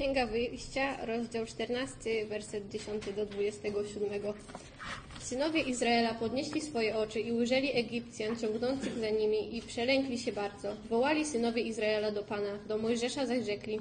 Księga 0.00 0.26
Wyjścia, 0.26 1.06
rozdział 1.06 1.46
14, 1.46 2.26
werset 2.26 2.68
10 2.68 3.04
do 3.16 3.26
27. 3.26 4.22
Synowie 5.20 5.60
Izraela 5.60 6.14
podnieśli 6.14 6.60
swoje 6.60 6.96
oczy 6.96 7.20
i 7.20 7.32
ujrzeli 7.32 7.76
Egipcjan 7.76 8.36
ciągnących 8.36 8.98
za 8.98 9.10
nimi 9.10 9.56
i 9.56 9.62
przelękli 9.62 10.18
się 10.18 10.32
bardzo. 10.32 10.68
Wołali 10.88 11.24
synowie 11.24 11.62
Izraela 11.62 12.10
do 12.10 12.22
Pana, 12.22 12.58
do 12.68 12.78
Mojżesza 12.78 13.26
zaś 13.26 13.44
rzekli, 13.44 13.80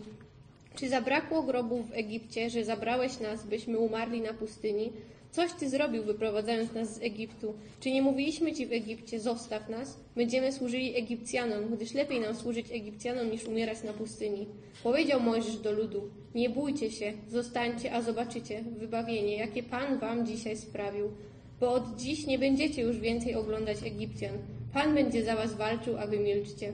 czy 0.76 0.90
zabrakło 0.90 1.44
grobów 1.44 1.90
w 1.90 1.94
Egipcie, 1.94 2.50
że 2.50 2.66
zabrałeś 2.66 3.20
nas, 3.20 3.46
byśmy 3.46 3.78
umarli 3.78 4.22
na 4.22 4.34
pustyni? 4.34 4.92
Coś 5.32 5.54
Ty 5.54 5.70
zrobił, 5.70 6.04
wyprowadzając 6.04 6.74
nas 6.74 6.96
z 6.96 7.02
Egiptu. 7.02 7.54
Czy 7.80 7.92
nie 7.92 8.02
mówiliśmy 8.02 8.54
Ci 8.54 8.68
w 8.68 8.74
Egipcie, 8.74 9.20
zostaw 9.20 9.70
nas? 9.70 10.00
Będziemy 10.16 10.52
służyli 10.52 10.98
Egipcjanom, 10.98 11.76
gdyż 11.76 11.94
lepiej 11.94 12.20
nam 12.20 12.36
służyć 12.36 12.72
Egipcjanom, 12.72 13.32
niż 13.32 13.46
umierać 13.46 13.84
na 13.84 13.94
pustyni. 13.94 14.48
Powiedział 14.84 15.20
Mojżesz 15.20 15.58
do 15.58 15.72
ludu, 15.72 16.10
nie 16.36 16.50
bójcie 16.50 16.92
się, 16.92 17.14
zostańcie, 17.28 17.94
a 17.94 18.02
zobaczycie 18.02 18.64
wybawienie, 18.80 19.38
jakie 19.38 19.64
Pan 19.64 20.00
Wam 20.00 20.26
dzisiaj 20.26 20.58
sprawił. 20.58 21.12
Bo 21.60 21.74
od 21.74 21.96
dziś 21.98 22.28
nie 22.28 22.40
będziecie 22.40 22.82
już 22.82 23.00
więcej 23.00 23.36
oglądać 23.36 23.78
Egipcjan. 23.84 24.38
Pan 24.74 24.96
będzie 24.96 25.24
za 25.26 25.36
Was 25.36 25.54
walczył, 25.54 25.98
a 25.98 26.08
Wy 26.08 26.18
milczcie. 26.20 26.74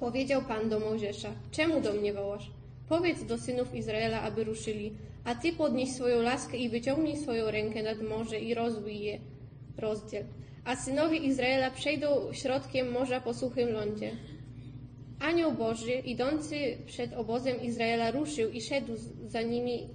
Powiedział 0.00 0.42
Pan 0.42 0.68
do 0.68 0.80
Mojżesza, 0.80 1.32
czemu 1.50 1.80
do 1.80 1.92
mnie 1.92 2.12
wołasz? 2.12 2.50
Powiedz 2.88 3.24
do 3.24 3.38
synów 3.38 3.74
Izraela, 3.74 4.22
aby 4.22 4.44
ruszyli, 4.44 4.92
a 5.24 5.34
ty 5.34 5.52
podnieś 5.52 5.90
swoją 5.92 6.22
laskę 6.22 6.56
i 6.56 6.68
wyciągnij 6.68 7.16
swoją 7.16 7.50
rękę 7.50 7.82
nad 7.82 8.02
morze 8.02 8.38
i 8.40 8.54
rozbij 8.54 9.00
je, 9.00 9.18
rozdziel. 9.78 10.24
A 10.64 10.76
synowie 10.76 11.16
Izraela 11.18 11.70
przejdą 11.70 12.32
środkiem 12.32 12.92
morza 12.92 13.20
po 13.20 13.34
suchym 13.34 13.68
lądzie. 13.72 14.10
Anioł 15.20 15.52
Boży, 15.52 15.92
idący 15.92 16.56
przed 16.86 17.12
obozem 17.14 17.62
Izraela, 17.62 18.10
ruszył 18.10 18.50
i 18.50 18.60
szedł 18.60 18.92
za 19.26 19.42
nimi 19.42 19.88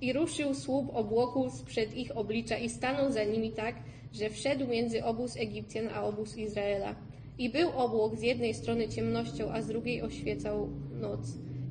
i- 0.00 0.12
ruszył 0.12 0.54
słup 0.54 0.90
obłoku 0.94 1.50
sprzed 1.50 1.94
ich 1.96 2.16
oblicza 2.16 2.58
i 2.58 2.68
stanął 2.68 3.12
za 3.12 3.24
nimi 3.24 3.52
tak, 3.52 3.74
że 4.12 4.30
wszedł 4.30 4.66
między 4.66 5.04
obóz 5.04 5.36
Egipcjan 5.36 5.88
a 5.94 6.02
obóz 6.04 6.36
Izraela. 6.36 6.94
I 7.38 7.50
był 7.50 7.70
obłok 7.76 8.16
z 8.16 8.22
jednej 8.22 8.54
strony 8.54 8.88
ciemnością, 8.88 9.52
a 9.52 9.62
z 9.62 9.66
drugiej 9.66 10.02
oświecał 10.02 10.68
noc. 11.00 11.20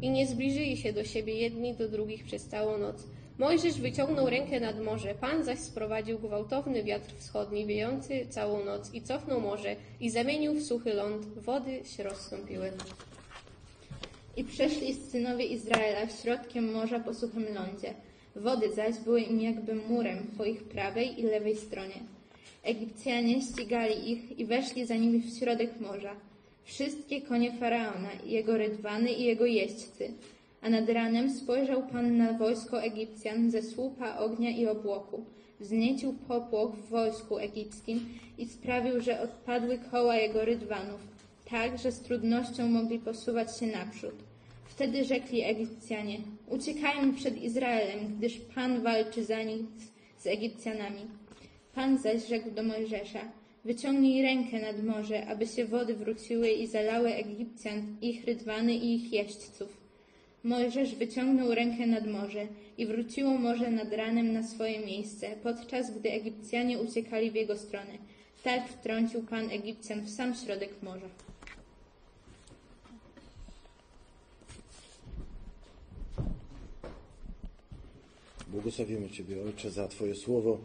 I 0.02 0.09
nie 0.09 0.28
zbliżyli 0.28 0.78
się 0.78 0.94
do 0.94 1.03
siebie 1.03 1.34
jedni 1.34 1.76
do 1.76 1.90
drugich 1.90 2.23
przez 2.23 2.45
całą 2.45 2.78
noc. 2.78 3.03
Mojżesz 3.38 3.81
wyciągnął 3.81 4.30
rękę 4.30 4.59
nad 4.59 4.84
morze, 4.84 5.16
Pan 5.16 5.44
zaś 5.44 5.59
sprowadził 5.59 6.20
gwałtowny 6.20 6.84
wiatr 6.84 7.14
wschodni, 7.17 7.66
wiejący 7.66 8.26
całą 8.30 8.66
noc 8.66 8.94
i 8.94 9.02
cofnął 9.02 9.42
morze 9.42 9.76
i 10.00 10.09
zamienił 10.09 10.54
w 10.54 10.64
suchy 10.64 10.94
ląd, 10.94 11.26
wody 11.26 11.81
się 11.86 12.04
rozstąpiły. 12.04 12.72
I 14.38 14.44
przeszli 14.44 14.94
synowie 14.94 15.45
Izraela 15.45 16.09
środkiem 16.09 16.72
morza 16.72 17.00
po 17.00 17.14
suchym 17.14 17.45
lądzie. 17.54 17.94
Wody 18.36 18.73
zaś 18.73 18.98
były 18.98 19.22
im 19.22 19.42
jakby 19.42 19.76
murem 19.76 20.17
po 20.38 20.45
ich 20.45 20.64
prawej 20.64 21.20
i 21.20 21.23
lewej 21.23 21.56
stronie. 21.56 22.00
Egipcjanie 22.64 23.42
ścigali 23.42 24.11
ich 24.11 24.39
i 24.39 24.45
weszli 24.45 24.86
za 24.86 24.95
nimi 24.95 25.20
w 25.20 25.39
środek 25.39 25.80
morza. 25.80 26.16
Wszystkie 26.68 27.22
konie 27.22 27.52
Faraona, 27.52 28.10
jego 28.26 28.58
rydwany 28.58 29.12
i 29.12 29.23
jego 29.23 29.46
jeźdźcy. 29.46 30.14
A 30.62 30.70
nad 30.70 30.90
ranem 30.90 31.32
spojrzał 31.32 31.88
Pan 31.88 32.18
na 32.18 32.34
wojsko 32.34 32.84
Egipcjan 32.84 33.52
ze 33.52 33.62
słupa 33.62 34.18
ognia 34.18 34.50
i 34.50 34.68
obłoku. 34.68 35.26
Wzniecił 35.60 36.14
popłoch 36.14 36.76
w 36.76 36.90
wojsku 36.90 37.38
egipskim 37.38 38.10
i 38.38 38.45
sprawił, 38.45 39.02
że 39.02 39.22
odpadły 39.22 39.80
koła 39.92 40.16
jego 40.16 40.45
rydwanów, 40.45 41.00
tak, 41.50 41.78
że 41.78 41.92
z 41.92 42.00
trudnością 42.00 42.68
mogli 42.68 43.00
posuwać 43.00 43.60
się 43.60 43.68
naprzód. 43.68 44.16
Wtedy 44.66 45.04
rzekli 45.04 45.44
Egipcjanie, 45.44 46.18
uciekajmy 46.50 47.14
przed 47.14 47.44
Izraelem, 47.44 48.18
gdyż 48.18 48.40
Pan 48.56 48.82
walczy 48.82 49.26
za 49.26 49.44
nich 49.44 49.62
z 50.18 50.28
Egipcjanami. 50.28 51.02
Pan 51.76 51.98
zaś 51.98 52.28
rzekł 52.28 52.52
do 52.52 52.64
Mojżesza, 52.64 53.22
wyciągnij 53.67 54.22
rękę 54.22 54.61
nad 54.61 54.83
morze, 54.83 55.28
aby 55.28 55.48
się 55.48 55.66
wody 55.66 55.95
wróciły 55.95 56.50
i 56.50 56.67
zalały 56.67 57.14
Egipcjan, 57.14 57.98
ich 58.02 58.26
rydwany 58.26 58.73
i 58.73 58.95
ich 58.95 59.14
jeźdźców. 59.14 59.78
Mojżesz 60.44 60.95
wyciągnął 60.95 61.55
rękę 61.55 61.88
nad 61.88 62.08
morze 62.08 62.48
i 62.78 62.86
wróciło 62.86 63.38
morze 63.38 63.72
nad 63.72 63.94
ranem 63.94 64.33
na 64.33 64.44
swoje 64.44 64.80
miejsce, 64.80 65.36
podczas 65.44 65.92
gdy 66.00 66.11
Egipcjanie 66.11 66.80
uciekali 66.80 67.32
w 67.32 67.36
jego 67.36 67.58
stronę. 67.58 67.98
Tak 68.44 68.70
wtrącił 68.70 69.23
Pan 69.23 69.50
Egipcjan 69.52 70.02
w 70.02 70.10
sam 70.10 70.36
środek 70.36 70.70
morza. 70.84 71.10
Błogosławimy 78.48 79.10
Ciebie, 79.10 79.36
Ojcze, 79.48 79.72
za 79.72 79.88
Twoje 79.88 80.16
słowo, 80.16 80.58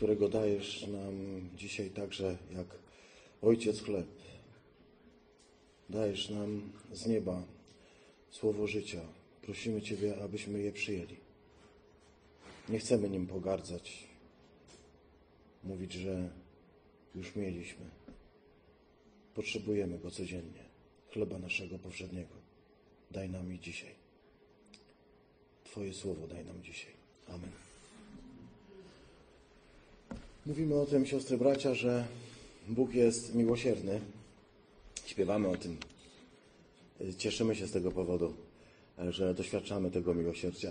którego 0.00 0.28
dajesz 0.28 0.86
nam 0.86 1.14
dzisiaj 1.56 1.90
także 1.90 2.36
jak 2.50 2.66
Ojciec 3.42 3.82
chleb. 3.82 4.06
Dajesz 5.90 6.30
nam 6.30 6.72
z 6.92 7.06
nieba 7.06 7.42
słowo 8.30 8.66
życia. 8.66 9.00
Prosimy 9.42 9.82
Ciebie, 9.82 10.22
abyśmy 10.24 10.60
je 10.60 10.72
przyjęli. 10.72 11.16
Nie 12.68 12.78
chcemy 12.78 13.10
nim 13.10 13.26
pogardzać, 13.26 14.06
mówić, 15.64 15.92
że 15.92 16.30
już 17.14 17.36
mieliśmy. 17.36 17.84
Potrzebujemy 19.34 19.98
go 19.98 20.10
codziennie, 20.10 20.64
chleba 21.12 21.38
naszego 21.38 21.78
powszedniego. 21.78 22.34
Daj 23.10 23.30
nam 23.30 23.52
i 23.52 23.58
dzisiaj. 23.58 23.94
Twoje 25.64 25.94
słowo 25.94 26.26
daj 26.26 26.44
nam 26.44 26.62
dzisiaj. 26.62 26.92
Amen. 27.28 27.69
Mówimy 30.46 30.74
o 30.74 30.86
tym, 30.86 31.06
siostry 31.06 31.38
bracia, 31.38 31.74
że 31.74 32.04
Bóg 32.68 32.94
jest 32.94 33.34
miłosierny. 33.34 34.00
Śpiewamy 35.06 35.48
o 35.48 35.56
tym. 35.56 35.76
Cieszymy 37.18 37.54
się 37.54 37.66
z 37.66 37.72
tego 37.72 37.90
powodu, 37.92 38.34
że 39.08 39.34
doświadczamy 39.34 39.90
tego 39.90 40.14
miłosierdzia. 40.14 40.70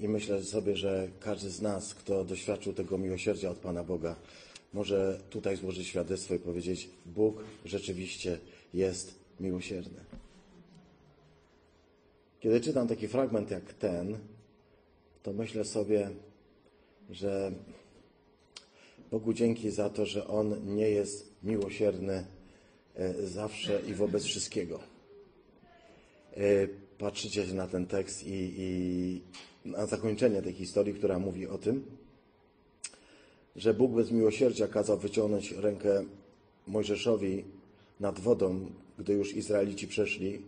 I 0.00 0.08
myślę 0.08 0.44
sobie, 0.44 0.76
że 0.76 1.08
każdy 1.20 1.50
z 1.50 1.60
nas, 1.60 1.94
kto 1.94 2.24
doświadczył 2.24 2.72
tego 2.72 2.98
miłosierdzia 2.98 3.50
od 3.50 3.58
Pana 3.58 3.84
Boga, 3.84 4.16
może 4.72 5.20
tutaj 5.30 5.56
złożyć 5.56 5.86
świadectwo 5.86 6.34
i 6.34 6.38
powiedzieć: 6.38 6.88
Bóg 7.06 7.44
rzeczywiście 7.64 8.38
jest 8.74 9.14
miłosierny. 9.40 10.00
Kiedy 12.40 12.60
czytam 12.60 12.88
taki 12.88 13.08
fragment 13.08 13.50
jak 13.50 13.72
ten, 13.72 14.18
to 15.22 15.32
myślę 15.32 15.64
sobie, 15.64 16.10
że 17.10 17.52
Bogu 19.10 19.32
dzięki 19.32 19.70
za 19.70 19.90
to, 19.90 20.06
że 20.06 20.26
On 20.26 20.74
nie 20.76 20.90
jest 20.90 21.32
miłosierny 21.42 22.26
e, 22.94 23.26
zawsze 23.26 23.80
i 23.80 23.94
wobec 23.94 24.24
wszystkiego. 24.24 24.80
E, 26.36 26.68
Patrzycie 26.98 27.46
na 27.54 27.66
ten 27.66 27.86
tekst 27.86 28.26
i, 28.26 28.54
i 28.58 29.20
na 29.64 29.86
zakończenie 29.86 30.42
tej 30.42 30.52
historii, 30.52 30.94
która 30.94 31.18
mówi 31.18 31.46
o 31.46 31.58
tym, 31.58 31.84
że 33.56 33.74
Bóg 33.74 33.92
bez 33.92 34.10
miłosierdzia 34.10 34.68
kazał 34.68 34.98
wyciągnąć 34.98 35.52
rękę 35.52 36.04
Mojżeszowi 36.66 37.44
nad 38.00 38.20
wodą, 38.20 38.70
gdy 38.98 39.12
już 39.12 39.36
Izraelici 39.36 39.88
przeszli, 39.88 40.42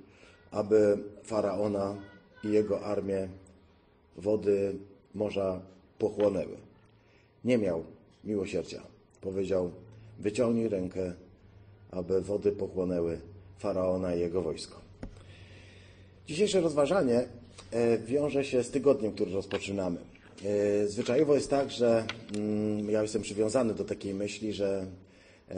aby 0.51 0.99
faraona 1.23 1.97
i 2.45 2.49
jego 2.49 2.81
armię 2.81 3.29
wody 4.17 4.77
morza 5.15 5.61
pochłonęły. 6.01 6.57
Nie 7.45 7.59
miał 7.59 7.85
miłosierdzia. 8.25 8.83
Powiedział: 9.21 9.71
Wyciągnij 10.19 10.69
rękę, 10.69 11.13
aby 11.91 12.21
wody 12.21 12.53
pochłonęły 12.53 13.21
faraona 13.59 14.15
i 14.15 14.21
jego 14.21 14.43
wojsko. 14.43 14.81
Dzisiejsze 16.27 16.61
rozważanie 16.61 17.29
e, 17.71 17.99
wiąże 17.99 18.45
się 18.45 18.63
z 18.63 18.71
tygodniem, 18.71 19.13
który 19.13 19.33
rozpoczynamy. 19.33 20.01
E, 20.45 20.87
Zwyczajowo 20.87 21.35
jest 21.35 21.51
tak, 21.51 21.71
że 21.71 22.05
mm, 22.37 22.91
ja 22.91 23.03
jestem 23.03 23.23
przywiązany 23.23 23.75
do 23.75 23.85
takiej 23.85 24.15
myśli, 24.15 24.53
że 24.53 24.87
e, 25.51 25.57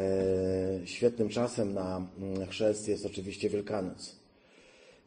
świetnym 0.85 1.29
czasem 1.29 1.75
na 1.75 2.07
mm, 2.19 2.47
chrzest 2.47 2.89
jest 2.89 3.07
oczywiście 3.07 3.49
Wielkanoc. 3.49 4.17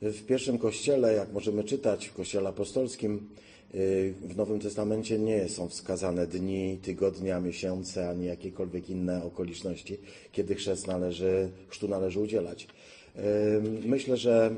W 0.02 0.26
pierwszym 0.26 0.58
kościele, 0.58 1.14
jak 1.14 1.34
możemy 1.34 1.64
czytać 1.64 2.08
w 2.08 2.14
kościele 2.14 2.50
apostolskim, 2.50 3.30
w 3.74 4.34
Nowym 4.36 4.60
Testamencie 4.60 5.20
nie 5.20 5.50
są 5.50 5.70
wskazane 5.70 6.28
dni, 6.28 6.78
tygodnia, 6.82 7.40
miesiące, 7.40 8.10
ani 8.10 8.26
jakiekolwiek 8.26 8.90
inne 8.90 9.24
okoliczności, 9.24 9.98
kiedy 10.32 10.56
chrzest 10.56 10.88
należy, 10.88 11.50
chrztu 11.68 11.88
należy 11.88 12.20
udzielać. 12.20 12.68
Y, 13.16 13.88
Myślę, 13.88 14.18
że 14.18 14.56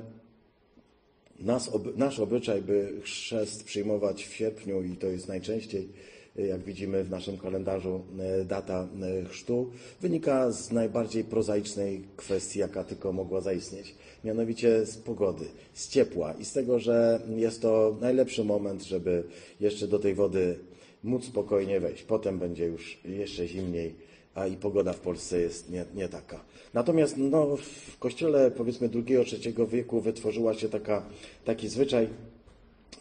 nas, 1.39 1.71
nasz 1.95 2.19
obyczaj, 2.19 2.61
by 2.61 2.93
chrzest 3.01 3.63
przyjmować 3.63 4.25
w 4.25 4.33
sierpniu 4.33 4.83
i 4.83 4.95
to 4.95 5.07
jest 5.07 5.27
najczęściej 5.27 5.89
jak 6.37 6.63
widzimy 6.63 7.03
w 7.03 7.09
naszym 7.09 7.37
kalendarzu, 7.37 8.01
e, 8.19 8.45
data 8.45 8.87
e, 9.01 9.25
chrztu, 9.25 9.69
wynika 10.01 10.51
z 10.51 10.71
najbardziej 10.71 11.23
prozaicznej 11.23 12.03
kwestii, 12.17 12.59
jaka 12.59 12.83
tylko 12.83 13.13
mogła 13.13 13.41
zaistnieć. 13.41 13.95
Mianowicie 14.23 14.85
z 14.85 14.97
pogody, 14.97 15.45
z 15.73 15.89
ciepła 15.89 16.33
i 16.33 16.45
z 16.45 16.53
tego, 16.53 16.79
że 16.79 17.19
jest 17.35 17.61
to 17.61 17.97
najlepszy 18.01 18.43
moment, 18.43 18.83
żeby 18.83 19.23
jeszcze 19.59 19.87
do 19.87 19.99
tej 19.99 20.15
wody 20.15 20.59
móc 21.03 21.25
spokojnie 21.25 21.79
wejść. 21.79 22.03
Potem 22.03 22.39
będzie 22.39 22.65
już 22.65 22.99
jeszcze 23.05 23.47
zimniej, 23.47 23.95
a 24.35 24.47
i 24.47 24.55
pogoda 24.55 24.93
w 24.93 24.99
Polsce 24.99 25.39
jest 25.39 25.69
nie, 25.69 25.85
nie 25.95 26.07
taka. 26.07 26.39
Natomiast 26.73 27.17
no, 27.17 27.57
w 27.57 27.97
kościele 27.99 28.51
powiedzmy 28.51 28.89
II-III 28.93 29.67
wieku 29.67 30.01
wytworzyła 30.01 30.53
się 30.53 30.69
taka, 30.69 31.03
taki 31.45 31.69
zwyczaj, 31.69 32.07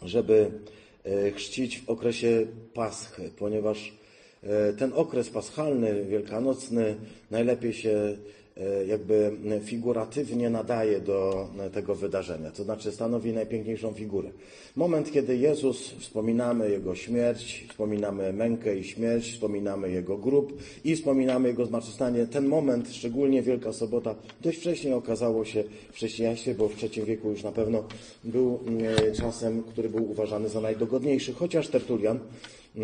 żeby 0.03 0.51
chrzcić 1.35 1.79
w 1.79 1.91
okresie 1.91 2.47
Paschy, 2.75 3.31
ponieważ 3.39 3.93
e, 4.43 4.73
ten 4.73 4.93
okres 4.93 5.31
paschalny, 5.31 6.05
wielkanocny 6.05 6.97
najlepiej 7.31 7.73
się 7.73 7.91
e, 7.91 8.17
jakby 8.87 9.33
figuratywnie 9.65 10.51
nadaje 10.51 11.01
do 11.01 11.49
tego 11.73 11.95
wydarzenia, 11.95 12.51
to 12.51 12.65
znaczy 12.65 12.93
stanowi 12.93 13.33
najpiękniejszą 13.33 13.93
figurę. 13.93 14.31
Moment, 14.77 15.13
kiedy 15.13 15.37
Jezus, 15.37 15.91
wspominamy 15.99 16.71
Jego 16.71 16.95
śmierć, 16.95 17.67
wspominamy 17.69 18.33
mękę 18.33 18.79
i 18.79 18.85
śmierć, 18.85 19.33
wspominamy 19.33 19.91
Jego 19.91 20.19
grób 20.19 20.59
i 20.85 20.97
wspominamy 20.97 21.49
Jego 21.49 21.67
zmartwychwstanie. 21.67 22.27
Ten 22.27 22.47
moment, 22.47 22.89
szczególnie 22.93 23.43
Wielka 23.43 23.73
Sobota, 23.73 24.15
dość 24.41 24.59
wcześnie 24.59 24.97
okazało 24.97 25.45
się 25.45 25.65
w 25.93 25.95
chrześcijaństwie, 25.95 26.55
bo 26.55 26.69
w 26.69 26.83
III 26.83 27.05
wieku 27.05 27.31
już 27.31 27.43
na 27.43 27.53
pewno 27.53 27.85
był 28.25 28.61
mm, 28.67 29.15
czasem, 29.15 29.63
który 29.63 29.89
był 29.89 30.11
uważany 30.11 30.49
za 30.49 30.61
najdogodniejszy, 30.61 31.33
chociaż 31.33 31.69
Tertulian, 31.69 32.19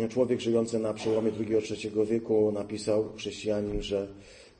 człowiek 0.09 0.39
żyjący 0.39 0.79
na 0.79 0.93
przełomie 0.93 1.31
II-III 1.39 2.05
wieku, 2.05 2.51
napisał, 2.51 3.09
chrześcijanin, 3.17 3.81
że 3.81 4.07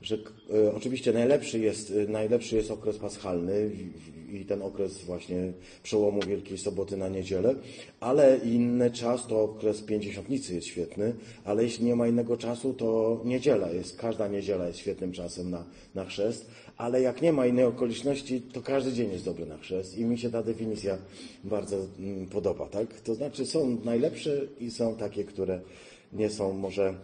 że 0.04 0.18
e, 0.54 0.74
oczywiście 0.74 1.12
najlepszy 1.12 1.58
jest, 1.58 1.90
e, 1.90 2.12
najlepszy 2.12 2.56
jest 2.56 2.70
okres 2.70 2.98
paschalny 2.98 3.70
i, 4.30 4.36
i 4.36 4.44
ten 4.44 4.62
okres 4.62 5.04
właśnie 5.04 5.52
przełomu 5.82 6.20
Wielkiej 6.28 6.58
Soboty 6.58 6.96
na 6.96 7.08
niedzielę, 7.08 7.54
ale 8.00 8.38
inny 8.44 8.90
czas 8.90 9.26
to 9.26 9.42
okres 9.42 9.82
pięćdziesiątnicy 9.82 10.54
jest 10.54 10.66
świetny, 10.66 11.14
ale 11.44 11.62
jeśli 11.62 11.84
nie 11.84 11.96
ma 11.96 12.08
innego 12.08 12.36
czasu, 12.36 12.74
to 12.74 13.20
niedziela 13.24 13.70
jest, 13.70 13.96
każda 13.96 14.28
niedziela 14.28 14.66
jest 14.66 14.78
świetnym 14.78 15.12
czasem 15.12 15.50
na, 15.50 15.64
na 15.94 16.04
chrzest, 16.04 16.46
ale 16.76 17.00
jak 17.00 17.22
nie 17.22 17.32
ma 17.32 17.46
innej 17.46 17.64
okoliczności, 17.64 18.40
to 18.40 18.62
każdy 18.62 18.92
dzień 18.92 19.12
jest 19.12 19.24
dobry 19.24 19.46
na 19.46 19.58
chrzest 19.58 19.98
i 19.98 20.04
mi 20.04 20.18
się 20.18 20.30
ta 20.30 20.42
definicja 20.42 20.98
bardzo 21.44 21.76
mm, 21.98 22.26
podoba, 22.26 22.66
tak? 22.66 23.00
To 23.00 23.14
znaczy 23.14 23.46
są 23.46 23.78
najlepsze 23.84 24.40
i 24.60 24.70
są 24.70 24.96
takie, 24.96 25.24
które 25.24 25.60
nie 26.12 26.30
są 26.30 26.52
może 26.52 26.94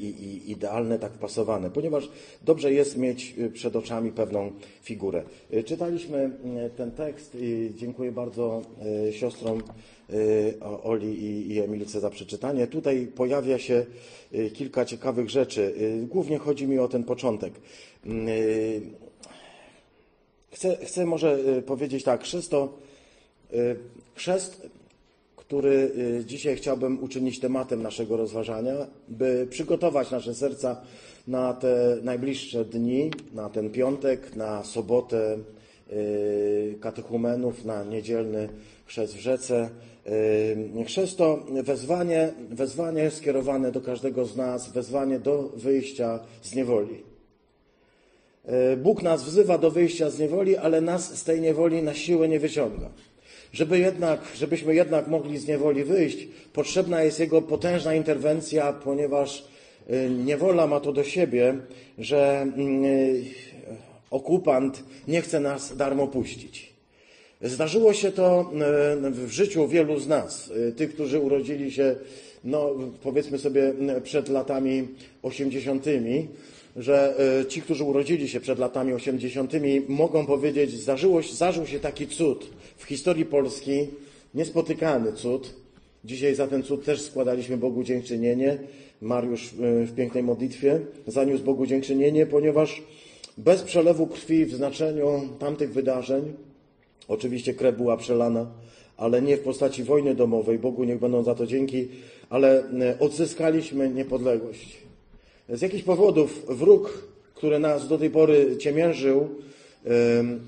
i, 0.00 0.06
i 0.06 0.50
idealne, 0.50 0.98
tak 0.98 1.12
wpasowane, 1.12 1.70
ponieważ 1.70 2.08
dobrze 2.42 2.72
jest 2.72 2.96
mieć 2.96 3.34
e, 3.38 3.48
przed 3.48 3.76
oczami 3.76 4.12
pewną 4.12 4.52
figurę. 4.82 5.22
E, 5.50 5.62
czytaliśmy 5.62 6.30
ten 6.76 6.90
tekst 6.90 7.36
i 7.40 7.70
dziękuję 7.76 8.12
bardzo 8.12 8.62
siostrom 9.12 9.62
Oli 10.82 11.52
i 11.52 11.60
Emilce 11.60 12.00
za 12.00 12.10
przeczytanie. 12.10 12.66
Tutaj 12.66 13.06
pojawia 13.06 13.58
się 13.58 13.86
kilka 14.54 14.84
ciekawych 14.84 15.30
rzeczy. 15.30 15.74
Głównie 16.08 16.38
chodzi 16.38 16.66
mi 16.66 16.78
o 16.78 16.88
ten 16.88 17.04
początek. 17.04 17.52
Chcę, 20.50 20.76
chcę 20.76 21.06
może 21.06 21.38
powiedzieć 21.66 22.04
tak, 22.04 22.22
chrzest 22.22 22.50
to 22.50 22.78
chrzest 24.14 24.68
który 25.46 25.90
y, 26.20 26.24
dzisiaj 26.26 26.56
chciałbym 26.56 27.02
uczynić 27.02 27.40
tematem 27.40 27.82
naszego 27.82 28.16
rozważania, 28.16 28.74
by 29.08 29.46
przygotować 29.50 30.10
nasze 30.10 30.34
serca 30.34 30.80
na 31.28 31.54
te 31.54 31.96
najbliższe 32.02 32.64
dni, 32.64 33.10
na 33.34 33.48
ten 33.48 33.70
piątek, 33.70 34.36
na 34.36 34.64
sobotę 34.64 35.38
y, 35.92 36.78
katechumenów, 36.80 37.64
na 37.64 37.84
niedzielny 37.84 38.48
chrzest 38.86 39.14
w 39.14 39.20
rzece. 39.20 39.70
Y, 40.80 40.84
chrzest 40.84 41.18
to 41.18 41.46
wezwanie, 41.62 42.32
wezwanie 42.50 43.10
skierowane 43.10 43.72
do 43.72 43.80
każdego 43.80 44.24
z 44.24 44.36
nas, 44.36 44.72
wezwanie 44.72 45.18
do 45.18 45.42
wyjścia 45.56 46.20
z 46.42 46.54
niewoli. 46.54 47.12
Bóg 48.76 49.02
nas 49.02 49.24
wzywa 49.24 49.58
do 49.58 49.70
wyjścia 49.70 50.10
z 50.10 50.18
niewoli, 50.18 50.56
ale 50.56 50.80
nas 50.80 51.18
z 51.18 51.24
tej 51.24 51.40
niewoli 51.40 51.82
na 51.82 51.94
siłę 51.94 52.28
nie 52.28 52.40
wyciąga. 52.40 52.90
Żeby 53.52 53.78
jednak, 53.78 54.20
żebyśmy 54.34 54.74
jednak 54.74 55.08
mogli 55.08 55.38
z 55.38 55.46
niewoli 55.46 55.84
wyjść, 55.84 56.28
potrzebna 56.52 57.02
jest 57.02 57.20
Jego 57.20 57.42
potężna 57.42 57.94
interwencja, 57.94 58.72
ponieważ 58.72 59.44
y, 59.90 60.10
niewola 60.24 60.66
ma 60.66 60.80
to 60.80 60.92
do 60.92 61.04
siebie, 61.04 61.56
że 61.98 62.46
y, 62.58 63.24
okupant 64.10 64.84
nie 65.08 65.22
chce 65.22 65.40
nas 65.40 65.76
darmo 65.76 66.06
puścić. 66.06 66.72
Zdarzyło 67.40 67.92
się 67.92 68.12
to 68.12 68.52
y, 69.06 69.10
w 69.10 69.30
życiu 69.30 69.68
wielu 69.68 69.98
z 70.00 70.08
nas, 70.08 70.50
tych, 70.76 70.94
którzy 70.94 71.20
urodzili 71.20 71.72
się, 71.72 71.96
no, 72.44 72.70
powiedzmy 73.02 73.38
sobie, 73.38 73.72
przed 74.02 74.28
latami 74.28 74.88
osiemdziesiątymi, 75.22 76.28
że 76.76 77.14
ci, 77.48 77.62
którzy 77.62 77.84
urodzili 77.84 78.28
się 78.28 78.40
przed 78.40 78.58
latami 78.58 78.92
osiemdziesiątymi, 78.92 79.82
mogą 79.88 80.26
powiedzieć, 80.26 80.70
zdarzyło, 80.70 81.22
zdarzył 81.22 81.66
się 81.66 81.80
taki 81.80 82.06
cud 82.06 82.50
historii 82.92 83.24
Polski 83.24 83.88
niespotykany 84.34 85.12
cud. 85.12 85.54
Dzisiaj 86.04 86.34
za 86.34 86.46
ten 86.46 86.62
cud 86.62 86.84
też 86.84 87.02
składaliśmy 87.02 87.56
Bogu 87.56 87.84
dziękczynienie. 87.84 88.58
Mariusz 89.00 89.52
e, 89.52 89.84
w 89.84 89.94
pięknej 89.94 90.22
modlitwie 90.22 90.80
zaniósł 91.06 91.44
Bogu 91.44 91.66
dziękczynienie, 91.66 92.26
ponieważ 92.26 92.82
bez 93.38 93.62
przelewu 93.62 94.06
krwi 94.06 94.44
w 94.44 94.54
znaczeniu 94.54 95.28
tamtych 95.38 95.72
wydarzeń, 95.72 96.32
oczywiście 97.08 97.54
krew 97.54 97.76
była 97.76 97.96
przelana, 97.96 98.46
ale 98.96 99.22
nie 99.22 99.36
w 99.36 99.40
postaci 99.40 99.84
wojny 99.84 100.14
domowej, 100.14 100.58
Bogu 100.58 100.84
niech 100.84 100.98
będą 100.98 101.22
za 101.22 101.34
to 101.34 101.46
dzięki, 101.46 101.88
ale 102.30 102.70
e, 102.70 102.98
odzyskaliśmy 102.98 103.90
niepodległość. 103.90 104.76
Z 105.48 105.62
jakichś 105.62 105.82
powodów 105.84 106.46
wróg, 106.48 107.08
który 107.34 107.58
nas 107.58 107.88
do 107.88 107.98
tej 107.98 108.10
pory 108.10 108.56
ciemiężył 108.58 109.28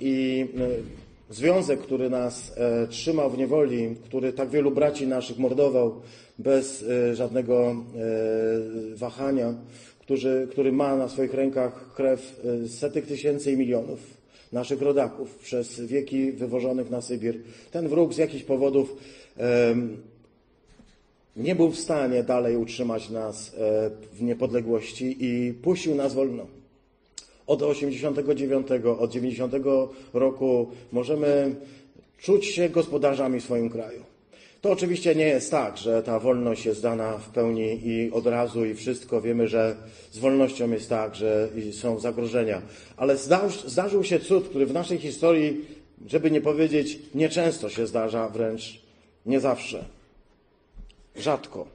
i 0.01 0.47
e, 0.59 1.04
Związek, 1.35 1.81
który 1.81 2.11
nas 2.11 2.53
e, 2.57 2.87
trzymał 2.87 3.31
w 3.31 3.39
niewoli, 3.39 3.97
który 4.05 4.33
tak 4.33 4.51
wielu 4.51 4.71
braci 4.71 5.07
naszych 5.07 5.39
mordował 5.39 6.03
bez 6.39 6.83
e, 6.83 7.15
żadnego 7.15 7.71
e, 7.71 7.75
wahania, 8.97 9.55
który, 10.01 10.49
który 10.51 10.73
ma 10.73 10.97
na 10.97 11.09
swoich 11.09 11.35
rękach 11.35 11.95
krew 11.95 12.41
setek 12.69 13.07
tysięcy 13.07 13.53
i 13.53 13.57
milionów 13.57 13.99
naszych 14.53 14.83
rodaków 14.83 15.39
przez 15.39 15.81
wieki 15.81 16.33
wywożonych 16.33 16.91
na 16.91 17.01
Sybir. 17.01 17.41
Ten 17.71 17.89
wróg 17.89 18.15
z 18.15 18.17
jakichś 18.19 18.45
powodów 18.45 18.97
nie 21.37 21.55
był 21.55 21.71
w 21.71 21.79
stanie 21.79 22.23
dalej 22.23 22.57
utrzymać 22.57 23.11
nas 23.11 23.57
w 24.13 24.23
niepodległości 24.23 25.17
i 25.21 25.55
puścił 25.55 25.95
nas 25.95 26.15
wolno. 26.15 26.47
Od 27.47 27.63
89, 27.63 28.67
od 28.99 29.11
90 29.11 29.55
roku 30.13 30.71
możemy 30.93 31.55
czuć 32.19 32.47
się 32.47 32.69
gospodarzami 32.69 33.41
w 33.41 33.45
swoim 33.45 33.71
kraju. 33.71 34.03
To 34.61 34.71
oczywiście 34.71 35.15
nie 35.15 35.27
jest 35.27 35.51
tak, 35.51 35.79
że 35.79 36.03
ta 36.03 36.21
wolność 36.21 36.67
jest 36.67 36.83
dana 36.83 37.19
w 37.19 37.29
pełni 37.29 37.81
i 37.85 38.11
od 38.11 38.27
razu 38.27 38.65
i 38.65 38.75
wszystko. 38.75 39.21
Wiemy, 39.21 39.49
że 39.49 39.77
z 40.13 40.19
wolnością 40.19 40.71
jest 40.71 40.89
tak, 40.89 41.15
że 41.15 41.49
są 41.73 41.99
zagrożenia. 41.99 42.63
Ale 42.97 43.17
zdarzył 43.67 44.05
się 44.05 44.21
cud, 44.21 44.49
który 44.49 44.67
w 44.67 44.73
naszej 44.73 44.99
historii, 44.99 45.65
żeby 46.07 46.31
nie 46.31 46.41
powiedzieć, 46.41 46.99
nieczęsto 47.15 47.69
się 47.69 47.87
zdarza, 47.87 48.29
wręcz 48.29 48.81
nie 49.27 49.41
zawsze. 49.41 49.85
Rzadko. 51.17 51.74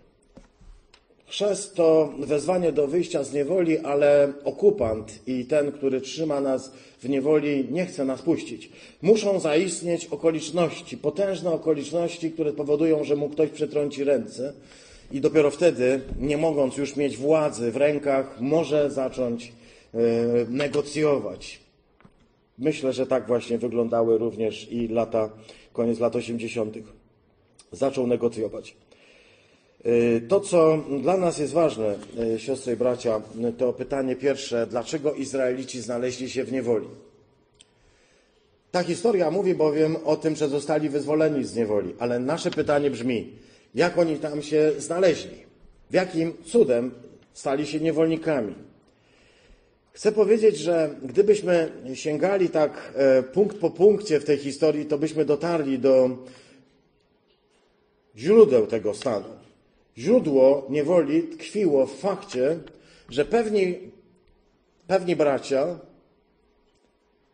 Chrzest 1.29 1.75
to 1.75 2.13
wezwanie 2.19 2.71
do 2.71 2.87
wyjścia 2.87 3.23
z 3.23 3.33
niewoli, 3.33 3.77
ale 3.77 4.33
okupant 4.43 5.19
i 5.27 5.45
ten, 5.45 5.71
który 5.71 6.01
trzyma 6.01 6.41
nas 6.41 6.71
w 7.01 7.09
niewoli, 7.09 7.67
nie 7.71 7.85
chce 7.85 8.05
nas 8.05 8.21
puścić. 8.21 8.69
Muszą 9.01 9.39
zaistnieć 9.39 10.05
okoliczności, 10.05 10.97
potężne 10.97 11.51
okoliczności, 11.51 12.31
które 12.31 12.53
powodują, 12.53 13.03
że 13.03 13.15
mu 13.15 13.29
ktoś 13.29 13.49
przetrąci 13.49 14.03
ręce 14.03 14.53
i 15.11 15.21
dopiero 15.21 15.51
wtedy, 15.51 16.01
nie 16.19 16.37
mogąc 16.37 16.77
już 16.77 16.95
mieć 16.95 17.17
władzy 17.17 17.71
w 17.71 17.77
rękach, 17.77 18.41
może 18.41 18.91
zacząć 18.91 19.53
e, 19.93 19.99
negocjować. 20.49 21.59
Myślę, 22.59 22.93
że 22.93 23.07
tak 23.07 23.27
właśnie 23.27 23.57
wyglądały 23.57 24.17
również 24.17 24.71
i 24.71 24.87
lata, 24.87 25.29
koniec 25.73 25.99
lat 25.99 26.15
80. 26.15 26.77
Zaczął 27.71 28.07
negocjować. 28.07 28.75
Y, 29.85 30.21
to, 30.27 30.39
co 30.39 30.83
dla 31.01 31.17
nas 31.17 31.37
jest 31.37 31.53
ważne, 31.53 31.95
y, 32.35 32.39
siostry 32.39 32.73
i 32.73 32.75
bracia, 32.75 33.21
to 33.57 33.73
pytanie 33.73 34.15
pierwsze, 34.15 34.67
dlaczego 34.67 35.13
Izraelici 35.13 35.81
znaleźli 35.81 36.29
się 36.29 36.43
w 36.43 36.51
niewoli? 36.51 36.87
Ta 38.71 38.83
historia 38.83 39.31
mówi 39.31 39.55
bowiem 39.55 39.97
o 40.05 40.15
tym, 40.15 40.35
że 40.35 40.47
zostali 40.47 40.89
wyzwoleni 40.89 41.43
z 41.43 41.55
niewoli, 41.55 41.95
ale 41.99 42.19
nasze 42.19 42.51
pytanie 42.51 42.91
brzmi, 42.91 43.31
jak 43.75 43.97
oni 43.97 44.17
tam 44.17 44.41
się 44.41 44.71
znaleźli, 44.77 45.37
w 45.89 45.93
jakim 45.93 46.33
cudem 46.45 46.91
stali 47.33 47.67
się 47.67 47.79
niewolnikami. 47.79 48.55
Chcę 49.93 50.11
powiedzieć, 50.11 50.57
że 50.57 50.95
gdybyśmy 51.03 51.71
sięgali 51.93 52.49
tak 52.49 52.93
e, 52.95 53.23
punkt 53.23 53.57
po 53.57 53.69
punkcie 53.69 54.19
w 54.19 54.25
tej 54.25 54.37
historii, 54.37 54.85
to 54.85 54.97
byśmy 54.97 55.25
dotarli 55.25 55.79
do 55.79 56.09
źródeł 58.17 58.67
tego 58.67 58.93
stanu. 58.93 59.39
Źródło 59.99 60.67
niewoli 60.69 61.23
tkwiło 61.23 61.85
w 61.85 61.95
fakcie, 61.95 62.59
że 63.09 63.25
pewni, 63.25 63.77
pewni 64.87 65.15
bracia 65.15 65.79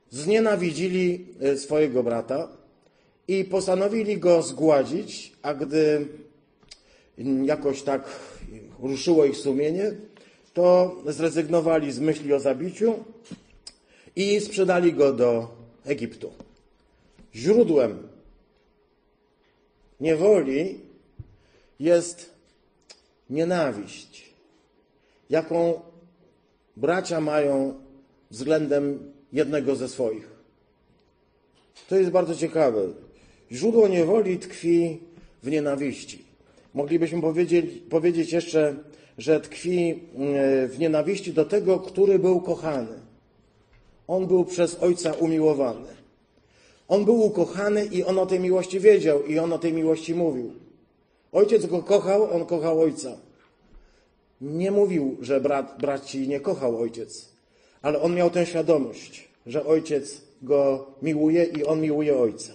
znienawidzili 0.10 1.26
e, 1.42 1.58
swojego 1.58 2.04
brata 2.04 2.48
i 3.28 3.44
postanowili 3.44 4.18
go 4.18 4.42
zgładzić, 4.42 5.32
a 5.42 5.54
gdy 5.54 6.08
jakoś 7.46 7.82
tak 7.82 8.20
ruszyło 8.80 9.26
ich 9.26 9.38
sumienie, 9.38 9.92
to 10.54 10.96
zrezygnowali 11.06 11.92
z 11.92 12.00
myśli 12.00 12.34
o 12.34 12.40
zabiciu 12.40 13.04
i 14.16 14.40
sprzedali 14.40 14.94
go 14.94 15.14
do 15.14 15.56
Egiptu. 15.86 16.32
Źródłem 17.36 18.08
niewoli 20.00 20.80
jest 21.80 22.35
nienawiść, 23.30 24.34
jaką 25.30 25.82
bracia 26.78 27.22
mają 27.22 27.74
względem 28.32 29.12
jednego 29.34 29.76
ze 29.76 29.88
swoich. 29.88 30.30
To 31.90 31.96
jest 31.96 32.12
bardzo 32.12 32.36
ciekawe. 32.36 32.82
Źródło 33.52 33.88
niewoli 33.88 34.40
tkwi 34.40 35.00
w 35.44 35.52
nienawiści. 35.52 36.26
Moglibyśmy 36.74 37.22
powiedzieć, 37.22 37.66
powiedzieć 37.90 38.32
jeszcze, 38.34 38.76
że 39.18 39.42
tkwi 39.42 39.90
e, 39.90 40.68
w 40.68 40.80
nienawiści 40.80 41.34
do 41.34 41.46
tego, 41.46 41.80
który 41.80 42.20
był 42.20 42.42
kochany. 42.42 43.00
On 44.08 44.28
był 44.28 44.46
przez 44.46 44.76
ojca 44.76 45.14
umiłowany. 45.14 45.88
On 46.88 47.06
był 47.06 47.22
ukochany 47.22 47.86
i 47.86 48.04
on 48.04 48.20
o 48.20 48.26
tej 48.26 48.40
miłości 48.40 48.80
wiedział 48.80 49.26
i 49.26 49.40
on 49.40 49.54
o 49.54 49.60
tej 49.60 49.74
miłości 49.74 50.16
mówił. 50.16 50.65
Ojciec 51.36 51.66
go 51.66 51.84
kochał, 51.84 52.36
on 52.36 52.46
kochał 52.46 52.82
ojca. 52.82 53.18
Nie 54.42 54.72
mówił, 54.72 55.18
że 55.22 55.42
brat, 55.42 55.76
braci 55.82 56.28
nie 56.28 56.40
kochał 56.40 56.82
ojciec, 56.82 57.30
ale 57.82 58.02
on 58.02 58.16
miał 58.16 58.30
tę 58.30 58.46
świadomość, 58.46 59.28
że 59.46 59.66
ojciec 59.66 60.22
go 60.42 60.88
miłuje 61.02 61.44
i 61.44 61.66
on 61.66 61.82
miłuje 61.82 62.18
ojca. 62.18 62.54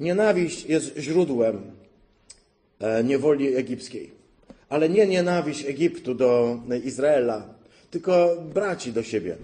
Nienawiść 0.00 0.64
jest 0.64 0.96
źródłem 0.98 1.70
e, 2.80 3.04
niewoli 3.04 3.56
egipskiej, 3.56 4.10
ale 4.68 4.88
nie 4.88 5.06
nienawiść 5.06 5.64
Egiptu 5.64 6.14
do 6.14 6.58
Izraela, 6.84 7.54
tylko 7.90 8.36
braci 8.54 8.92
do 8.92 9.02
siebie. 9.02 9.36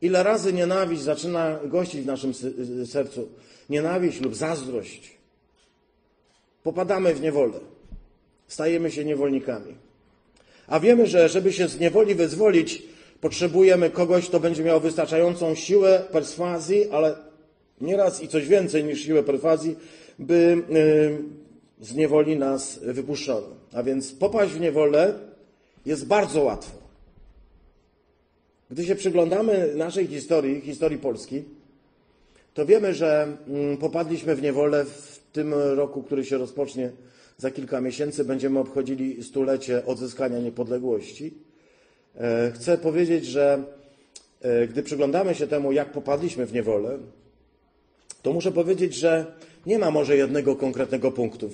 Ile 0.00 0.22
razy 0.22 0.52
nienawiść 0.52 1.02
zaczyna 1.02 1.60
gościć 1.64 2.00
w 2.02 2.06
naszym 2.06 2.32
sercu? 2.86 3.28
Nienawiść 3.70 4.20
lub 4.20 4.34
zazdrość. 4.34 5.23
Popadamy 6.64 7.14
w 7.14 7.20
niewolę. 7.20 7.60
Stajemy 8.48 8.90
się 8.90 9.04
niewolnikami. 9.04 9.74
A 10.66 10.80
wiemy, 10.80 11.06
że 11.06 11.28
żeby 11.28 11.52
się 11.52 11.68
z 11.68 11.80
niewoli 11.80 12.14
wyzwolić, 12.14 12.82
potrzebujemy 13.20 13.90
kogoś, 13.90 14.28
kto 14.28 14.40
będzie 14.40 14.64
miał 14.64 14.80
wystarczającą 14.80 15.54
siłę 15.54 16.02
perswazji, 16.12 16.90
ale 16.90 17.16
nieraz 17.80 18.22
i 18.22 18.28
coś 18.28 18.48
więcej 18.48 18.84
niż 18.84 19.04
siłę 19.04 19.22
perswazji, 19.22 19.76
by 20.18 20.62
y, 21.80 21.84
z 21.84 21.94
niewoli 21.94 22.36
nas 22.36 22.78
wypuszczono. 22.82 23.46
A 23.72 23.82
więc 23.82 24.12
popaść 24.12 24.52
w 24.52 24.60
niewolę 24.60 25.14
jest 25.86 26.06
bardzo 26.06 26.42
łatwo. 26.42 26.78
Gdy 28.70 28.84
się 28.84 28.94
przyglądamy 28.94 29.72
naszej 29.76 30.06
historii, 30.06 30.60
historii 30.60 30.98
Polski, 30.98 31.42
to 32.54 32.66
wiemy, 32.66 32.94
że 32.94 33.36
mm, 33.48 33.76
popadliśmy 33.76 34.34
w 34.34 34.42
niewolę 34.42 34.84
w 34.84 35.13
tym 35.34 35.54
roku, 35.54 36.02
który 36.02 36.24
się 36.24 36.38
rozpocznie 36.38 36.90
za 37.38 37.50
kilka 37.50 37.80
miesięcy. 37.80 38.24
Będziemy 38.24 38.58
obchodzili 38.58 39.22
stulecie 39.22 39.86
odzyskania 39.86 40.38
niepodległości. 40.38 41.34
E, 42.16 42.52
chcę 42.54 42.78
powiedzieć, 42.78 43.26
że 43.26 43.64
e, 44.40 44.66
gdy 44.66 44.82
przyglądamy 44.82 45.34
się 45.34 45.46
temu, 45.46 45.72
jak 45.72 45.92
popadliśmy 45.92 46.46
w 46.46 46.52
niewolę, 46.52 46.98
to 48.22 48.32
muszę 48.32 48.52
powiedzieć, 48.52 48.94
że 48.94 49.26
nie 49.66 49.78
ma 49.78 49.90
może 49.90 50.16
jednego 50.16 50.56
konkretnego 50.56 51.12
punktu. 51.12 51.50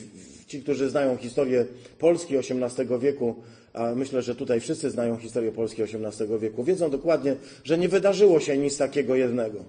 Ci, 0.47 0.63
którzy 0.63 0.91
znają 0.91 1.17
historię 1.17 1.67
Polski 1.99 2.37
XVIII 2.37 2.99
wieku, 3.01 3.35
a 3.73 3.95
myślę, 3.95 4.23
że 4.23 4.35
tutaj 4.35 4.61
wszyscy 4.61 4.91
znają 4.91 5.17
historię 5.17 5.53
Polski 5.53 5.83
XVIII 5.83 6.39
wieku, 6.39 6.65
wiedzą 6.65 6.91
dokładnie, 6.91 7.37
że 7.65 7.79
nie 7.79 7.89
wydarzyło 7.89 8.41
się 8.41 8.59
nic 8.59 8.79
takiego 8.79 9.15
jednego. 9.17 9.65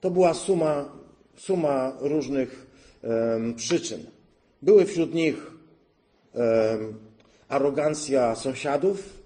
To 0.00 0.10
była 0.10 0.34
suma, 0.34 0.92
suma 1.36 1.96
różnych 2.00 2.65
przyczyn. 3.56 4.00
Były 4.62 4.84
wśród 4.84 5.14
nich 5.14 5.50
arogancja 7.48 8.34
sąsiadów, 8.34 9.22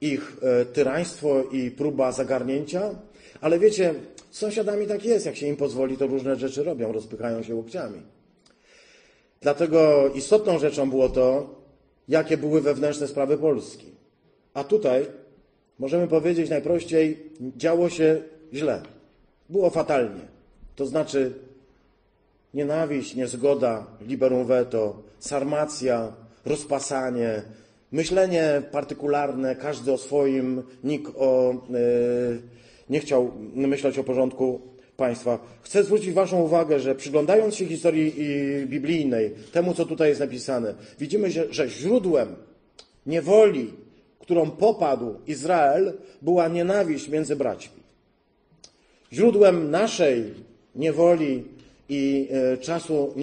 ich 0.00 0.36
e, 0.42 0.64
tyraństwo 0.64 1.42
i 1.52 1.70
próba 1.70 2.12
zagarnięcia, 2.12 2.94
ale 3.40 3.58
wiecie, 3.58 3.94
z 4.30 4.38
sąsiadami 4.38 4.86
tak 4.86 5.04
jest, 5.04 5.26
jak 5.26 5.36
się 5.36 5.46
im 5.46 5.56
pozwoli, 5.56 5.96
to 5.96 6.06
różne 6.06 6.36
rzeczy 6.36 6.62
robią, 6.64 6.92
rozpychają 6.92 7.42
się 7.42 7.54
łokciami. 7.54 8.02
Dlatego 9.40 10.10
istotną 10.14 10.58
rzeczą 10.58 10.90
było 10.90 11.08
to, 11.08 11.54
jakie 12.08 12.36
były 12.36 12.60
wewnętrzne 12.60 13.08
sprawy 13.08 13.38
Polski. 13.38 13.86
A 14.54 14.64
tutaj, 14.64 15.06
możemy 15.78 16.08
powiedzieć 16.08 16.50
najprościej, 16.50 17.18
działo 17.56 17.90
się 17.90 18.22
źle. 18.54 18.82
Było 19.50 19.70
fatalnie. 19.70 20.20
To 20.76 20.86
znaczy 20.86 21.32
nienawiść, 22.54 23.14
niezgoda, 23.14 23.86
liberum 24.00 24.44
veto, 24.44 25.02
sarmacja, 25.18 26.12
rozpasanie, 26.44 27.42
myślenie 27.92 28.62
partykularne, 28.72 29.56
każdy 29.56 29.92
o 29.92 29.98
swoim, 29.98 30.62
nikt 30.84 31.12
o, 31.16 31.54
yy, 31.70 32.42
nie 32.90 33.00
chciał 33.00 33.32
myśleć 33.54 33.98
o 33.98 34.04
porządku 34.04 34.60
państwa. 34.96 35.38
Chcę 35.62 35.84
zwrócić 35.84 36.12
Waszą 36.12 36.42
uwagę, 36.42 36.80
że 36.80 36.94
przyglądając 36.94 37.54
się 37.54 37.66
historii 37.66 38.14
biblijnej, 38.66 39.34
temu 39.52 39.74
co 39.74 39.84
tutaj 39.84 40.08
jest 40.08 40.20
napisane, 40.20 40.74
widzimy, 40.98 41.30
że, 41.30 41.52
że 41.52 41.68
źródłem 41.68 42.36
niewoli, 43.06 43.72
którą 44.18 44.50
popadł 44.50 45.14
Izrael, 45.26 45.92
była 46.22 46.48
nienawiść 46.48 47.08
między 47.08 47.36
braćmi. 47.36 47.82
Źródłem 49.12 49.70
naszej 49.70 50.34
niewoli 50.74 51.44
i 51.88 52.28
e, 52.30 52.58
czasu 52.58 53.14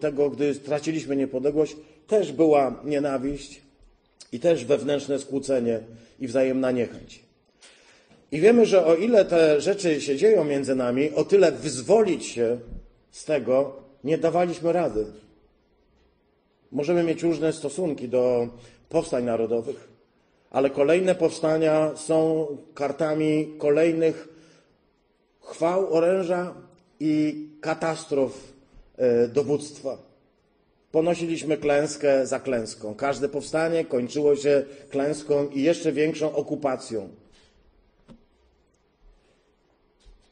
tego, 0.00 0.30
gdy 0.30 0.54
straciliśmy 0.54 1.16
niepodległość, 1.16 1.76
też 2.06 2.32
była 2.32 2.80
nienawiść 2.84 3.62
i 4.32 4.40
też 4.40 4.64
wewnętrzne 4.64 5.18
skłócenie 5.18 5.80
i 6.20 6.26
wzajemna 6.26 6.70
niechęć. 6.70 7.22
I 8.32 8.40
wiemy, 8.40 8.66
że 8.66 8.86
o 8.86 8.94
ile 8.94 9.24
te 9.24 9.60
rzeczy 9.60 10.00
się 10.00 10.16
dzieją 10.16 10.44
między 10.44 10.74
nami, 10.74 11.10
o 11.10 11.24
tyle 11.24 11.52
wyzwolić 11.52 12.26
się 12.26 12.58
z 13.10 13.24
tego 13.24 13.76
nie 14.04 14.18
dawaliśmy 14.18 14.72
rady. 14.72 15.06
Możemy 16.72 17.02
mieć 17.02 17.22
różne 17.22 17.52
stosunki 17.52 18.08
do 18.08 18.48
powstań 18.88 19.24
narodowych, 19.24 19.88
ale 20.50 20.70
kolejne 20.70 21.14
powstania 21.14 21.96
są 21.96 22.46
kartami 22.74 23.54
kolejnych 23.58 24.28
chwał 25.40 25.94
oręża 25.94 26.54
i 27.00 27.46
katastrof 27.60 28.52
e, 28.96 29.28
dowództwa. 29.28 29.98
Ponosiliśmy 30.92 31.56
klęskę 31.56 32.26
za 32.26 32.40
klęską. 32.40 32.94
Każde 32.94 33.28
powstanie 33.28 33.84
kończyło 33.84 34.36
się 34.36 34.64
klęską 34.90 35.48
i 35.48 35.62
jeszcze 35.62 35.92
większą 35.92 36.34
okupacją. 36.34 37.08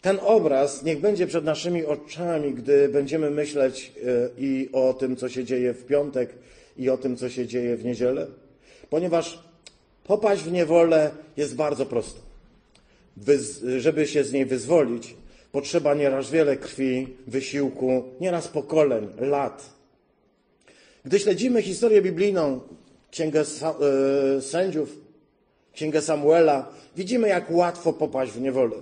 Ten 0.02 0.18
obraz 0.22 0.82
niech 0.82 1.00
będzie 1.00 1.26
przed 1.26 1.44
naszymi 1.44 1.84
oczami, 1.84 2.54
gdy 2.54 2.88
będziemy 2.88 3.30
myśleć 3.30 3.92
e, 3.96 4.28
i 4.38 4.68
o 4.72 4.94
tym, 4.94 5.16
co 5.16 5.28
się 5.28 5.44
dzieje 5.44 5.74
w 5.74 5.86
piątek, 5.86 6.30
i 6.78 6.90
o 6.90 6.96
tym, 6.96 7.16
co 7.16 7.30
się 7.30 7.46
dzieje 7.46 7.76
w 7.76 7.84
niedzielę, 7.84 8.26
ponieważ 8.90 9.42
popaść 10.04 10.42
w 10.42 10.52
niewolę 10.52 11.10
jest 11.36 11.54
bardzo 11.54 11.86
prosto. 11.86 12.20
Żeby 13.78 14.06
się 14.06 14.24
z 14.24 14.32
niej 14.32 14.46
wyzwolić, 14.46 15.14
potrzeba 15.56 15.94
nieraz 15.94 16.30
wiele 16.30 16.56
krwi, 16.56 17.16
wysiłku, 17.26 18.04
nieraz 18.20 18.48
pokoleń, 18.48 19.08
lat. 19.18 19.70
Gdy 21.04 21.18
śledzimy 21.18 21.62
historię 21.62 22.02
biblijną, 22.02 22.60
Księgę 23.10 23.40
e, 23.40 24.42
Sędziów, 24.42 24.96
Księgę 25.72 26.02
Samuela, 26.02 26.68
widzimy, 26.96 27.28
jak 27.28 27.50
łatwo 27.50 27.92
popaść 27.92 28.32
w 28.32 28.40
niewolę. 28.40 28.76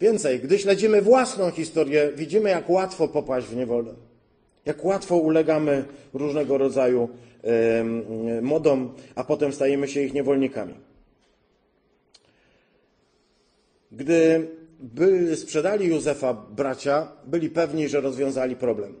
Więcej, 0.00 0.40
gdy 0.40 0.58
śledzimy 0.58 1.02
własną 1.02 1.50
historię, 1.50 2.12
widzimy, 2.16 2.50
jak 2.50 2.70
łatwo 2.70 3.08
popaść 3.08 3.46
w 3.46 3.56
niewolę. 3.56 3.94
Jak 4.64 4.84
łatwo 4.84 5.16
ulegamy 5.16 5.84
różnego 6.14 6.58
rodzaju 6.58 7.08
modom, 8.42 8.94
a 9.14 9.24
potem 9.24 9.52
stajemy 9.52 9.88
się 9.88 10.00
ich 10.00 10.14
niewolnikami. 10.14 10.74
Gdy 13.92 14.48
by 14.80 15.36
sprzedali 15.36 15.86
Józefa 15.86 16.34
bracia, 16.34 17.12
byli 17.26 17.50
pewni, 17.50 17.88
że 17.88 18.00
rozwiązali 18.00 18.56
problem. 18.56 18.94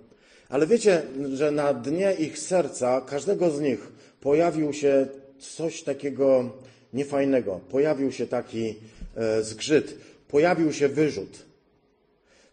Ale 0.48 0.66
wiecie, 0.66 1.02
że 1.34 1.50
na 1.50 1.74
dnie 1.74 2.12
ich 2.12 2.38
serca, 2.38 3.00
każdego 3.00 3.50
z 3.50 3.60
nich, 3.60 3.92
pojawił 4.20 4.72
się 4.72 5.06
coś 5.38 5.82
takiego 5.82 6.50
niefajnego. 6.92 7.60
Pojawił 7.70 8.12
się 8.12 8.26
taki 8.26 8.74
e, 9.16 9.42
zgrzyt, 9.42 9.94
pojawił 10.28 10.72
się 10.72 10.88
wyrzut. 10.88 11.38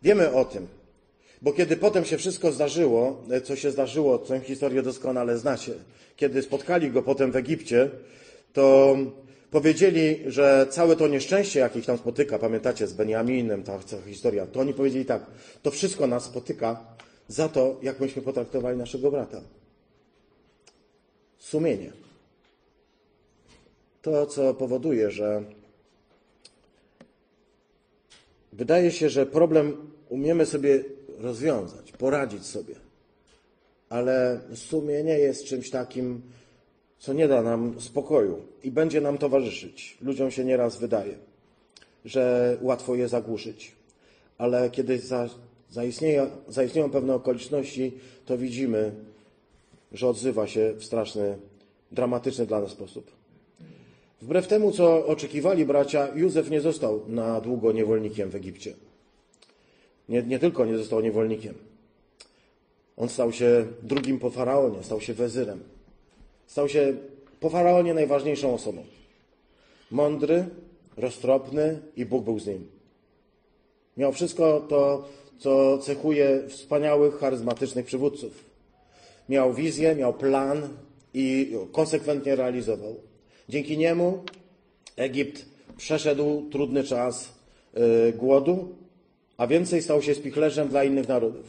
Wiemy 0.02 0.34
o 0.34 0.46
tym, 0.46 0.68
bo 1.42 1.54
kiedy 1.54 1.78
potem 1.78 2.06
się 2.06 2.18
wszystko 2.18 2.52
zdarzyło, 2.52 3.24
e, 3.32 3.42
co 3.42 3.56
się 3.56 3.72
zdarzyło, 3.72 4.18
tę 4.18 4.40
historię 4.40 4.82
doskonale 4.82 5.38
znacie, 5.38 5.74
kiedy 6.16 6.42
spotkali 6.42 6.92
go 6.92 7.02
potem 7.02 7.32
w 7.32 7.36
Egipcie, 7.36 7.90
to 8.54 8.98
powiedzieli, 9.52 10.24
że 10.26 10.68
całe 10.70 10.96
to 10.96 11.08
nieszczęście, 11.08 11.60
jakie 11.60 11.80
ich 11.80 11.86
tam 11.86 11.98
spotyka, 11.98 12.40
pamiętacie 12.40 12.88
z 12.88 12.94
Benjaminem, 12.94 13.64
ta 13.64 13.80
historia, 14.06 14.46
to 14.46 14.60
oni 14.60 14.74
powiedzieli 14.74 15.06
tak, 15.06 15.26
to 15.62 15.72
wszystko 15.72 16.08
nas 16.08 16.24
spotyka 16.24 16.86
za 17.28 17.50
to, 17.50 17.80
jak 17.82 18.00
myśmy 18.00 18.22
potraktowali 18.22 18.78
naszego 18.78 19.12
brata. 19.12 19.42
Sumienie. 21.38 21.92
To, 24.02 24.26
co 24.26 24.54
powoduje, 24.54 25.12
że 25.12 25.44
wydaje 28.54 28.92
się, 28.92 29.10
że 29.10 29.26
problem 29.26 29.92
umiemy 30.10 30.46
sobie 30.46 30.84
rozwiązać, 31.18 31.92
poradzić 31.92 32.46
sobie, 32.46 32.76
ale 33.90 34.40
sumienie 34.56 35.20
jest 35.20 35.46
czymś 35.46 35.70
takim, 35.70 36.22
co 37.00 37.14
nie 37.14 37.28
da 37.28 37.42
nam 37.42 37.82
spokoju 37.82 38.42
i 38.64 38.72
będzie 38.72 39.02
nam 39.02 39.18
towarzyszyć. 39.18 39.98
Ludziom 40.02 40.32
się 40.32 40.46
nieraz 40.46 40.78
wydaje, 40.78 41.18
że 42.06 42.58
łatwo 42.62 42.96
je 42.96 43.08
zagłuszyć, 43.08 43.72
ale 44.38 44.70
kiedy 44.70 45.00
za, 45.00 45.30
zaistnieją, 45.72 46.30
zaistnieją 46.48 46.90
pewne 46.90 47.16
okoliczności, 47.16 47.94
to 48.26 48.38
widzimy, 48.38 48.92
że 49.92 50.08
odzywa 50.08 50.48
się 50.48 50.74
w 50.78 50.86
straszny, 50.86 51.38
dramatyczny 51.92 52.46
dla 52.46 52.62
nas 52.62 52.72
sposób. 52.72 53.12
Wbrew 54.22 54.48
temu, 54.48 54.72
co 54.72 55.06
oczekiwali 55.06 55.66
bracia, 55.66 56.08
Józef 56.16 56.50
nie 56.50 56.62
został 56.62 57.02
na 57.08 57.42
długo 57.42 57.72
niewolnikiem 57.72 58.30
w 58.30 58.36
Egipcie. 58.36 58.74
Nie, 60.10 60.24
nie 60.24 60.40
tylko 60.40 60.66
nie 60.66 60.78
został 60.78 61.02
niewolnikiem. 61.02 61.54
On 62.98 63.10
stał 63.10 63.32
się 63.32 63.66
drugim 63.84 64.20
po 64.20 64.30
faraonie, 64.30 64.84
stał 64.84 65.02
się 65.02 65.14
wezyrem. 65.14 65.60
Stał 66.48 66.70
się 66.70 66.94
po 67.40 67.50
faraonie 67.50 67.94
najważniejszą 67.94 68.54
osobą. 68.54 68.84
Mądry, 69.92 70.46
roztropny 70.98 71.80
i 71.96 72.06
Bóg 72.06 72.24
był 72.24 72.40
z 72.40 72.48
nim. 72.48 72.68
Miał 73.98 74.14
wszystko 74.14 74.66
to, 74.70 75.08
co 75.40 75.78
cechuje 75.78 76.44
wspaniałych, 76.48 77.20
charyzmatycznych 77.20 77.86
przywódców. 77.86 78.46
Miał 79.30 79.54
wizję, 79.54 79.96
miał 79.96 80.14
plan 80.14 80.70
i 81.14 81.56
konsekwentnie 81.72 82.36
realizował. 82.36 82.96
Dzięki 83.50 83.78
niemu 83.78 84.24
Egipt 84.96 85.46
przeszedł 85.78 86.50
trudny 86.50 86.84
czas 86.84 87.30
yy, 87.74 88.14
głodu, 88.14 88.76
a 89.38 89.48
więcej 89.48 89.82
stał 89.82 90.02
się 90.02 90.16
spichlerzem 90.16 90.68
dla 90.68 90.84
innych 90.84 91.08
narodów. 91.08 91.46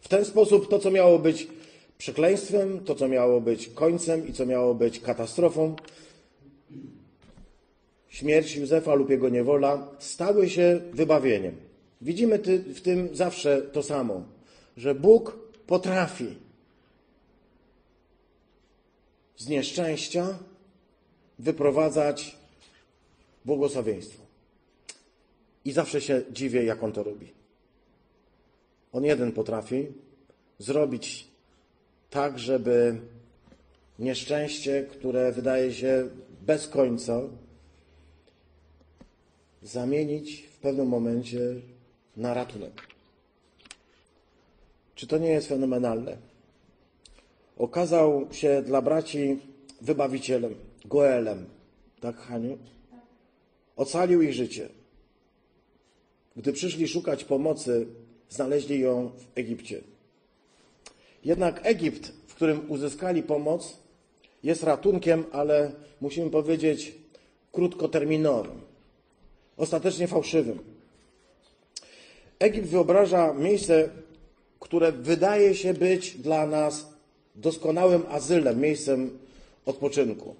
W 0.00 0.08
ten 0.08 0.24
sposób 0.24 0.68
to, 0.68 0.78
co 0.78 0.90
miało 0.90 1.18
być 1.18 1.46
przekleństwem, 2.04 2.84
to, 2.84 2.94
co 2.94 3.08
miało 3.08 3.40
być 3.40 3.68
końcem 3.68 4.28
i 4.28 4.32
co 4.32 4.46
miało 4.46 4.74
być 4.74 5.00
katastrofą, 5.00 5.76
śmierć 8.08 8.56
Józefa 8.56 8.94
lub 8.94 9.10
jego 9.10 9.28
niewola, 9.28 9.88
stały 9.98 10.50
się 10.50 10.80
wybawieniem. 10.92 11.56
Widzimy 12.00 12.38
w 12.74 12.80
tym 12.80 13.08
zawsze 13.12 13.62
to 13.62 13.82
samo, 13.82 14.22
że 14.76 14.94
Bóg 14.94 15.38
potrafi 15.66 16.36
z 19.36 19.48
nieszczęścia 19.48 20.38
wyprowadzać 21.38 22.36
błogosławieństwo. 23.44 24.22
I 25.64 25.72
zawsze 25.72 26.00
się 26.00 26.22
dziwię, 26.32 26.64
jak 26.64 26.82
on 26.82 26.92
to 26.92 27.02
robi. 27.02 27.32
On 28.92 29.04
jeden 29.04 29.32
potrafi 29.32 29.86
zrobić 30.58 31.33
tak, 32.14 32.38
żeby 32.38 33.00
nieszczęście, 33.98 34.86
które 34.90 35.32
wydaje 35.32 35.72
się 35.72 36.08
bez 36.42 36.68
końca, 36.68 37.20
zamienić 39.62 40.42
w 40.42 40.58
pewnym 40.58 40.88
momencie 40.88 41.40
na 42.16 42.34
ratunek. 42.34 42.82
Czy 44.94 45.06
to 45.06 45.18
nie 45.18 45.28
jest 45.28 45.48
fenomenalne? 45.48 46.16
Okazał 47.58 48.28
się 48.32 48.62
dla 48.62 48.82
braci 48.82 49.38
wybawicielem, 49.80 50.54
Goelem. 50.84 51.46
Tak, 52.00 52.16
Haniu? 52.16 52.58
Ocalił 53.76 54.22
ich 54.22 54.32
życie. 54.32 54.68
Gdy 56.36 56.52
przyszli 56.52 56.88
szukać 56.88 57.24
pomocy, 57.24 57.86
znaleźli 58.28 58.80
ją 58.80 59.10
w 59.10 59.38
Egipcie. 59.38 59.93
Jednak 61.24 61.60
Egipt, 61.62 62.12
w 62.26 62.34
którym 62.34 62.70
uzyskali 62.70 63.22
pomoc, 63.22 63.78
jest 64.42 64.62
ratunkiem, 64.62 65.24
ale 65.32 65.72
musimy 66.00 66.30
powiedzieć 66.30 66.94
krótkoterminowym, 67.52 68.60
ostatecznie 69.56 70.08
fałszywym. 70.08 70.58
Egipt 72.38 72.68
wyobraża 72.68 73.32
miejsce, 73.32 73.88
które 74.60 74.92
wydaje 74.92 75.54
się 75.54 75.74
być 75.74 76.10
dla 76.10 76.46
nas 76.46 76.86
doskonałym 77.34 78.02
azylem, 78.08 78.60
miejscem 78.60 79.18
odpoczynku, 79.66 80.34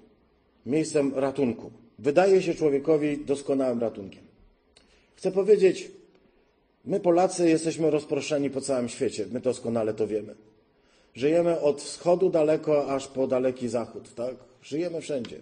miejscem 0.65 1.13
ratunku. 1.15 1.71
Wydaje 1.99 2.41
się 2.41 2.55
człowiekowi 2.55 3.17
doskonałym 3.17 3.79
ratunkiem. 3.79 4.23
Chcę 5.15 5.31
powiedzieć, 5.31 5.91
my 6.85 6.99
Polacy 6.99 7.49
jesteśmy 7.49 7.89
rozproszeni 7.89 8.49
po 8.49 8.61
całym 8.61 8.89
świecie, 8.89 9.25
my 9.31 9.39
doskonale 9.39 9.93
to 9.93 10.07
wiemy. 10.07 10.35
Żyjemy 11.15 11.59
od 11.61 11.81
wschodu 11.81 12.29
daleko 12.29 12.87
aż 12.87 13.07
po 13.07 13.27
daleki 13.27 13.69
zachód, 13.69 14.15
tak? 14.15 14.35
Żyjemy 14.63 15.01
wszędzie. 15.01 15.39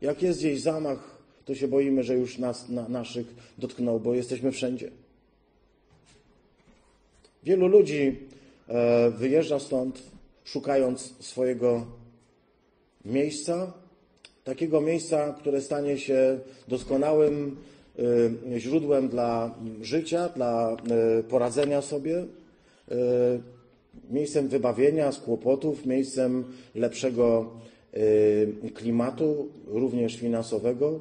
Jak 0.00 0.22
jest 0.22 0.38
gdzieś 0.38 0.60
zamach, 0.60 1.16
to 1.44 1.54
się 1.54 1.68
boimy, 1.68 2.02
że 2.02 2.14
już 2.14 2.38
nas, 2.38 2.68
na, 2.68 2.88
naszych 2.88 3.26
dotknął, 3.58 4.00
bo 4.00 4.14
jesteśmy 4.14 4.52
wszędzie. 4.52 4.90
Wielu 7.44 7.66
ludzi 7.66 8.18
e, 8.68 9.10
wyjeżdża 9.10 9.58
stąd, 9.58 10.02
szukając 10.44 11.14
swojego 11.20 11.86
miejsca, 13.04 13.72
takiego 14.44 14.80
miejsca, 14.80 15.32
które 15.32 15.60
stanie 15.60 15.98
się 15.98 16.38
doskonałym 16.68 17.56
e, 18.54 18.60
źródłem 18.60 19.08
dla 19.08 19.54
życia, 19.80 20.28
dla 20.28 20.72
e, 20.72 21.22
poradzenia 21.22 21.82
sobie, 21.82 22.18
e, 22.18 22.96
miejscem 24.10 24.48
wybawienia 24.48 25.12
z 25.12 25.20
kłopotów, 25.20 25.86
miejscem 25.86 26.44
lepszego 26.74 27.50
e, 27.92 28.70
klimatu, 28.70 29.48
również 29.66 30.16
finansowego. 30.16 31.00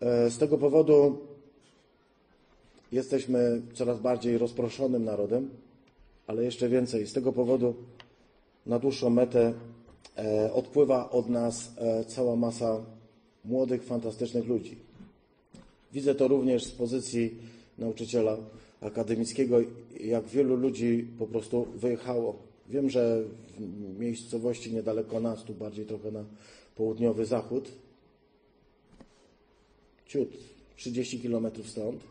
E, 0.00 0.30
Z 0.30 0.38
tego 0.38 0.58
powodu 0.58 1.18
jesteśmy 2.92 3.62
coraz 3.74 3.98
bardziej 3.98 4.38
rozproszonym 4.38 5.04
narodem, 5.04 5.50
ale 6.26 6.44
jeszcze 6.44 6.68
więcej. 6.68 7.06
Z 7.06 7.12
tego 7.12 7.32
powodu 7.32 7.74
na 8.66 8.78
dłuższą 8.78 9.10
metę 9.10 9.52
e, 10.18 10.52
odpływa 10.52 11.10
od 11.10 11.28
nas 11.28 11.72
e, 11.78 12.04
cała 12.04 12.36
masa 12.36 12.80
młodych, 13.44 13.82
fantastycznych 13.84 14.46
ludzi. 14.46 14.76
Widzę 15.92 16.14
to 16.14 16.28
również 16.28 16.64
z 16.64 16.70
pozycji 16.70 17.34
nauczyciela 17.78 18.36
akademickiego, 18.80 19.56
jak 20.00 20.26
wielu 20.26 20.56
ludzi 20.56 21.06
po 21.18 21.26
prostu 21.26 21.64
wyjechało. 21.64 22.38
Wiem, 22.68 22.90
że 22.90 23.24
w 23.58 23.98
miejscowości 23.98 24.74
niedaleko 24.74 25.20
nas, 25.20 25.44
tu 25.44 25.54
bardziej 25.54 25.86
trochę 25.86 26.10
na 26.10 26.24
południowy 26.76 27.26
zachód, 27.26 27.72
ciut, 30.06 30.28
30 30.76 31.20
kilometrów 31.20 31.70
stąd, 31.70 32.02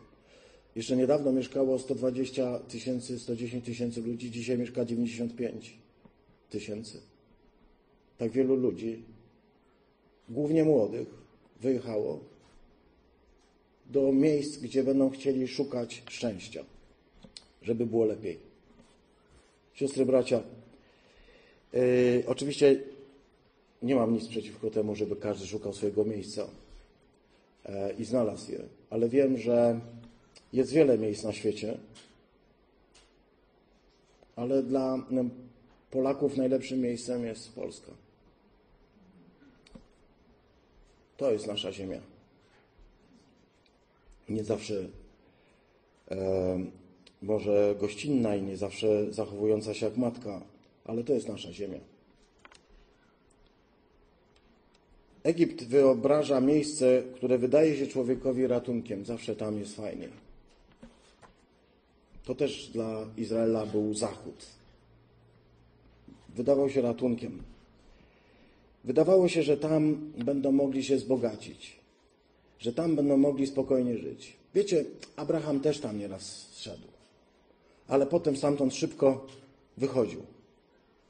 jeszcze 0.76 0.96
niedawno 0.96 1.32
mieszkało 1.32 1.78
120 1.78 2.58
tysięcy, 2.58 3.18
110 3.18 3.64
tysięcy 3.64 4.02
ludzi, 4.02 4.30
dzisiaj 4.30 4.58
mieszka 4.58 4.84
95 4.84 5.78
tysięcy. 6.50 7.00
Tak 8.18 8.30
wielu 8.30 8.56
ludzi, 8.56 9.02
głównie 10.28 10.64
młodych, 10.64 11.08
wyjechało 11.60 12.35
do 13.90 14.12
miejsc, 14.12 14.56
gdzie 14.56 14.84
będą 14.84 15.10
chcieli 15.10 15.48
szukać 15.48 16.02
szczęścia, 16.10 16.64
żeby 17.62 17.86
było 17.86 18.04
lepiej. 18.04 18.38
Siostry, 19.74 20.06
bracia, 20.06 20.42
yy, 21.72 22.24
oczywiście 22.26 22.80
nie 23.82 23.94
mam 23.94 24.14
nic 24.14 24.28
przeciwko 24.28 24.70
temu, 24.70 24.94
żeby 24.94 25.16
każdy 25.16 25.46
szukał 25.46 25.72
swojego 25.72 26.04
miejsca 26.04 26.46
e, 27.64 27.92
i 27.92 28.04
znalazł 28.04 28.52
je, 28.52 28.58
ale 28.90 29.08
wiem, 29.08 29.38
że 29.38 29.80
jest 30.52 30.72
wiele 30.72 30.98
miejsc 30.98 31.24
na 31.24 31.32
świecie, 31.32 31.78
ale 34.36 34.62
dla 34.62 35.06
Polaków 35.90 36.36
najlepszym 36.36 36.80
miejscem 36.80 37.24
jest 37.24 37.52
Polska. 37.52 37.92
To 41.16 41.32
jest 41.32 41.46
nasza 41.46 41.72
ziemia. 41.72 42.15
Nie 44.28 44.44
zawsze 44.44 44.74
e, 46.10 46.64
może 47.22 47.74
gościnna 47.80 48.36
i 48.36 48.42
nie 48.42 48.56
zawsze 48.56 49.12
zachowująca 49.12 49.74
się 49.74 49.86
jak 49.86 49.96
matka, 49.96 50.42
ale 50.84 51.04
to 51.04 51.12
jest 51.12 51.28
nasza 51.28 51.52
ziemia. 51.52 51.80
Egipt 55.26 55.64
wyobraża 55.64 56.40
miejsce, 56.40 57.02
które 57.14 57.38
wydaje 57.38 57.76
się 57.76 57.86
człowiekowi 57.86 58.46
ratunkiem. 58.46 59.04
Zawsze 59.04 59.36
tam 59.36 59.58
jest 59.58 59.76
fajnie. 59.76 60.08
To 62.24 62.34
też 62.34 62.68
dla 62.68 63.06
Izraela 63.16 63.66
był 63.66 63.94
zachód. 63.94 64.46
Wydawał 66.28 66.70
się 66.70 66.80
ratunkiem. 66.80 67.42
Wydawało 68.84 69.28
się, 69.28 69.42
że 69.42 69.56
tam 69.56 70.12
będą 70.24 70.52
mogli 70.52 70.84
się 70.84 70.96
wzbogacić, 70.96 71.76
że 72.58 72.72
tam 72.72 72.96
będą 72.96 73.16
mogli 73.16 73.46
spokojnie 73.46 73.98
żyć. 73.98 74.36
Wiecie, 74.54 74.84
Abraham 75.16 75.60
też 75.60 75.78
tam 75.78 75.98
nieraz 75.98 76.46
szedł, 76.56 76.86
ale 77.88 78.06
potem 78.06 78.36
stamtąd 78.36 78.74
szybko 78.74 79.26
wychodził. 79.76 80.20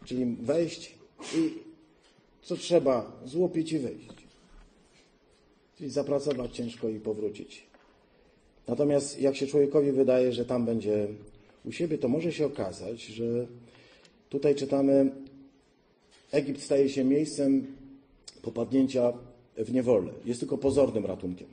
Czyli 0.05 0.27
wejść 0.27 0.95
i 1.35 1.51
co 2.43 2.57
trzeba, 2.57 3.13
złupić 3.25 3.73
i 3.73 3.79
wyjść. 3.79 4.09
Czyli 5.79 5.91
zapracować 5.91 6.57
ciężko 6.57 6.89
i 6.89 7.01
powrócić. 7.01 7.67
Natomiast 8.69 9.21
jak 9.21 9.37
się 9.37 9.47
człowiekowi 9.47 9.93
wydaje, 9.93 10.33
że 10.33 10.45
tam 10.45 10.67
będzie 10.67 11.09
u 11.65 11.73
siebie, 11.73 11.99
to 11.99 12.09
może 12.09 12.33
się 12.33 12.47
okazać, 12.47 13.03
że 13.03 13.47
tutaj 14.29 14.55
czytamy, 14.55 15.11
Egipt 16.33 16.63
staje 16.63 16.89
się 16.89 17.05
miejscem 17.05 17.67
popadnięcia 18.43 19.13
w 19.57 19.73
niewolę. 19.73 20.13
Jest 20.25 20.41
tylko 20.41 20.59
pozornym 20.59 21.07
ratunkiem. 21.07 21.49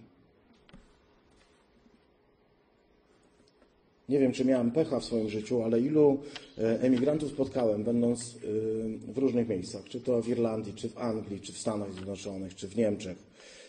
Nie 4.10 4.20
wiem, 4.20 4.32
czy 4.32 4.46
miałem 4.46 4.72
pecha 4.72 5.00
w 5.00 5.06
swoim 5.06 5.30
życiu, 5.30 5.64
ale 5.64 5.80
ilu 5.80 6.20
e, 6.58 6.82
emigrantów 6.82 7.32
spotkałem, 7.32 7.84
będąc 7.84 8.22
e, 8.22 9.12
w 9.14 9.18
różnych 9.18 9.48
miejscach, 9.48 9.84
czy 9.84 10.02
to 10.02 10.22
w 10.22 10.28
Irlandii, 10.28 10.74
czy 10.74 10.90
w 10.90 10.98
Anglii, 10.98 11.40
czy 11.40 11.54
w 11.54 11.58
Stanach 11.58 11.94
Zjednoczonych, 11.94 12.56
czy 12.56 12.68
w 12.68 12.78
Niemczech. 12.78 13.18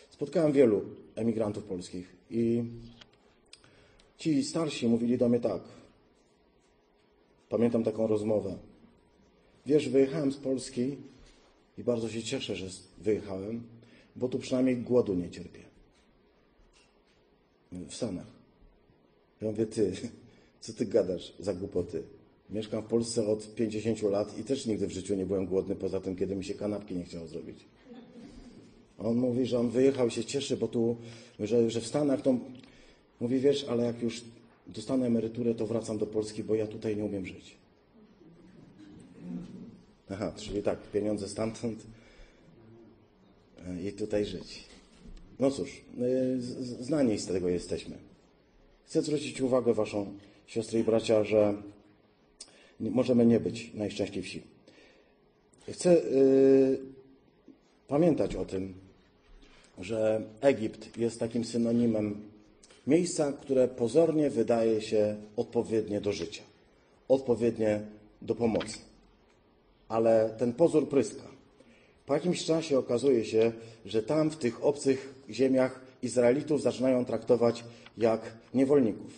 Spotkałem 0.09 0.51
wielu 0.51 0.81
emigrantów 1.15 1.63
polskich 1.63 2.15
i 2.31 2.63
ci 4.17 4.43
starsi 4.43 4.87
mówili 4.87 5.17
do 5.17 5.29
mnie 5.29 5.39
tak. 5.39 5.61
Pamiętam 7.49 7.83
taką 7.83 8.07
rozmowę. 8.07 8.57
Wiesz, 9.65 9.89
wyjechałem 9.89 10.31
z 10.31 10.37
Polski 10.37 10.97
i 11.77 11.83
bardzo 11.83 12.09
się 12.09 12.23
cieszę, 12.23 12.55
że 12.55 12.67
wyjechałem, 12.97 13.63
bo 14.15 14.29
tu 14.29 14.39
przynajmniej 14.39 14.77
głodu 14.77 15.13
nie 15.13 15.29
cierpię. 15.29 15.59
W 17.71 17.95
Stanach. 17.95 18.27
Ja 19.41 19.47
mówię, 19.47 19.65
ty, 19.65 19.91
co 20.61 20.73
ty 20.73 20.85
gadasz 20.85 21.33
za 21.39 21.53
głupoty? 21.53 22.03
Mieszkam 22.49 22.83
w 22.83 22.85
Polsce 22.85 23.27
od 23.27 23.55
50 23.55 24.01
lat 24.01 24.37
i 24.37 24.43
też 24.43 24.65
nigdy 24.65 24.87
w 24.87 24.91
życiu 24.91 25.15
nie 25.15 25.25
byłem 25.25 25.45
głodny, 25.45 25.75
poza 25.75 25.99
tym, 25.99 26.15
kiedy 26.15 26.35
mi 26.35 26.43
się 26.43 26.53
kanapki 26.53 26.95
nie 26.95 27.03
chciało 27.03 27.27
zrobić. 27.27 27.65
On 28.97 29.17
mówi, 29.17 29.45
że 29.45 29.59
on 29.59 29.69
wyjechał 29.69 30.09
się 30.09 30.25
cieszy, 30.25 30.57
bo 30.57 30.67
tu, 30.67 30.97
że, 31.39 31.69
że 31.69 31.81
w 31.81 31.87
Stanach 31.87 32.21
to... 32.21 32.37
Mówi, 33.19 33.39
wiesz, 33.39 33.63
ale 33.63 33.83
jak 33.83 34.01
już 34.01 34.21
dostanę 34.67 35.05
emeryturę, 35.05 35.55
to 35.55 35.67
wracam 35.67 35.97
do 35.97 36.05
Polski, 36.05 36.43
bo 36.43 36.55
ja 36.55 36.67
tutaj 36.67 36.97
nie 36.97 37.05
umiem 37.05 37.25
żyć. 37.25 37.57
Aha, 40.09 40.33
czyli 40.37 40.63
tak, 40.63 40.91
pieniądze 40.91 41.27
stamtąd 41.27 41.85
i 43.83 43.91
tutaj 43.91 44.25
żyć. 44.25 44.63
No 45.39 45.51
cóż, 45.51 45.69
e, 45.69 46.83
znani 46.83 47.19
z 47.19 47.25
tego 47.25 47.49
jesteśmy. 47.49 47.97
Chcę 48.85 49.01
zwrócić 49.01 49.41
uwagę 49.41 49.73
Waszą, 49.73 50.13
siostry 50.47 50.79
i 50.79 50.83
bracia, 50.83 51.23
że 51.23 51.53
możemy 52.79 53.25
nie 53.25 53.39
być 53.39 53.71
najszczęśliwsi. 53.73 54.41
Chcę 55.71 55.97
y, 55.97 56.79
pamiętać 57.87 58.35
o 58.35 58.45
tym, 58.45 58.73
że 59.79 60.21
Egipt 60.41 60.97
jest 60.97 61.19
takim 61.19 61.45
synonimem 61.45 62.21
miejsca, 62.87 63.33
które 63.33 63.67
pozornie 63.67 64.29
wydaje 64.29 64.81
się 64.81 65.15
odpowiednie 65.37 66.01
do 66.01 66.11
życia, 66.11 66.43
odpowiednie 67.07 67.81
do 68.21 68.35
pomocy. 68.35 68.77
Ale 69.87 70.35
ten 70.39 70.53
pozór 70.53 70.89
pryska. 70.89 71.34
Po 72.05 72.13
jakimś 72.13 72.45
czasie 72.45 72.79
okazuje 72.79 73.25
się, 73.25 73.51
że 73.85 74.03
tam 74.03 74.31
w 74.31 74.35
tych 74.35 74.65
obcych 74.65 75.13
ziemiach 75.29 75.79
Izraelitów 76.01 76.61
zaczynają 76.61 77.05
traktować 77.05 77.63
jak 77.97 78.21
niewolników. 78.53 79.11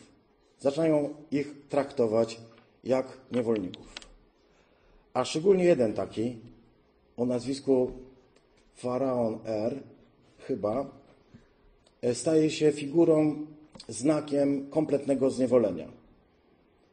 Zaczynają 0.60 1.14
ich 1.32 1.56
traktować 1.70 2.40
jak 2.84 3.18
niewolników. 3.32 3.94
A 5.14 5.26
szczególnie 5.26 5.64
jeden 5.64 5.94
taki 5.94 6.36
o 7.18 7.26
nazwisku 7.26 7.92
Faraon 8.76 9.40
R, 9.46 9.80
chyba, 10.40 10.86
staje 12.14 12.50
się 12.50 12.72
figurą, 12.72 13.46
znakiem 13.88 14.70
kompletnego 14.70 15.30
zniewolenia. 15.30 15.88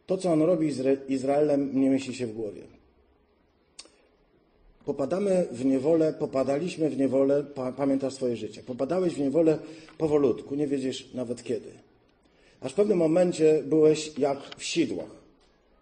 To, 0.06 0.18
co 0.18 0.32
on 0.32 0.42
robi 0.42 0.72
z 0.72 1.10
Izraelem, 1.10 1.80
nie 1.80 1.90
mieści 1.90 2.14
się 2.14 2.26
w 2.26 2.34
głowie. 2.34 2.62
Popadamy 4.84 5.46
w 5.50 5.64
niewolę, 5.64 6.12
popadaliśmy 6.12 6.90
w 6.90 6.98
niewolę, 6.98 7.44
pamiętasz 7.76 8.14
swoje 8.14 8.36
życie. 8.36 8.62
Popadałeś 8.62 9.14
w 9.14 9.20
niewolę 9.20 9.58
powolutku, 9.98 10.54
nie 10.54 10.66
wiedziesz 10.66 11.14
nawet 11.14 11.42
kiedy. 11.42 11.70
Aż 12.60 12.72
w 12.72 12.74
pewnym 12.74 12.98
momencie 12.98 13.62
byłeś 13.66 14.18
jak 14.18 14.38
w 14.56 14.64
sidłach. 14.64 15.10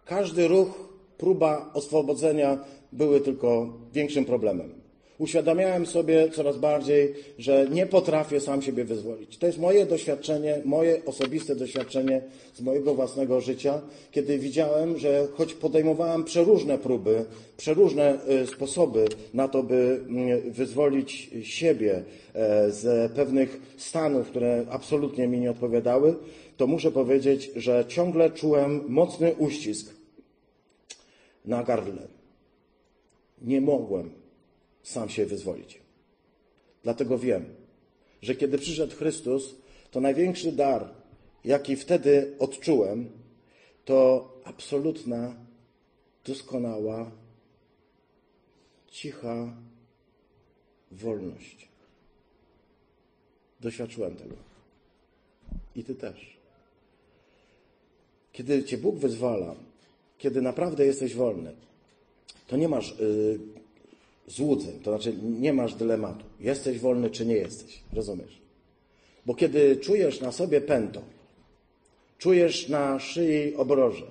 Każdy 0.05 0.47
ruch, 0.47 0.89
próba 1.17 1.71
oswobodzenia 1.73 2.57
były 2.91 3.21
tylko 3.21 3.73
większym 3.93 4.25
problemem 4.25 4.82
uświadamiałem 5.23 5.85
sobie 5.85 6.29
coraz 6.29 6.57
bardziej, 6.57 7.13
że 7.37 7.67
nie 7.71 7.85
potrafię 7.85 8.39
sam 8.39 8.61
siebie 8.61 8.83
wyzwolić. 8.83 9.37
To 9.37 9.47
jest 9.47 9.59
moje 9.59 9.85
doświadczenie, 9.85 10.61
moje 10.65 11.05
osobiste 11.05 11.55
doświadczenie 11.55 12.21
z 12.53 12.61
mojego 12.61 12.95
własnego 12.95 13.41
życia, 13.41 13.81
kiedy 14.11 14.39
widziałem, 14.39 14.97
że 14.97 15.27
choć 15.33 15.53
podejmowałem 15.53 16.23
przeróżne 16.23 16.77
próby, 16.77 17.25
przeróżne 17.57 18.19
y, 18.43 18.47
sposoby 18.47 19.05
na 19.33 19.47
to, 19.47 19.63
by 19.63 19.99
mm, 20.09 20.51
wyzwolić 20.51 21.29
siebie 21.43 22.03
e, 22.33 22.71
z 22.71 23.11
pewnych 23.11 23.61
stanów, 23.77 24.27
które 24.27 24.65
absolutnie 24.69 25.27
mi 25.27 25.39
nie 25.39 25.51
odpowiadały, 25.51 26.15
to 26.57 26.67
muszę 26.67 26.91
powiedzieć, 26.91 27.51
że 27.55 27.85
ciągle 27.87 28.31
czułem 28.31 28.81
mocny 28.87 29.35
uścisk 29.37 29.93
na 31.45 31.63
gardle. 31.63 32.07
Nie 33.41 33.61
mogłem 33.61 34.22
sam 34.83 35.09
się 35.09 35.25
wyzwolić. 35.25 35.81
Dlatego 36.83 37.17
wiem, 37.17 37.45
że 38.21 38.35
kiedy 38.35 38.57
przyszedł 38.57 38.95
Chrystus, 38.95 39.55
to 39.91 40.01
największy 40.01 40.51
dar, 40.51 40.89
jaki 41.45 41.75
wtedy 41.75 42.35
odczułem, 42.39 43.09
to 43.85 44.29
absolutna, 44.43 45.35
doskonała, 46.25 47.11
cicha 48.91 49.53
wolność. 50.91 51.67
Doświadczyłem 53.59 54.15
tego. 54.15 54.35
I 55.75 55.83
ty 55.83 55.95
też. 55.95 56.37
Kiedy 58.31 58.63
cię 58.63 58.77
Bóg 58.77 58.95
wyzwala, 58.95 59.55
kiedy 60.17 60.41
naprawdę 60.41 60.85
jesteś 60.85 61.15
wolny, 61.15 61.55
to 62.47 62.57
nie 62.57 62.69
masz 62.69 62.91
y, 62.91 63.39
złudzeń, 64.27 64.79
to 64.79 64.91
znaczy 64.91 65.13
nie 65.23 65.53
masz 65.53 65.75
dylematu. 65.75 66.25
Jesteś 66.39 66.79
wolny, 66.79 67.09
czy 67.09 67.25
nie 67.25 67.35
jesteś. 67.35 67.83
Rozumiesz? 67.93 68.41
Bo 69.25 69.35
kiedy 69.35 69.77
czujesz 69.77 70.21
na 70.21 70.31
sobie 70.31 70.61
pęto, 70.61 71.01
czujesz 72.17 72.69
na 72.69 72.99
szyi 72.99 73.55
obroże, 73.55 74.05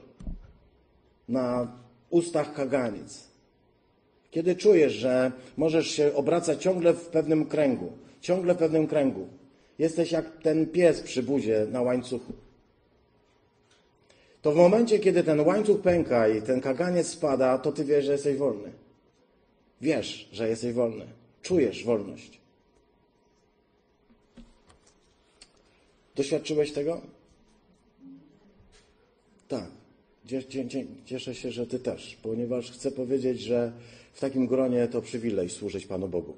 na 1.29 1.73
ustach 2.11 2.55
kaganic, 2.55 3.29
kiedy 4.31 4.57
czujesz, 4.57 4.93
że 4.93 5.33
możesz 5.57 5.91
się 5.91 6.15
obracać 6.15 6.63
ciągle 6.63 6.95
w 6.95 7.07
pewnym 7.07 7.47
kręgu, 7.47 7.93
ciągle 8.21 8.55
w 8.55 8.59
pewnym 8.59 8.87
kręgu, 8.87 9.27
jesteś 9.79 10.13
jak 10.13 10.43
ten 10.43 10.67
pies 10.67 11.01
przy 11.01 11.23
buzie 11.23 11.67
na 11.71 11.83
łańcuchu, 11.83 12.33
to 14.43 14.53
w 14.53 14.57
momencie, 14.57 14.99
kiedy 14.99 15.25
ten 15.25 15.41
łańcuch 15.41 15.81
pęka 15.81 16.29
i 16.29 16.43
ten 16.43 16.61
kaganiec 16.61 17.07
spada, 17.07 17.59
to 17.59 17.73
ty 17.73 17.85
wiesz, 17.85 18.05
że 18.05 18.13
jesteś 18.13 18.37
wolny. 18.37 18.82
Wiesz, 19.83 20.29
że 20.33 20.49
jesteś 20.49 20.73
wolny. 20.73 21.07
Czujesz 21.43 21.85
wolność. 21.85 22.41
Doświadczyłeś 26.17 26.73
tego? 26.73 27.01
Tak. 29.49 29.71
Cie- 30.27 30.45
cie- 30.45 30.69
cie- 30.69 30.87
Cieszę 31.07 31.35
się, 31.35 31.53
że 31.53 31.67
ty 31.67 31.79
też, 31.79 32.17
ponieważ 32.23 32.71
chcę 32.71 32.91
powiedzieć, 32.91 33.41
że 33.41 33.73
w 34.13 34.21
takim 34.21 34.47
gronie 34.47 34.89
to 34.89 35.03
przywilej 35.03 35.51
służyć 35.51 35.87
Panu 35.87 36.09
Bogu. 36.09 36.35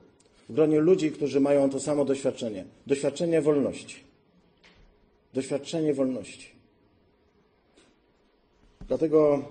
W 0.49 0.53
gronie 0.55 0.81
ludzi, 0.81 1.11
którzy 1.11 1.41
mają 1.41 1.71
to 1.71 1.81
samo 1.81 2.05
doświadczenie. 2.05 2.65
Doświadczenie 2.87 3.43
wolności. 3.43 3.97
Doświadczenie 5.35 5.95
wolności. 5.95 6.49
Dlatego 8.89 9.49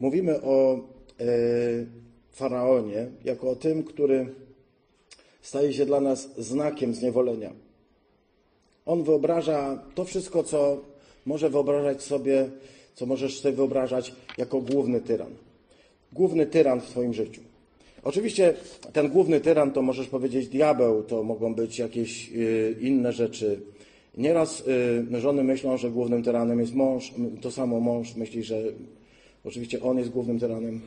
mówimy 0.00 0.42
o 0.42 0.74
e, 1.20 1.24
faraonie 2.34 3.06
jako 3.24 3.50
o 3.50 3.56
tym, 3.56 3.82
który 3.82 4.26
staje 5.42 5.72
się 5.72 5.86
dla 5.86 6.00
nas 6.00 6.30
znakiem 6.38 6.94
zniewolenia. 6.94 7.50
On 8.86 9.02
wyobraża 9.02 9.82
to 9.94 10.04
wszystko, 10.04 10.44
co 10.44 10.80
może 11.26 11.50
wyobrażać 11.50 12.02
sobie, 12.02 12.48
co 12.94 13.06
możesz 13.06 13.40
sobie 13.40 13.54
wyobrażać 13.54 14.14
jako 14.38 14.60
główny 14.60 15.00
tyran. 15.00 15.30
Główny 16.12 16.46
tyran 16.46 16.80
w 16.80 16.86
Twoim 16.86 17.14
życiu. 17.14 17.40
Oczywiście 18.02 18.54
ten 18.92 19.08
główny 19.08 19.40
tyran 19.40 19.72
to 19.72 19.82
możesz 19.82 20.06
powiedzieć 20.06 20.48
diabeł, 20.48 21.02
to 21.02 21.22
mogą 21.22 21.54
być 21.54 21.78
jakieś 21.78 22.32
y, 22.32 22.76
inne 22.80 23.12
rzeczy. 23.12 23.60
Nieraz 24.18 24.62
y, 25.12 25.20
żony 25.20 25.44
myślą, 25.44 25.76
że 25.76 25.90
głównym 25.90 26.22
tyranem 26.22 26.60
jest 26.60 26.74
mąż, 26.74 27.12
to 27.40 27.50
samo 27.50 27.80
mąż 27.80 28.14
myśli, 28.14 28.42
że 28.42 28.62
oczywiście 29.44 29.82
on 29.82 29.98
jest 29.98 30.10
głównym 30.10 30.40
tyranem. 30.40 30.80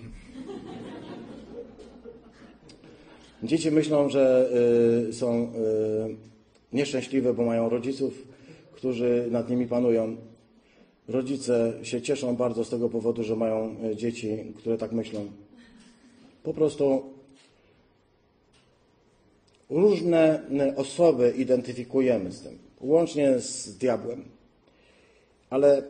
Dzieci 3.43 3.71
myślą, 3.71 4.09
że 4.09 4.49
y, 5.09 5.13
są 5.13 5.43
y, 5.43 5.47
nieszczęśliwe, 6.73 7.33
bo 7.33 7.45
mają 7.45 7.69
rodziców, 7.69 8.27
którzy 8.71 9.27
nad 9.31 9.49
nimi 9.49 9.67
panują. 9.67 10.15
Rodzice 11.07 11.73
się 11.83 12.01
cieszą 12.01 12.35
bardzo 12.35 12.63
z 12.65 12.69
tego 12.69 12.89
powodu, 12.89 13.23
że 13.23 13.35
mają 13.35 13.75
y, 13.91 13.95
dzieci, 13.95 14.53
które 14.55 14.77
tak 14.77 14.91
myślą. 14.91 15.27
Po 16.43 16.53
prostu 16.53 17.03
różne 19.69 20.41
osoby 20.75 21.33
identyfikujemy 21.37 22.31
z 22.31 22.41
tym, 22.41 22.57
łącznie 22.81 23.39
z 23.39 23.77
diabłem. 23.77 24.23
Ale 25.49 25.83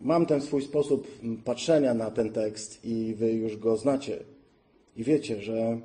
mam 0.00 0.26
ten 0.26 0.40
swój 0.40 0.62
sposób 0.62 1.08
patrzenia 1.44 1.94
na 1.94 2.10
ten 2.10 2.32
tekst 2.32 2.84
i 2.84 3.14
wy 3.14 3.32
już 3.32 3.56
go 3.56 3.76
znacie. 3.76 4.18
I 4.96 5.04
wiecie, 5.04 5.40
że 5.40 5.80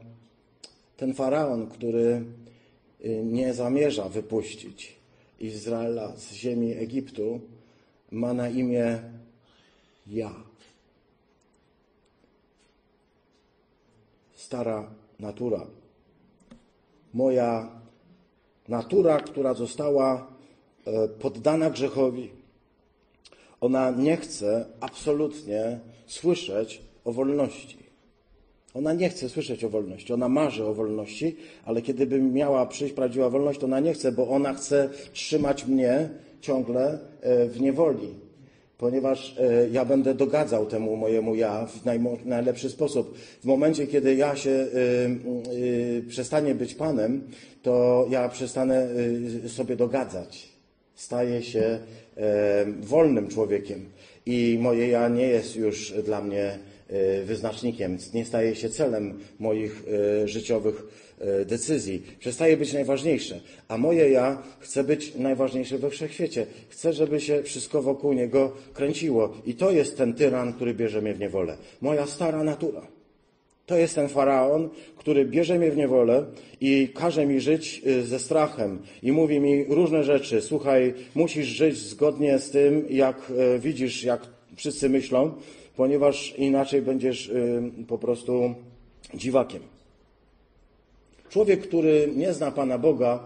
ten 1.00 1.14
faraon, 1.14 1.68
który 1.68 2.24
y, 3.06 3.24
nie 3.26 3.54
zamierza 3.54 4.10
wypuścić 4.10 4.96
Izraela 5.40 6.16
z 6.18 6.34
ziemi 6.34 6.72
Egiptu, 6.72 7.42
ma 8.12 8.34
na 8.34 8.50
imię 8.50 9.00
ja. 10.08 10.34
Stara 14.34 14.90
natura. 15.20 15.68
Moja 17.14 17.70
natura, 18.68 19.20
która 19.20 19.54
została 19.54 20.28
e, 20.86 21.08
poddana 21.08 21.70
grzechowi. 21.70 22.30
Ona 23.62 23.92
nie 23.92 24.18
chce 24.18 24.66
absolutnie 24.80 25.80
słyszeć 26.08 26.82
o 27.06 27.14
wolności. 27.14 27.89
Ona 28.74 28.94
nie 28.94 29.10
chce 29.10 29.30
słyszeć 29.30 29.64
o 29.64 29.70
wolności, 29.70 30.14
ona 30.14 30.30
marzy 30.30 30.66
o 30.66 30.74
wolności, 30.74 31.36
ale 31.66 31.82
kiedy 31.82 32.06
by 32.06 32.22
miała 32.22 32.66
przyjść 32.66 32.94
prawdziwa 32.94 33.30
wolność, 33.30 33.60
to 33.60 33.66
ona 33.66 33.80
nie 33.80 33.94
chce, 33.94 34.12
bo 34.12 34.30
ona 34.30 34.54
chce 34.54 34.90
trzymać 35.14 35.66
mnie 35.66 36.10
ciągle 36.42 37.00
e, 37.22 37.46
w 37.46 37.62
niewoli, 37.62 38.08
ponieważ 38.78 39.38
e, 39.40 39.70
ja 39.70 39.86
będę 39.86 40.14
dogadzał 40.14 40.66
temu 40.66 40.96
mojemu 40.96 41.36
ja 41.36 41.66
w 41.66 42.26
najlepszy 42.26 42.70
sposób. 42.70 43.18
W 43.42 43.46
momencie, 43.46 43.88
kiedy 43.88 44.16
ja 44.16 44.36
się 44.36 44.50
y, 44.50 46.04
przestanie 46.10 46.56
być 46.56 46.76
Panem, 46.76 47.22
to 47.64 48.06
ja 48.10 48.30
przestanę 48.30 48.88
sobie 49.48 49.76
dogadzać. 49.76 50.50
Staję 50.96 51.44
się 51.44 51.80
e, 52.18 52.66
wolnym 52.82 53.28
człowiekiem 53.28 53.86
i 54.26 54.58
moje 54.62 54.88
ja 54.88 55.08
nie 55.08 55.28
jest 55.28 55.56
już 55.56 55.94
dla 56.06 56.22
mnie 56.22 56.44
e, 56.44 56.69
wyznacznikiem, 57.26 57.98
nie 58.14 58.26
staje 58.26 58.56
się 58.56 58.70
celem 58.70 59.20
moich 59.40 59.84
e, 60.24 60.28
życiowych 60.28 60.84
e, 61.20 61.46
decyzji. 61.46 62.04
Przestaje 62.20 62.58
być 62.58 62.74
najważniejsze, 62.74 63.40
a 63.68 63.78
moje 63.78 64.10
ja 64.10 64.44
chce 64.60 64.84
być 64.84 65.16
najważniejsze 65.16 65.78
we 65.78 65.90
wszechświecie. 65.90 66.46
Chcę, 66.70 66.94
żeby 66.94 67.22
się 67.22 67.44
wszystko 67.44 67.82
wokół 67.82 68.14
niego 68.14 68.52
kręciło 68.74 69.34
i 69.46 69.54
to 69.54 69.72
jest 69.72 69.98
ten 69.98 70.14
tyran, 70.14 70.54
który 70.54 70.74
bierze 70.74 71.02
mnie 71.02 71.14
w 71.14 71.20
niewolę. 71.20 71.58
Moja 71.82 72.08
stara 72.08 72.44
natura. 72.44 72.82
To 73.66 73.78
jest 73.78 73.96
ten 73.96 74.10
faraon, 74.10 74.70
który 74.98 75.26
bierze 75.26 75.60
mnie 75.60 75.72
w 75.72 75.78
niewolę 75.78 76.26
i 76.62 76.90
każe 76.96 77.26
mi 77.26 77.40
żyć 77.40 77.82
ze 78.04 78.20
strachem 78.20 78.80
i 79.04 79.12
mówi 79.12 79.40
mi 79.40 79.66
różne 79.66 80.04
rzeczy. 80.04 80.42
Słuchaj, 80.42 80.94
musisz 81.16 81.48
żyć 81.48 81.78
zgodnie 81.78 82.40
z 82.40 82.50
tym, 82.50 82.86
jak 82.90 83.32
widzisz, 83.60 84.04
jak 84.04 84.22
wszyscy 84.56 84.90
myślą, 84.90 85.32
ponieważ 85.80 86.34
inaczej 86.38 86.82
będziesz 86.82 87.28
y, 87.28 87.72
po 87.88 87.98
prostu 87.98 88.56
dziwakiem. 89.14 89.62
Człowiek, 91.30 91.62
który 91.68 92.12
nie 92.16 92.34
zna 92.34 92.52
Pana 92.52 92.78
Boga, 92.78 93.24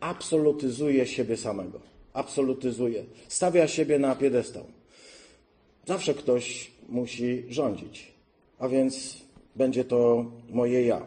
absolutyzuje 0.00 1.06
siebie 1.06 1.36
samego. 1.36 1.80
Absolutyzuje. 2.12 3.04
Stawia 3.28 3.68
siebie 3.68 3.98
na 3.98 4.14
piedestał. 4.14 4.64
Zawsze 5.86 6.14
ktoś 6.14 6.70
musi 6.88 7.44
rządzić, 7.48 8.12
a 8.58 8.68
więc 8.68 9.22
będzie 9.56 9.84
to 9.84 10.24
moje 10.50 10.86
ja. 10.86 11.06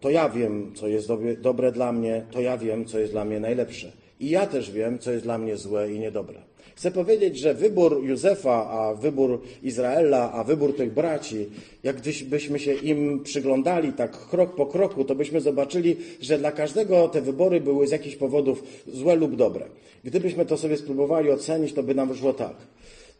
To 0.00 0.10
ja 0.10 0.28
wiem, 0.28 0.72
co 0.74 0.88
jest 0.88 1.08
dobre, 1.08 1.36
dobre 1.36 1.72
dla 1.72 1.92
mnie, 1.92 2.26
to 2.30 2.40
ja 2.40 2.58
wiem, 2.58 2.84
co 2.84 2.98
jest 2.98 3.12
dla 3.12 3.24
mnie 3.24 3.40
najlepsze. 3.40 3.92
I 4.20 4.30
ja 4.30 4.46
też 4.46 4.70
wiem, 4.70 4.98
co 4.98 5.10
jest 5.12 5.24
dla 5.24 5.38
mnie 5.38 5.56
złe 5.56 5.92
i 5.92 5.98
niedobre. 5.98 6.51
Chcę 6.76 6.90
powiedzieć, 6.90 7.38
że 7.38 7.54
wybór 7.54 8.04
Józefa, 8.04 8.70
a 8.70 8.94
wybór 8.94 9.40
Izraela, 9.62 10.32
a 10.32 10.44
wybór 10.44 10.76
tych 10.76 10.92
braci, 10.92 11.46
jak 11.82 11.96
gdybyśmy 11.96 12.58
się 12.58 12.74
im 12.74 13.22
przyglądali 13.22 13.92
tak 13.92 14.28
krok 14.28 14.54
po 14.54 14.66
kroku, 14.66 15.04
to 15.04 15.14
byśmy 15.14 15.40
zobaczyli, 15.40 15.96
że 16.20 16.38
dla 16.38 16.52
każdego 16.52 17.08
te 17.08 17.20
wybory 17.22 17.60
były 17.60 17.86
z 17.86 17.90
jakichś 17.90 18.16
powodów 18.16 18.62
złe 18.86 19.16
lub 19.16 19.36
dobre. 19.36 19.64
Gdybyśmy 20.04 20.46
to 20.46 20.56
sobie 20.56 20.76
spróbowali 20.76 21.30
ocenić, 21.30 21.72
to 21.72 21.82
by 21.82 21.94
nam 21.94 22.08
wyszło 22.08 22.32
tak. 22.32 22.56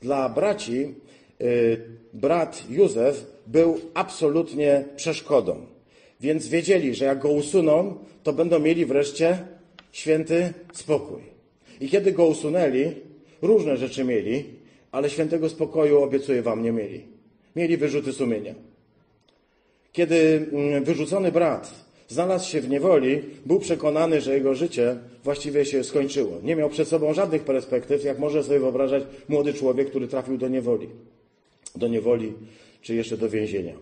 Dla 0.03 0.29
braci 0.29 0.95
y, 1.41 1.81
brat 2.13 2.63
Józef 2.71 3.27
był 3.47 3.81
absolutnie 3.95 4.85
przeszkodą. 4.97 5.57
Więc 6.21 6.49
wiedzieli, 6.49 6.95
że 6.95 7.05
jak 7.05 7.19
go 7.19 7.29
usuną, 7.29 7.95
to 8.23 8.33
będą 8.33 8.59
mieli 8.59 8.87
wreszcie 8.87 9.39
święty 9.93 10.53
spokój. 10.73 11.21
I 11.81 11.89
kiedy 11.89 12.13
go 12.13 12.27
usunęli, 12.27 12.85
różne 13.43 13.77
rzeczy 13.77 14.05
mieli, 14.05 14.45
ale 14.93 15.11
świętego 15.11 15.49
spokoju, 15.49 16.03
obiecuję 16.03 16.43
wam, 16.43 16.63
nie 16.63 16.73
mieli. 16.73 17.01
Mieli 17.57 17.77
wyrzuty 17.77 18.13
sumienia. 18.13 18.55
Kiedy 19.93 20.47
mm, 20.53 20.85
wyrzucony 20.85 21.33
brat 21.33 21.75
znalazł 22.09 22.49
się 22.49 22.61
w 22.61 22.69
niewoli, 22.69 23.23
był 23.47 23.61
przekonany, 23.61 24.21
że 24.21 24.35
jego 24.35 24.55
życie 24.55 24.97
właściwie 25.25 25.65
się 25.65 25.85
skończyło. 25.85 26.39
Nie 26.43 26.57
miał 26.57 26.71
przed 26.71 26.89
sobą 26.89 27.15
żadnych 27.15 27.43
perspektyw, 27.43 28.05
jak 28.05 28.19
może 28.19 28.45
sobie 28.45 28.59
wyobrażać 28.59 29.05
młody 29.29 29.55
człowiek, 29.55 29.89
który 29.89 30.09
trafił 30.09 30.39
do 30.39 30.49
niewoli. 30.49 30.89
Do 31.77 31.89
niewoli 31.89 32.33
czy 32.83 32.95
jeszcze 32.95 33.17
do 33.17 33.29
więzienia. 33.29 33.73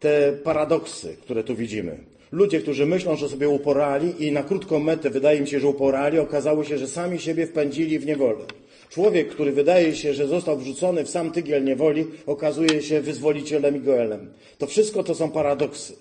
Te 0.00 0.32
paradoksy, 0.32 1.16
które 1.20 1.44
tu 1.44 1.56
widzimy. 1.56 1.98
Ludzie, 2.32 2.60
którzy 2.60 2.86
myślą, 2.86 3.16
że 3.16 3.28
sobie 3.28 3.48
uporali 3.48 4.26
i 4.26 4.32
na 4.32 4.42
krótką 4.42 4.78
metę 4.78 5.10
wydaje 5.10 5.40
mi 5.40 5.48
się, 5.48 5.60
że 5.60 5.68
uporali, 5.68 6.18
okazało 6.18 6.64
się, 6.64 6.78
że 6.78 6.88
sami 6.88 7.18
siebie 7.18 7.46
wpędzili 7.46 7.98
w 7.98 8.06
niewolę. 8.06 8.44
Człowiek, 8.90 9.28
który 9.28 9.52
wydaje 9.52 9.96
się, 9.96 10.14
że 10.14 10.26
został 10.26 10.56
wrzucony 10.56 11.04
w 11.04 11.10
sam 11.10 11.30
tygiel 11.30 11.64
niewoli, 11.64 12.06
okazuje 12.26 12.82
się 12.82 13.00
wyzwolicielem 13.00 13.76
i 13.76 13.80
goelem. 13.80 14.32
To 14.58 14.66
wszystko 14.66 15.04
to 15.04 15.14
są 15.14 15.30
paradoksy. 15.30 15.96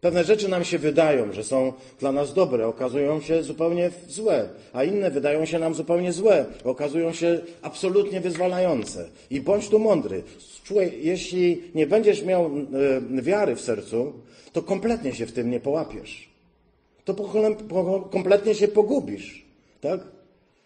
Pewne 0.00 0.24
rzeczy 0.24 0.48
nam 0.48 0.64
się 0.64 0.78
wydają, 0.78 1.32
że 1.32 1.44
są 1.44 1.72
dla 2.00 2.12
nas 2.12 2.34
dobre, 2.34 2.66
okazują 2.66 3.20
się 3.20 3.42
zupełnie 3.42 3.90
złe, 4.08 4.48
a 4.72 4.84
inne 4.84 5.10
wydają 5.10 5.44
się 5.44 5.58
nam 5.58 5.74
zupełnie 5.74 6.12
złe, 6.12 6.44
okazują 6.64 7.12
się 7.12 7.40
absolutnie 7.62 8.20
wyzwalające. 8.20 9.08
I 9.30 9.40
bądź 9.40 9.68
tu 9.68 9.78
mądry. 9.78 10.22
Jeśli 11.00 11.62
nie 11.74 11.86
będziesz 11.86 12.22
miał 12.24 12.50
e, 13.18 13.22
wiary 13.22 13.56
w 13.56 13.60
sercu, 13.60 14.12
to 14.52 14.62
kompletnie 14.62 15.14
się 15.14 15.26
w 15.26 15.32
tym 15.32 15.50
nie 15.50 15.60
połapiesz. 15.60 16.28
To 17.04 17.14
kompletnie 18.10 18.54
się 18.54 18.68
pogubisz, 18.68 19.44
tak? 19.80 20.00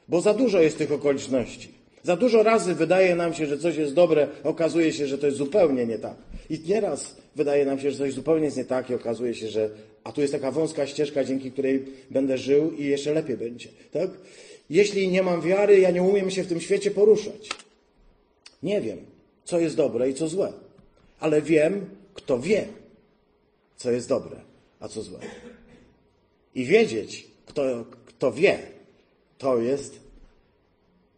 Bo 0.09 0.21
za 0.21 0.35
dużo 0.35 0.61
jest 0.61 0.79
tych 0.79 0.93
okoliczności. 0.93 1.69
Za 2.03 2.17
dużo 2.17 2.43
razy 2.43 2.75
wydaje 2.75 3.17
nam 3.17 3.35
się, 3.35 3.47
że 3.47 3.59
coś 3.59 3.77
jest 3.77 3.95
dobre, 3.95 4.29
okazuje 4.45 4.93
się, 4.93 5.07
że 5.07 5.19
to 5.19 5.27
jest 5.27 5.39
zupełnie 5.39 5.87
nie 5.87 5.99
tak. 5.99 6.17
I 6.51 6.61
nieraz 6.67 7.17
wydaje 7.37 7.67
nam 7.67 7.81
się, 7.81 7.91
że 7.91 7.99
coś 7.99 8.13
zupełnie 8.13 8.45
jest 8.45 8.57
nie 8.57 8.65
tak 8.65 8.91
i 8.91 8.95
okazuje 8.95 9.35
się, 9.35 9.49
że 9.49 9.71
a 10.05 10.13
tu 10.13 10.21
jest 10.21 10.33
taka 10.33 10.51
wąska 10.51 10.87
ścieżka, 10.87 11.25
dzięki 11.25 11.51
której 11.51 11.85
będę 12.11 12.39
żył 12.39 12.73
i 12.73 12.85
jeszcze 12.85 13.13
lepiej 13.13 13.37
będzie. 13.37 13.69
Tak? 13.93 14.11
Jeśli 14.71 15.09
nie 15.09 15.23
mam 15.23 15.41
wiary, 15.41 15.81
ja 15.81 15.91
nie 15.91 16.03
umiem 16.03 16.31
się 16.31 16.43
w 16.43 16.47
tym 16.47 16.61
świecie 16.61 16.91
poruszać. 16.91 17.49
Nie 18.63 18.81
wiem, 18.81 18.99
co 19.45 19.61
jest 19.61 19.77
dobre 19.77 20.11
i 20.11 20.15
co 20.15 20.29
złe. 20.29 20.53
Ale 21.21 21.43
wiem, 21.43 21.87
kto 22.15 22.41
wie, 22.41 22.67
co 23.77 23.91
jest 23.91 24.09
dobre, 24.09 24.41
a 24.81 24.89
co 24.89 25.03
złe. 25.03 25.19
I 26.55 26.65
wiedzieć, 26.65 27.27
kto, 27.47 27.85
kto 28.07 28.33
wie, 28.33 28.59
to 29.39 29.59
jest 29.59 30.01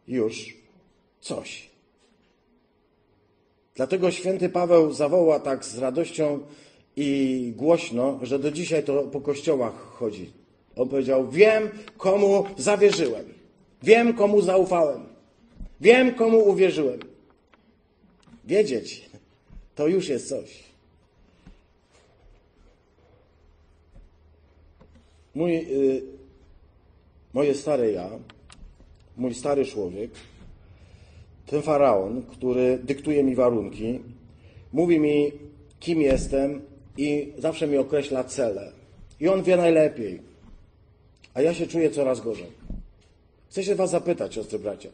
już 0.09 0.57
coś. 1.21 1.69
Dlatego 3.75 4.11
święty 4.11 4.49
Paweł 4.49 4.93
zawoła 4.93 5.41
tak 5.41 5.65
z 5.65 5.79
radością 5.79 6.41
i 6.97 7.53
głośno, 7.57 8.19
że 8.23 8.39
do 8.39 8.51
dzisiaj 8.51 8.85
to 8.85 9.03
po 9.03 9.21
kościołach 9.21 9.75
chodzi. 9.75 10.31
On 10.77 10.89
powiedział: 10.89 11.31
Wiem, 11.31 11.69
komu 11.97 12.45
zawierzyłem. 12.57 13.25
Wiem, 13.83 14.15
komu 14.15 14.43
zaufałem. 14.43 15.07
Wiem, 15.81 16.15
komu 16.15 16.39
uwierzyłem. 16.39 17.01
Wiedzieć 18.45 19.09
to 19.79 19.87
już 19.87 20.09
jest 20.09 20.29
coś. 20.29 20.65
Mój, 25.35 25.57
y, 25.57 26.03
moje 27.33 27.55
stare 27.55 27.93
ja, 27.93 28.11
mój 29.17 29.35
stary 29.35 29.67
człowiek, 29.67 30.11
ten 31.47 31.62
faraon, 31.62 32.23
który 32.23 32.79
dyktuje 32.79 33.23
mi 33.23 33.35
warunki, 33.35 34.01
mówi 34.73 35.01
mi, 35.01 35.33
kim 35.81 36.01
jestem 36.01 36.61
i 36.97 37.33
zawsze 37.38 37.67
mi 37.67 37.77
określa 37.77 38.25
cele. 38.25 38.73
I 39.21 39.29
on 39.29 39.43
wie 39.43 39.57
najlepiej. 39.57 40.21
A 41.35 41.43
ja 41.43 41.55
się 41.55 41.67
czuję 41.67 41.91
coraz 41.91 42.21
gorzej. 42.21 42.47
Chcę 43.51 43.64
się 43.64 43.75
Was 43.75 43.91
zapytać, 43.91 44.35
siostry 44.35 44.59
bracia, 44.59 44.88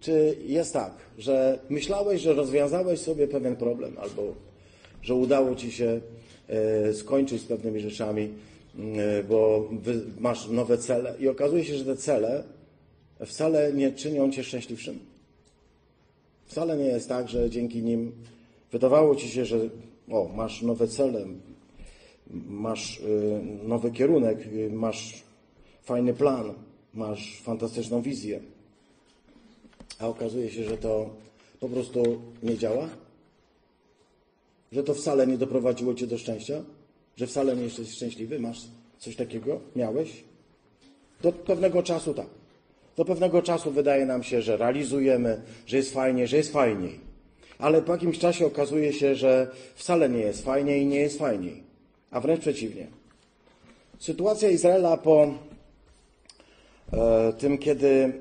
czy 0.00 0.36
jest 0.46 0.72
tak, 0.72 0.92
że 1.18 1.58
myślałeś, 1.68 2.20
że 2.20 2.34
rozwiązałeś 2.34 3.00
sobie 3.00 3.28
pewien 3.28 3.56
problem, 3.56 3.98
albo 3.98 4.22
że 5.02 5.14
udało 5.14 5.54
Ci 5.54 5.72
się 5.72 6.00
e, 6.48 6.94
skończyć 6.94 7.42
z 7.42 7.44
pewnymi 7.44 7.80
rzeczami, 7.80 8.28
bo 9.28 9.68
wy, 9.70 10.00
masz 10.20 10.48
nowe 10.48 10.78
cele 10.78 11.14
i 11.20 11.28
okazuje 11.28 11.64
się, 11.64 11.74
że 11.78 11.84
te 11.84 11.96
cele 11.96 12.44
wcale 13.26 13.72
nie 13.72 13.92
czynią 13.92 14.30
Cię 14.30 14.44
szczęśliwszym? 14.44 14.98
Wcale 16.44 16.76
nie 16.76 16.84
jest 16.84 17.08
tak, 17.08 17.28
że 17.28 17.50
dzięki 17.50 17.82
nim 17.82 18.12
wydawało 18.72 19.16
ci 19.16 19.28
się, 19.28 19.44
że 19.44 19.58
o, 20.10 20.30
masz 20.36 20.62
nowe 20.62 20.88
cele, 20.88 21.26
masz 22.48 23.00
y, 23.00 23.40
nowy 23.64 23.90
kierunek, 23.90 24.46
y, 24.46 24.70
masz 24.72 25.22
fajny 25.82 26.14
plan, 26.14 26.54
masz 26.94 27.40
fantastyczną 27.40 28.02
wizję. 28.02 28.40
A 29.98 30.08
okazuje 30.08 30.50
się, 30.50 30.64
że 30.64 30.78
to 30.78 31.10
po 31.60 31.68
prostu 31.68 32.02
nie 32.42 32.58
działa? 32.58 32.88
Że 34.72 34.82
to 34.82 34.94
wcale 34.94 35.26
nie 35.26 35.38
doprowadziło 35.38 35.94
cię 35.94 36.06
do 36.06 36.18
szczęścia? 36.18 36.62
Że 37.16 37.26
wcale 37.26 37.56
nie 37.56 37.62
jesteś 37.62 37.90
szczęśliwy? 37.90 38.38
Masz 38.38 38.60
coś 38.98 39.16
takiego? 39.16 39.60
Miałeś? 39.76 40.24
Do 41.22 41.32
pewnego 41.32 41.82
czasu 41.82 42.14
tak. 42.14 42.26
Do 42.96 43.04
pewnego 43.04 43.42
czasu 43.42 43.70
wydaje 43.70 44.06
nam 44.06 44.22
się, 44.22 44.42
że 44.42 44.56
realizujemy, 44.56 45.42
że 45.66 45.76
jest 45.76 45.92
fajnie, 45.92 46.26
że 46.26 46.36
jest 46.36 46.52
fajniej. 46.52 47.00
Ale 47.58 47.82
po 47.82 47.92
jakimś 47.92 48.18
czasie 48.18 48.46
okazuje 48.46 48.92
się, 48.92 49.14
że 49.14 49.50
wcale 49.74 50.08
nie 50.08 50.18
jest 50.18 50.44
fajniej 50.44 50.82
i 50.82 50.86
nie 50.86 51.00
jest 51.00 51.18
fajniej. 51.18 51.62
A 52.10 52.20
wręcz 52.20 52.40
przeciwnie. 52.40 52.86
Sytuacja 53.98 54.50
Izraela 54.50 54.96
po 54.96 55.34
e, 56.92 57.32
tym, 57.32 57.58
kiedy 57.58 58.12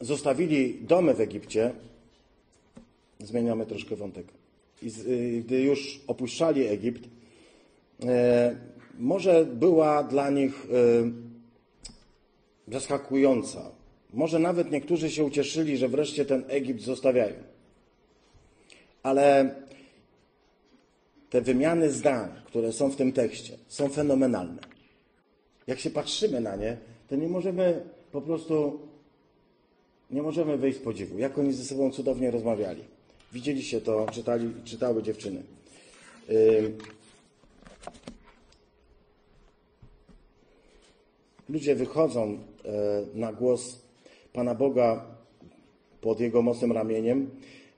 zostawili 0.00 0.78
domy 0.80 1.14
w 1.14 1.20
Egipcie, 1.20 1.72
zmieniamy 3.20 3.66
troszkę 3.66 3.96
wątek, 3.96 4.26
gdy 5.40 5.62
już 5.62 6.00
opuszczali 6.06 6.66
Egipt, 6.66 7.08
e, 8.04 8.56
może 8.98 9.46
była 9.46 10.02
dla 10.02 10.30
nich 10.30 10.66
e, 12.68 12.72
zaskakująca. 12.72 13.70
Może 14.12 14.38
nawet 14.38 14.70
niektórzy 14.70 15.10
się 15.10 15.24
ucieszyli, 15.24 15.76
że 15.76 15.88
wreszcie 15.88 16.24
ten 16.24 16.44
Egipt 16.48 16.80
zostawiają. 16.80 17.34
Ale 19.02 19.54
te 21.30 21.40
wymiany 21.40 21.90
zdań, 21.90 22.30
które 22.46 22.72
są 22.72 22.90
w 22.90 22.96
tym 22.96 23.12
tekście, 23.12 23.56
są 23.68 23.88
fenomenalne. 23.88 24.62
Jak 25.66 25.80
się 25.80 25.90
patrzymy 25.90 26.40
na 26.40 26.56
nie, 26.56 26.76
to 27.08 27.16
nie 27.16 27.28
możemy 27.28 27.82
po 28.12 28.20
prostu 28.20 28.80
nie 30.10 30.22
możemy 30.22 30.58
wyjść 30.58 30.78
z 30.78 30.82
podziwu, 30.82 31.18
jak 31.18 31.38
oni 31.38 31.52
ze 31.52 31.64
sobą 31.64 31.90
cudownie 31.90 32.30
rozmawiali. 32.30 32.84
Widzieliście 33.32 33.80
to, 33.80 34.06
czytali, 34.12 34.52
czytały 34.64 35.02
dziewczyny. 35.02 35.42
Ludzie 41.48 41.74
wychodzą 41.74 42.22
e, 42.24 42.38
na 43.14 43.32
głos 43.32 43.82
Pana 44.32 44.54
Boga 44.54 45.04
pod 46.00 46.20
Jego 46.20 46.42
mocnym 46.42 46.72
ramieniem. 46.72 47.30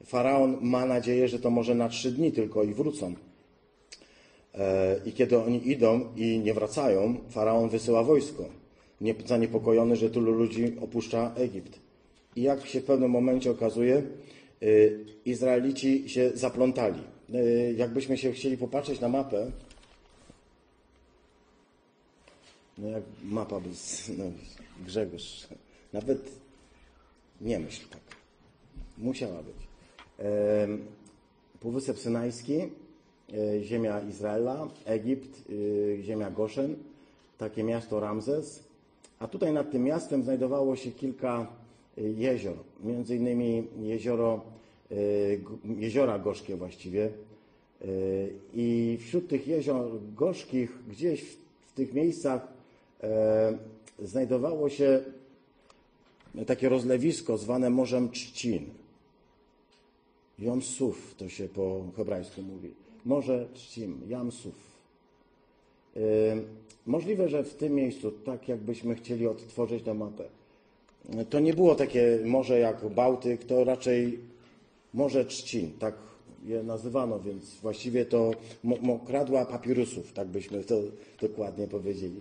Faraon 0.04 0.58
ma 0.60 0.86
nadzieję, 0.86 1.28
że 1.28 1.38
to 1.38 1.50
może 1.50 1.74
na 1.74 1.88
trzy 1.88 2.12
dni 2.12 2.32
tylko 2.32 2.62
i 2.62 2.74
wrócą. 2.74 3.14
E, 4.54 5.00
I 5.04 5.12
kiedy 5.12 5.38
oni 5.38 5.70
idą 5.70 6.08
i 6.16 6.38
nie 6.38 6.54
wracają, 6.54 7.16
Faraon 7.30 7.68
wysyła 7.68 8.02
wojsko, 8.02 8.44
zaniepokojony, 9.26 9.96
że 9.96 10.10
tylu 10.10 10.32
ludzi 10.32 10.72
opuszcza 10.80 11.34
Egipt. 11.36 11.78
I 12.36 12.42
jak 12.42 12.66
się 12.66 12.80
w 12.80 12.84
pewnym 12.84 13.10
momencie 13.10 13.50
okazuje, 13.50 14.02
Izraelici 15.24 16.08
się 16.08 16.30
zaplątali. 16.34 17.00
Jakbyśmy 17.76 18.18
się 18.18 18.32
chcieli 18.32 18.58
popatrzeć 18.58 19.00
na 19.00 19.08
mapę, 19.08 19.50
No 22.78 22.88
jak 22.88 23.02
mapa 23.24 23.60
bez... 23.60 24.10
No, 24.18 24.24
Grzegorz, 24.86 25.48
nawet 25.92 26.30
nie 27.40 27.58
myśl 27.58 27.88
tak. 27.90 28.00
Musiała 28.98 29.42
być. 29.42 29.56
Półwysep 31.60 31.98
Synajski, 31.98 32.60
e, 32.60 32.68
ziemia 33.62 34.00
Izraela, 34.00 34.68
Egipt, 34.84 35.42
ziemia 36.02 36.30
Goszen, 36.30 36.76
takie 37.38 37.62
miasto 37.62 38.00
Ramzes. 38.00 38.64
A 39.18 39.28
tutaj 39.28 39.52
nad 39.52 39.70
tym 39.70 39.84
miastem 39.84 40.22
znajdowało 40.22 40.76
się 40.76 40.90
kilka 40.90 41.46
jezior, 41.96 42.56
między 42.80 43.16
innymi 43.16 43.66
jezioro, 43.80 44.40
jeziora 45.78 46.18
gorzkie 46.18 46.56
właściwie. 46.56 47.10
I 48.54 48.98
wśród 49.00 49.28
tych 49.28 49.46
jezior 49.46 49.90
gorzkich, 50.14 50.78
gdzieś 50.88 51.22
w 51.66 51.72
tych 51.72 51.94
miejscach 51.94 52.54
E, 53.04 53.58
znajdowało 54.02 54.68
się 54.68 55.00
takie 56.46 56.68
rozlewisko 56.68 57.38
zwane 57.38 57.70
Morzem 57.70 58.10
Trzcin. 58.10 58.64
Jomsuf 60.38 61.14
to 61.16 61.28
się 61.28 61.48
po 61.48 61.84
hebrajsku 61.96 62.42
mówi. 62.42 62.70
Morze 63.04 63.48
Trzcin, 63.54 64.00
Jamsuf. 64.08 64.54
E, 65.96 66.00
możliwe, 66.86 67.28
że 67.28 67.44
w 67.44 67.54
tym 67.54 67.74
miejscu, 67.74 68.10
tak 68.10 68.48
jakbyśmy 68.48 68.94
chcieli 68.94 69.26
odtworzyć 69.26 69.84
na 69.84 69.94
mapę, 69.94 70.24
to 71.30 71.40
nie 71.40 71.54
było 71.54 71.74
takie 71.74 72.18
morze 72.24 72.58
jak 72.58 72.88
Bałtyk, 72.88 73.44
to 73.44 73.64
raczej 73.64 74.18
Morze 74.94 75.24
Trzcin, 75.24 75.72
tak 75.78 75.94
je 76.44 76.62
nazywano, 76.62 77.20
więc 77.20 77.54
właściwie 77.62 78.04
to 78.04 78.30
mokradła 78.64 79.46
papirusów, 79.46 80.12
tak 80.12 80.28
byśmy 80.28 80.64
to 80.64 80.80
dokładnie 81.20 81.66
powiedzieli. 81.66 82.20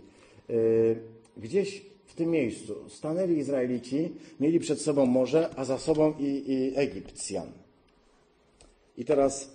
Y, 0.50 0.96
gdzieś 1.38 1.82
w 2.06 2.16
tym 2.16 2.30
miejscu 2.30 2.76
stanęli 2.90 3.38
Izraelici, 3.38 4.12
mieli 4.40 4.60
przed 4.60 4.82
sobą 4.82 5.06
morze, 5.06 5.50
a 5.56 5.66
za 5.66 5.78
sobą 5.78 6.14
i, 6.20 6.44
i 6.48 6.72
Egipcjan. 6.76 7.48
I 8.98 9.06
teraz, 9.06 9.52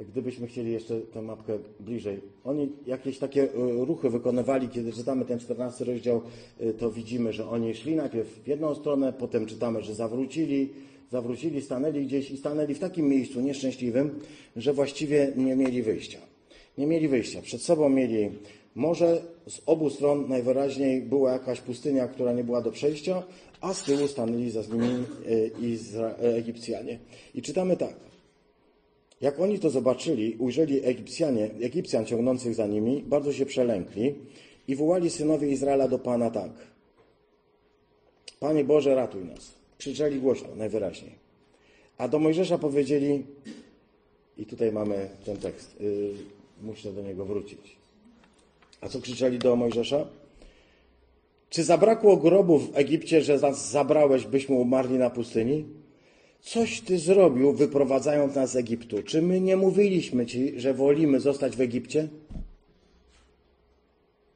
gdybyśmy 0.00 0.46
chcieli 0.46 0.72
jeszcze 0.72 1.00
tę 1.00 1.22
mapkę 1.22 1.58
bliżej, 1.80 2.20
oni 2.44 2.72
jakieś 2.86 3.18
takie 3.18 3.42
y, 3.42 3.84
ruchy 3.84 4.10
wykonywali, 4.10 4.68
kiedy 4.68 4.92
czytamy 4.92 5.24
ten 5.24 5.38
14 5.38 5.84
rozdział, 5.84 6.22
y, 6.60 6.74
to 6.74 6.90
widzimy, 6.90 7.32
że 7.32 7.48
oni 7.48 7.74
szli 7.74 7.96
najpierw 7.96 8.28
w 8.28 8.48
jedną 8.48 8.74
stronę, 8.74 9.12
potem 9.12 9.46
czytamy, 9.46 9.82
że 9.82 9.94
zawrócili, 9.94 10.68
zawrócili, 11.10 11.62
stanęli 11.62 12.06
gdzieś 12.06 12.30
i 12.30 12.36
stanęli 12.36 12.74
w 12.74 12.78
takim 12.78 13.08
miejscu 13.08 13.40
nieszczęśliwym, 13.40 14.20
że 14.56 14.72
właściwie 14.72 15.32
nie 15.36 15.56
mieli 15.56 15.82
wyjścia. 15.82 16.18
Nie 16.78 16.86
mieli 16.86 17.08
wyjścia. 17.08 17.42
Przed 17.42 17.62
sobą 17.62 17.88
mieli 17.88 18.30
Morze 18.74 19.22
z 19.48 19.60
obu 19.66 19.90
stron 19.90 20.28
najwyraźniej 20.28 21.02
była 21.02 21.32
jakaś 21.32 21.60
pustynia, 21.60 22.08
która 22.08 22.32
nie 22.32 22.44
była 22.44 22.62
do 22.62 22.70
przejścia, 22.70 23.22
a 23.60 23.74
z 23.74 23.82
tyłu 23.82 24.08
stanęli 24.08 24.50
za 24.50 24.62
nimi 24.62 25.04
e, 25.96 26.22
e, 26.22 26.36
Egipcjanie. 26.36 26.98
I 27.34 27.42
czytamy 27.42 27.76
tak. 27.76 27.94
Jak 29.20 29.40
oni 29.40 29.58
to 29.58 29.70
zobaczyli, 29.70 30.36
ujrzeli 30.38 30.84
Egipcjanie, 30.84 31.50
Egipcjan 31.60 32.06
ciągnących 32.06 32.54
za 32.54 32.66
nimi, 32.66 33.02
bardzo 33.06 33.32
się 33.32 33.46
przelękli 33.46 34.14
i 34.68 34.76
wołali 34.76 35.10
synowie 35.10 35.48
Izraela 35.48 35.88
do 35.88 35.98
Pana 35.98 36.30
tak. 36.30 36.50
Panie 38.40 38.64
Boże, 38.64 38.94
ratuj 38.94 39.24
nas. 39.24 39.59
Krzyczeli 39.80 40.20
głośno, 40.20 40.48
najwyraźniej. 40.56 41.12
A 41.98 42.08
do 42.08 42.18
Mojżesza 42.18 42.58
powiedzieli, 42.58 43.24
i 44.38 44.46
tutaj 44.46 44.72
mamy 44.72 45.08
ten 45.24 45.36
tekst, 45.36 45.80
yy, 45.80 46.12
muszę 46.62 46.92
do 46.92 47.02
niego 47.02 47.24
wrócić. 47.24 47.76
A 48.80 48.88
co 48.88 49.00
krzyczeli 49.00 49.38
do 49.38 49.56
Mojżesza? 49.56 50.06
Czy 51.50 51.64
zabrakło 51.64 52.16
grobu 52.16 52.58
w 52.58 52.76
Egipcie, 52.76 53.22
że 53.22 53.38
nas 53.38 53.70
zabrałeś, 53.70 54.26
byśmy 54.26 54.54
umarli 54.54 54.98
na 54.98 55.10
pustyni? 55.10 55.64
Coś 56.40 56.80
ty 56.80 56.98
zrobił, 56.98 57.52
wyprowadzając 57.52 58.34
nas 58.34 58.52
z 58.52 58.56
Egiptu. 58.56 59.02
Czy 59.02 59.22
my 59.22 59.40
nie 59.40 59.56
mówiliśmy 59.56 60.26
ci, 60.26 60.60
że 60.60 60.74
wolimy 60.74 61.20
zostać 61.20 61.56
w 61.56 61.60
Egipcie? 61.60 62.08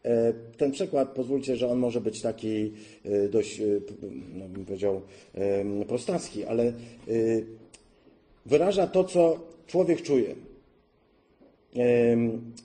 E, 0.05 0.33
Ten 0.57 0.73
przykład, 0.73 1.09
pozwólcie, 1.09 1.57
że 1.57 1.69
on 1.69 1.79
może 1.79 2.01
być 2.01 2.21
taki 2.21 2.73
e, 3.05 3.29
dość, 3.29 3.61
e, 3.61 3.65
no 4.35 4.49
bym 4.49 4.65
powiedział, 4.65 5.01
prostacki, 5.89 6.45
ale 6.45 6.73
wyraża 8.47 8.87
to, 8.87 9.05
co 9.05 9.41
człowiek 9.67 10.03
czuje. 10.03 10.35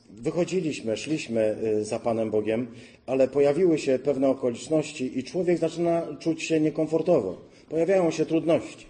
Wychodziliśmy, 0.09 0.97
szliśmy 0.97 1.57
za 1.81 1.99
Panem 1.99 2.31
Bogiem, 2.31 2.67
ale 3.05 3.27
pojawiły 3.27 3.77
się 3.77 3.99
pewne 3.99 4.29
okoliczności 4.29 5.19
i 5.19 5.23
człowiek 5.23 5.57
zaczyna 5.57 6.07
czuć 6.19 6.43
się 6.43 6.59
niekomfortowo. 6.59 7.37
Pojawiają 7.69 8.11
się 8.11 8.25
trudności. 8.25 8.85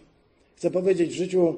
Chcę 0.55 0.71
powiedzieć, 0.71 1.09
w 1.09 1.13
życiu 1.13 1.55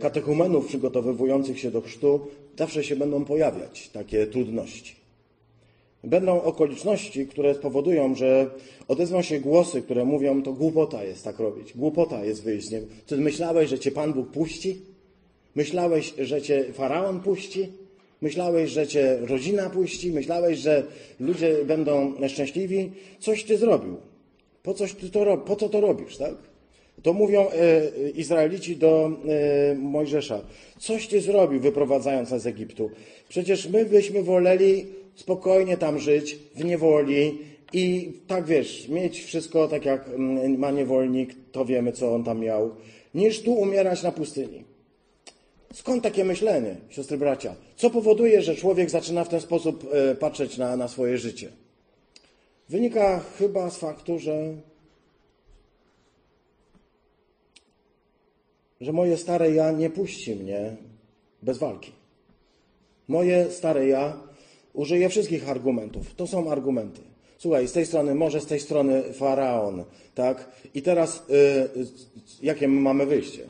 katechumenów 0.00 0.66
przygotowywujących 0.66 1.58
się 1.58 1.70
do 1.70 1.80
chrztu 1.80 2.20
zawsze 2.58 2.84
się 2.84 2.96
będą 2.96 3.24
pojawiać 3.24 3.88
takie 3.88 4.26
trudności. 4.26 4.97
Będą 6.04 6.42
okoliczności, 6.42 7.26
które 7.26 7.54
spowodują, 7.54 8.14
że 8.14 8.50
odezwą 8.88 9.22
się 9.22 9.40
głosy, 9.40 9.82
które 9.82 10.04
mówią, 10.04 10.42
to 10.42 10.52
głupota 10.52 11.04
jest 11.04 11.24
tak 11.24 11.38
robić, 11.38 11.76
głupota 11.76 12.24
jest 12.24 12.42
wyjść 12.42 12.68
z. 12.68 12.88
Ty 13.06 13.16
myślałeś, 13.16 13.70
że 13.70 13.78
cię 13.78 13.90
Pan 13.90 14.12
Bóg 14.12 14.30
puści? 14.30 14.82
Myślałeś, 15.54 16.14
że 16.18 16.42
cię 16.42 16.64
Faraon 16.72 17.20
puści? 17.20 17.68
Myślałeś, 18.20 18.70
że 18.70 18.86
cię 18.86 19.18
rodzina 19.20 19.70
puści? 19.70 20.12
Myślałeś, 20.12 20.58
że 20.58 20.86
ludzie 21.20 21.64
będą 21.64 22.12
szczęśliwi? 22.28 22.90
Coś 23.20 23.44
ty 23.44 23.56
zrobił. 23.56 23.96
Po, 24.62 24.74
coś 24.74 24.94
ty 24.94 25.10
to, 25.10 25.38
po 25.38 25.56
co 25.56 25.68
to 25.68 25.80
robisz, 25.80 26.16
tak? 26.16 26.34
To 27.02 27.12
mówią 27.12 27.46
e, 27.50 28.10
Izraelici 28.10 28.76
do 28.76 29.10
e, 29.28 29.74
Mojżesza. 29.74 30.40
Coś 30.78 31.06
ty 31.06 31.20
zrobił, 31.20 31.60
wyprowadzając 31.60 32.30
nas 32.30 32.42
z 32.42 32.46
Egiptu. 32.46 32.90
Przecież 33.28 33.68
my 33.68 33.84
byśmy 33.84 34.22
woleli 34.22 34.86
spokojnie 35.18 35.76
tam 35.76 35.98
żyć, 35.98 36.38
w 36.54 36.64
niewoli 36.64 37.38
i 37.72 38.12
tak 38.26 38.44
wiesz, 38.44 38.88
mieć 38.88 39.20
wszystko 39.20 39.68
tak 39.68 39.84
jak 39.84 40.08
mm, 40.08 40.58
ma 40.58 40.70
niewolnik, 40.70 41.34
to 41.52 41.64
wiemy, 41.64 41.92
co 41.92 42.14
on 42.14 42.24
tam 42.24 42.40
miał, 42.40 42.70
niż 43.14 43.42
tu 43.42 43.52
umierać 43.52 44.02
na 44.02 44.12
pustyni. 44.12 44.64
Skąd 45.72 46.02
takie 46.02 46.24
myślenie, 46.24 46.76
siostry 46.88 47.18
bracia? 47.18 47.54
Co 47.76 47.90
powoduje, 47.90 48.42
że 48.42 48.56
człowiek 48.56 48.90
zaczyna 48.90 49.24
w 49.24 49.28
ten 49.28 49.40
sposób 49.40 49.86
e, 49.92 50.14
patrzeć 50.14 50.58
na, 50.58 50.76
na 50.76 50.88
swoje 50.88 51.18
życie? 51.18 51.48
Wynika 52.68 53.20
chyba 53.38 53.70
z 53.70 53.78
faktu, 53.78 54.18
że, 54.18 54.54
że 58.80 58.92
moje 58.92 59.16
stare 59.16 59.50
ja 59.50 59.72
nie 59.72 59.90
puści 59.90 60.36
mnie 60.36 60.76
bez 61.42 61.58
walki. 61.58 61.92
Moje 63.08 63.50
stare 63.50 63.86
ja 63.86 64.27
użyje 64.78 65.08
wszystkich 65.08 65.48
argumentów. 65.48 66.14
To 66.14 66.26
są 66.26 66.50
argumenty. 66.50 67.00
Słuchaj, 67.38 67.68
z 67.68 67.72
tej 67.72 67.86
strony 67.86 68.14
może, 68.14 68.40
z 68.40 68.46
tej 68.46 68.60
strony 68.60 69.02
faraon, 69.12 69.84
tak? 70.14 70.48
I 70.74 70.82
teraz 70.82 71.22
y, 71.30 71.34
y, 71.80 71.86
jakie 72.42 72.68
my 72.68 72.80
mamy 72.80 73.06
wyjście? 73.06 73.42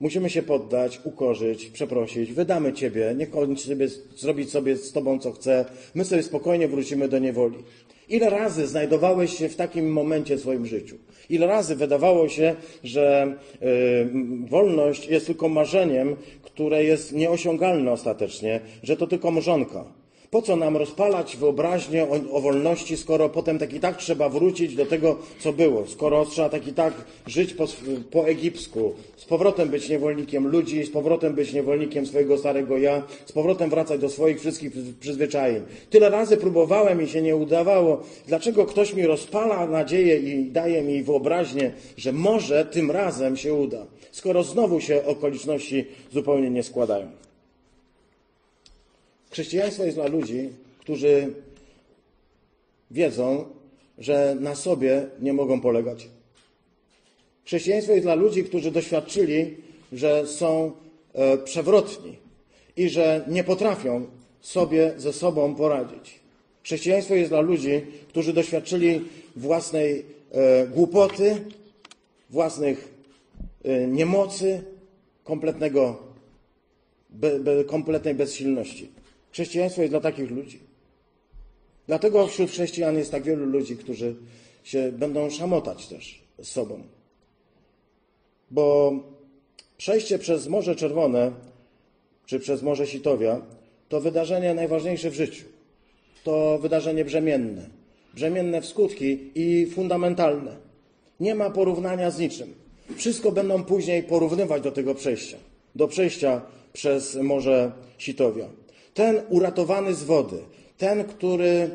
Musimy 0.00 0.30
się 0.30 0.42
poddać, 0.42 1.00
ukorzyć, 1.04 1.66
przeprosić, 1.66 2.32
wydamy 2.32 2.72
Ciebie, 2.72 3.14
niech 3.16 3.36
on 3.36 3.56
sobie, 3.56 3.88
zrobić 4.16 4.50
sobie 4.50 4.76
z 4.76 4.92
Tobą 4.92 5.18
co 5.18 5.32
chce, 5.32 5.64
my 5.94 6.04
sobie 6.04 6.22
spokojnie 6.22 6.68
wrócimy 6.68 7.08
do 7.08 7.18
niewoli. 7.18 7.58
Ile 8.08 8.30
razy 8.30 8.66
znajdowałeś 8.66 9.38
się 9.38 9.48
w 9.48 9.56
takim 9.56 9.92
momencie 9.92 10.36
w 10.36 10.40
swoim 10.40 10.66
życiu? 10.66 10.96
Ile 11.30 11.46
razy 11.46 11.76
wydawało 11.76 12.28
się, 12.28 12.54
że 12.84 13.36
y, 13.62 14.46
wolność 14.48 15.08
jest 15.08 15.26
tylko 15.26 15.48
marzeniem, 15.48 16.16
które 16.42 16.84
jest 16.84 17.12
nieosiągalne 17.12 17.92
ostatecznie, 17.92 18.60
że 18.82 18.96
to 18.96 19.06
tylko 19.06 19.30
mrzonka? 19.30 20.05
Po 20.30 20.42
co 20.42 20.56
nam 20.56 20.76
rozpalać 20.76 21.36
wyobraźnię 21.36 22.04
o, 22.04 22.20
o, 22.32 22.40
wolności, 22.40 22.96
skoro 22.96 23.28
potem 23.28 23.58
tak 23.58 23.72
i 23.72 23.80
tak 23.80 23.96
trzeba 23.96 24.28
wrócić 24.28 24.74
do 24.74 24.86
tego, 24.86 25.18
co 25.38 25.52
było, 25.52 25.86
skoro 25.86 26.26
trzeba 26.26 26.48
tak 26.48 26.66
i 26.66 26.72
tak 26.72 26.94
żyć 27.26 27.54
po, 27.54 27.66
po 28.10 28.28
egipsku, 28.28 28.94
z 29.16 29.24
powrotem 29.24 29.68
być 29.68 29.88
niewolnikiem 29.88 30.46
ludzi, 30.46 30.84
z 30.84 30.90
powrotem 30.90 31.34
być 31.34 31.52
niewolnikiem 31.52 32.06
swojego 32.06 32.38
starego 32.38 32.78
ja, 32.78 33.02
z 33.26 33.32
powrotem 33.32 33.70
wracać 33.70 34.00
do 34.00 34.08
swoich 34.08 34.40
wszystkich 34.40 34.72
przyzwyczajeń. 35.00 35.62
Tyle 35.90 36.10
razy 36.10 36.36
próbowałem 36.36 37.02
i 37.02 37.08
się 37.08 37.22
nie 37.22 37.36
udawało. 37.36 38.02
Dlaczego 38.26 38.66
ktoś 38.66 38.94
mi 38.94 39.06
rozpala 39.06 39.66
nadzieję 39.66 40.16
i 40.16 40.44
daje 40.44 40.82
mi 40.82 41.02
wyobraźnię, 41.02 41.72
że 41.96 42.12
może 42.12 42.64
tym 42.64 42.90
razem 42.90 43.36
się 43.36 43.54
uda, 43.54 43.86
skoro 44.12 44.42
znowu 44.42 44.80
się 44.80 45.04
okoliczności 45.04 45.84
zupełnie 46.12 46.50
nie 46.50 46.62
składają? 46.62 47.25
Chrześcijaństwo 49.36 49.84
jest 49.84 49.96
dla 49.96 50.06
ludzi, 50.06 50.48
którzy 50.78 51.34
wiedzą, 52.90 53.44
że 53.98 54.36
na 54.40 54.54
sobie 54.54 55.06
nie 55.20 55.32
mogą 55.32 55.60
polegać. 55.60 56.08
Chrześcijaństwo 57.44 57.92
jest 57.92 58.06
dla 58.06 58.14
ludzi, 58.14 58.44
którzy 58.44 58.70
doświadczyli, 58.70 59.56
że 59.92 60.26
są 60.26 60.72
e, 61.12 61.38
przewrotni 61.38 62.16
i 62.76 62.88
że 62.88 63.24
nie 63.28 63.44
potrafią 63.44 64.06
sobie 64.40 64.94
ze 64.96 65.12
sobą 65.12 65.54
poradzić. 65.54 66.20
Chrześcijaństwo 66.62 67.14
jest 67.14 67.30
dla 67.30 67.40
ludzi, 67.40 67.80
którzy 68.08 68.32
doświadczyli 68.32 69.00
własnej 69.36 70.04
e, 70.32 70.66
głupoty, 70.66 71.44
własnych 72.30 72.94
e, 73.64 73.86
niemocy, 73.86 74.62
kompletnego, 75.24 76.02
be, 77.10 77.40
be, 77.40 77.64
kompletnej 77.64 78.14
bezsilności. 78.14 78.95
Chrześcijaństwo 79.36 79.82
jest 79.82 79.92
dla 79.92 80.00
takich 80.00 80.30
ludzi. 80.30 80.58
Dlatego 81.86 82.26
wśród 82.26 82.50
chrześcijan 82.50 82.98
jest 82.98 83.10
tak 83.10 83.22
wielu 83.22 83.46
ludzi, 83.46 83.76
którzy 83.76 84.14
się 84.64 84.92
będą 84.92 85.30
szamotać 85.30 85.86
też 85.86 86.20
z 86.42 86.48
sobą. 86.48 86.82
Bo 88.50 88.92
przejście 89.78 90.18
przez 90.18 90.48
Morze 90.48 90.76
Czerwone 90.76 91.32
czy 92.26 92.40
przez 92.40 92.62
Morze 92.62 92.86
Sitowia 92.86 93.42
to 93.88 94.00
wydarzenie 94.00 94.54
najważniejsze 94.54 95.10
w 95.10 95.14
życiu. 95.14 95.44
To 96.24 96.58
wydarzenie 96.58 97.04
brzemienne. 97.04 97.68
Brzemienne 98.14 98.60
w 98.60 98.66
skutki 98.66 99.30
i 99.34 99.66
fundamentalne. 99.66 100.56
Nie 101.20 101.34
ma 101.34 101.50
porównania 101.50 102.10
z 102.10 102.18
niczym. 102.18 102.54
Wszystko 102.96 103.32
będą 103.32 103.64
później 103.64 104.02
porównywać 104.02 104.62
do 104.62 104.72
tego 104.72 104.94
przejścia. 104.94 105.36
Do 105.74 105.88
przejścia 105.88 106.42
przez 106.72 107.16
Morze 107.16 107.72
Sitowia. 107.98 108.48
Ten 108.96 109.22
uratowany 109.28 109.94
z 109.94 110.04
wody, 110.04 110.38
ten, 110.78 111.04
który 111.04 111.70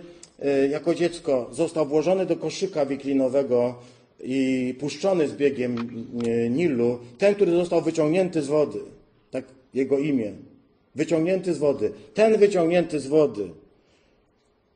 jako 0.70 0.96
dziecko 0.96 1.50
został 1.52 1.86
włożony 1.86 2.26
do 2.26 2.36
koszyka 2.36 2.86
wiklinowego 2.86 3.76
i 4.24 4.76
puszczony 4.80 5.28
z 5.28 5.34
biegiem 5.34 5.76
Nilu, 6.50 7.00
ten, 7.18 7.36
który 7.36 7.52
został 7.52 7.82
wyciągnięty 7.82 8.42
z 8.42 8.48
wody, 8.48 8.80
tak 9.32 9.46
jego 9.74 10.00
imię, 10.00 10.34
wyciągnięty 10.96 11.54
z 11.54 11.58
wody, 11.58 11.92
ten 12.14 12.38
wyciągnięty 12.38 13.00
z 13.00 13.08
wody, 13.08 13.50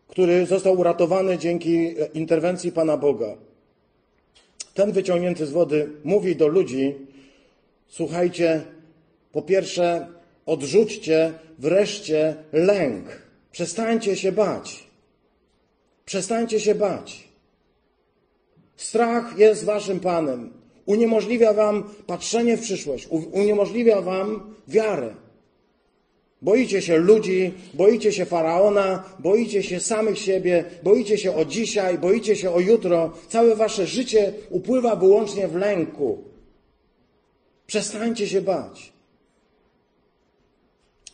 który 0.08 0.46
został 0.46 0.80
uratowany 0.80 1.38
dzięki 1.38 1.96
interwencji 2.14 2.72
Pana 2.72 2.98
Boga, 2.98 3.36
ten 4.74 4.92
wyciągnięty 4.92 5.46
z 5.46 5.52
wody 5.52 5.90
mówi 6.04 6.36
do 6.36 6.48
ludzi: 6.48 6.96
Słuchajcie, 7.88 8.62
po 9.32 9.42
pierwsze, 9.42 10.08
odrzućcie 10.46 11.34
wreszcie 11.60 12.36
lęk. 12.54 13.06
Przestańcie 13.52 14.16
się 14.16 14.32
bać. 14.32 14.84
Przestańcie 16.06 16.60
się 16.60 16.76
bać. 16.76 17.24
Strach 18.78 19.38
jest 19.38 19.66
waszym 19.66 20.00
panem. 20.00 20.54
Uniemożliwia 20.86 21.54
wam 21.54 21.84
patrzenie 22.08 22.58
w 22.58 22.62
przyszłość, 22.62 23.08
uniemożliwia 23.32 24.02
wam 24.02 24.56
wiarę. 24.68 25.16
Boicie 26.42 26.82
się 26.82 26.98
ludzi, 26.98 27.54
boicie 27.74 28.12
się 28.12 28.26
faraona, 28.26 29.04
boicie 29.20 29.64
się 29.64 29.80
samych 29.80 30.20
siebie, 30.20 30.66
boicie 30.84 31.18
się 31.18 31.36
o 31.36 31.46
dzisiaj, 31.46 31.98
boicie 31.98 32.36
się 32.36 32.52
o 32.52 32.60
jutro. 32.60 33.12
Całe 33.30 33.56
wasze 33.56 33.88
życie 33.88 34.34
upływa 34.50 34.96
wyłącznie 34.96 35.48
w 35.48 35.56
lęku. 35.56 36.24
Przestańcie 37.68 38.28
się 38.28 38.42
bać. 38.42 38.95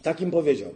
Tak 0.01 0.21
im 0.21 0.31
powiedział. 0.31 0.73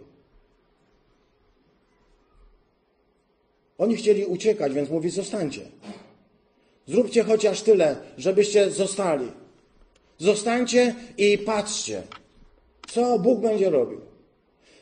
Oni 3.78 3.95
chcieli 3.95 4.26
uciekać, 4.26 4.73
więc 4.73 4.89
mówi: 4.89 5.09
zostańcie. 5.09 5.61
Zróbcie 6.88 7.23
chociaż 7.23 7.61
tyle, 7.61 7.95
żebyście 8.17 8.71
zostali. 8.71 9.32
Zostańcie 10.17 10.95
i 11.17 11.38
patrzcie, 11.38 12.03
co 12.88 13.19
Bóg 13.19 13.41
będzie 13.41 13.69
robił. 13.69 14.01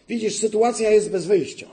Widzisz, 0.08 0.40
sytuacja 0.40 0.92
jest 0.92 1.10
bez 1.12 1.26
wyjścia. 1.26 1.68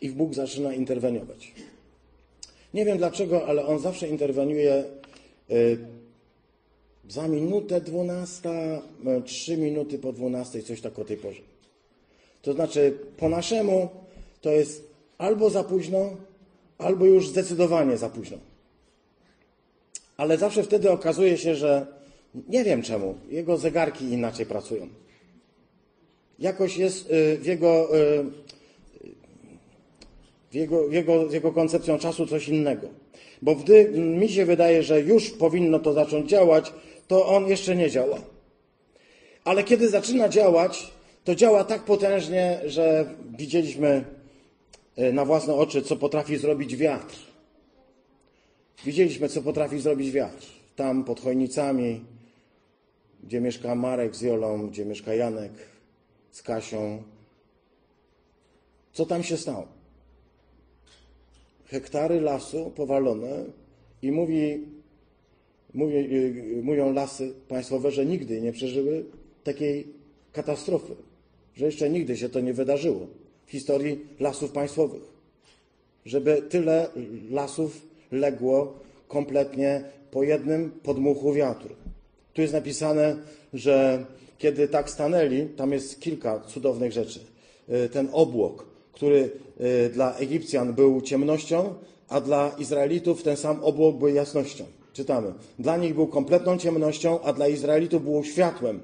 I 0.00 0.10
Bóg 0.10 0.34
zaczyna 0.34 0.74
interweniować. 0.74 1.52
Nie 2.74 2.84
wiem 2.84 2.98
dlaczego, 2.98 3.46
ale 3.46 3.66
On 3.66 3.78
zawsze 3.78 4.08
interweniuje 4.08 4.84
za 7.08 7.28
minutę 7.28 7.80
dwunasta, 7.80 8.82
y, 9.18 9.22
trzy 9.22 9.56
minuty 9.56 9.98
po 9.98 10.12
dwunastej, 10.12 10.62
coś 10.62 10.80
tak 10.80 10.98
o 10.98 11.04
tej 11.04 11.16
porze. 11.16 11.40
To 12.42 12.52
znaczy, 12.52 12.98
po 13.16 13.28
naszemu 13.28 13.88
to 14.40 14.50
jest 14.50 14.88
albo 15.18 15.50
za 15.50 15.64
późno, 15.64 16.16
albo 16.78 17.04
już 17.04 17.28
zdecydowanie 17.28 17.96
za 17.96 18.10
późno. 18.10 18.38
Ale 20.16 20.38
zawsze 20.38 20.62
wtedy 20.62 20.90
okazuje 20.90 21.38
się, 21.38 21.54
że 21.54 21.86
nie 22.48 22.64
wiem 22.64 22.82
czemu, 22.82 23.14
jego 23.30 23.56
zegarki 23.56 24.04
inaczej 24.04 24.46
pracują. 24.46 24.88
Jakoś 26.38 26.76
jest 26.76 27.10
y, 27.10 27.38
w 27.38 27.46
jego, 27.46 27.88
w 30.50 30.54
jego, 30.54 30.88
w 30.88 30.92
jego, 30.92 31.28
w 31.28 31.32
jego 31.32 31.52
koncepcją 31.52 31.98
czasu 31.98 32.26
coś 32.26 32.48
innego. 32.48 33.01
Bo 33.42 33.54
gdy 33.54 33.88
mi 33.90 34.28
się 34.28 34.46
wydaje, 34.46 34.82
że 34.82 35.00
już 35.00 35.30
powinno 35.30 35.78
to 35.78 35.92
zacząć 35.92 36.30
działać, 36.30 36.72
to 37.08 37.26
on 37.26 37.48
jeszcze 37.48 37.76
nie 37.76 37.90
działa. 37.90 38.18
Ale 39.44 39.64
kiedy 39.64 39.88
zaczyna 39.88 40.28
działać, 40.28 40.92
to 41.24 41.34
działa 41.34 41.64
tak 41.64 41.84
potężnie, 41.84 42.60
że 42.66 43.14
widzieliśmy 43.38 44.04
y, 44.98 45.12
na 45.12 45.24
własne 45.24 45.54
oczy, 45.54 45.82
co 45.82 45.96
potrafi 45.96 46.36
zrobić 46.36 46.76
wiatr. 46.76 47.16
Widzieliśmy, 48.84 49.28
co 49.28 49.42
potrafi 49.42 49.78
zrobić 49.78 50.10
wiatr. 50.10 50.46
Tam 50.76 51.04
pod 51.04 51.20
chojnicami, 51.20 52.04
gdzie 53.24 53.40
mieszka 53.40 53.74
Marek 53.74 54.16
z 54.16 54.20
Jolą, 54.20 54.68
gdzie 54.68 54.84
mieszka 54.84 55.14
Janek 55.14 55.52
z 56.30 56.42
Kasią. 56.42 57.02
Co 58.92 59.06
tam 59.06 59.22
się 59.22 59.36
stało? 59.36 59.81
Hektary 61.72 62.20
lasu 62.20 62.70
powalone 62.70 63.44
i 64.02 64.12
mówi, 64.12 64.60
mówi, 65.74 65.96
y, 65.96 66.60
mówią 66.62 66.92
lasy 66.92 67.32
państwowe, 67.48 67.90
że 67.90 68.06
nigdy 68.06 68.40
nie 68.40 68.52
przeżyły 68.52 69.04
takiej 69.44 69.86
katastrofy, 70.32 70.94
że 71.54 71.66
jeszcze 71.66 71.90
nigdy 71.90 72.16
się 72.16 72.28
to 72.28 72.40
nie 72.40 72.52
wydarzyło 72.52 73.06
w 73.46 73.50
historii 73.50 74.00
lasów 74.20 74.52
państwowych. 74.52 75.02
Żeby 76.04 76.42
tyle 76.42 76.88
lasów 77.30 77.86
legło 78.10 78.78
kompletnie 79.08 79.84
po 80.10 80.22
jednym 80.22 80.70
podmuchu 80.70 81.32
wiatru. 81.32 81.74
Tu 82.32 82.40
jest 82.42 82.52
napisane, 82.52 83.16
że 83.52 84.06
kiedy 84.38 84.68
tak 84.68 84.90
stanęli, 84.90 85.46
tam 85.46 85.72
jest 85.72 86.00
kilka 86.00 86.40
cudownych 86.40 86.92
rzeczy. 86.92 87.20
Y, 87.68 87.88
Ten 87.88 88.08
obłok, 88.12 88.66
który 88.92 89.16
y, 89.16 89.30
dla 89.92 90.14
Egipcjan 90.14 90.72
był 90.72 91.00
ciemnością, 91.00 91.74
a 92.08 92.20
dla 92.20 92.48
Izraelitów 92.58 93.22
ten 93.22 93.36
sam 93.36 93.64
obłok 93.64 93.96
był 93.96 94.08
jasnością. 94.08 94.64
Czytamy. 94.92 95.32
Dla 95.58 95.76
nich 95.76 95.94
był 95.94 96.06
kompletną 96.06 96.58
ciemnością, 96.58 97.20
a 97.22 97.32
dla 97.32 97.48
Izraelitów 97.48 98.04
było 98.04 98.24
światłem. 98.24 98.80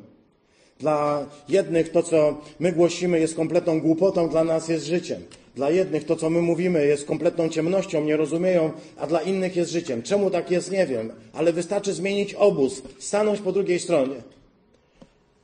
Dla 0.79 1.27
jednych 1.49 1.91
to, 1.93 2.03
co 2.03 2.37
my 2.59 2.73
głosimy, 2.73 3.21
jest 3.21 3.35
kompletną 3.35 3.81
głupotą, 3.81 4.29
dla 4.29 4.45
nas 4.45 4.69
jest 4.69 4.87
życiem. 4.87 5.23
Dla 5.55 5.71
jednych 5.71 6.05
to, 6.05 6.17
co 6.17 6.31
my 6.31 6.43
mówimy, 6.43 6.87
jest 6.87 7.07
kompletną 7.07 7.49
ciemnością, 7.49 8.05
nie 8.05 8.17
rozumieją, 8.17 8.71
a 8.97 9.07
dla 9.07 9.21
innych 9.21 9.57
jest 9.57 9.71
życiem. 9.71 10.03
Czemu 10.03 10.31
tak 10.31 10.51
jest, 10.51 10.71
nie 10.71 10.87
wiem, 10.87 11.13
ale 11.33 11.53
wystarczy 11.53 11.93
zmienić 11.93 12.35
obóz, 12.35 12.83
stanąć 12.99 13.41
po 13.41 13.53
drugiej 13.53 13.81
stronie. 13.81 14.17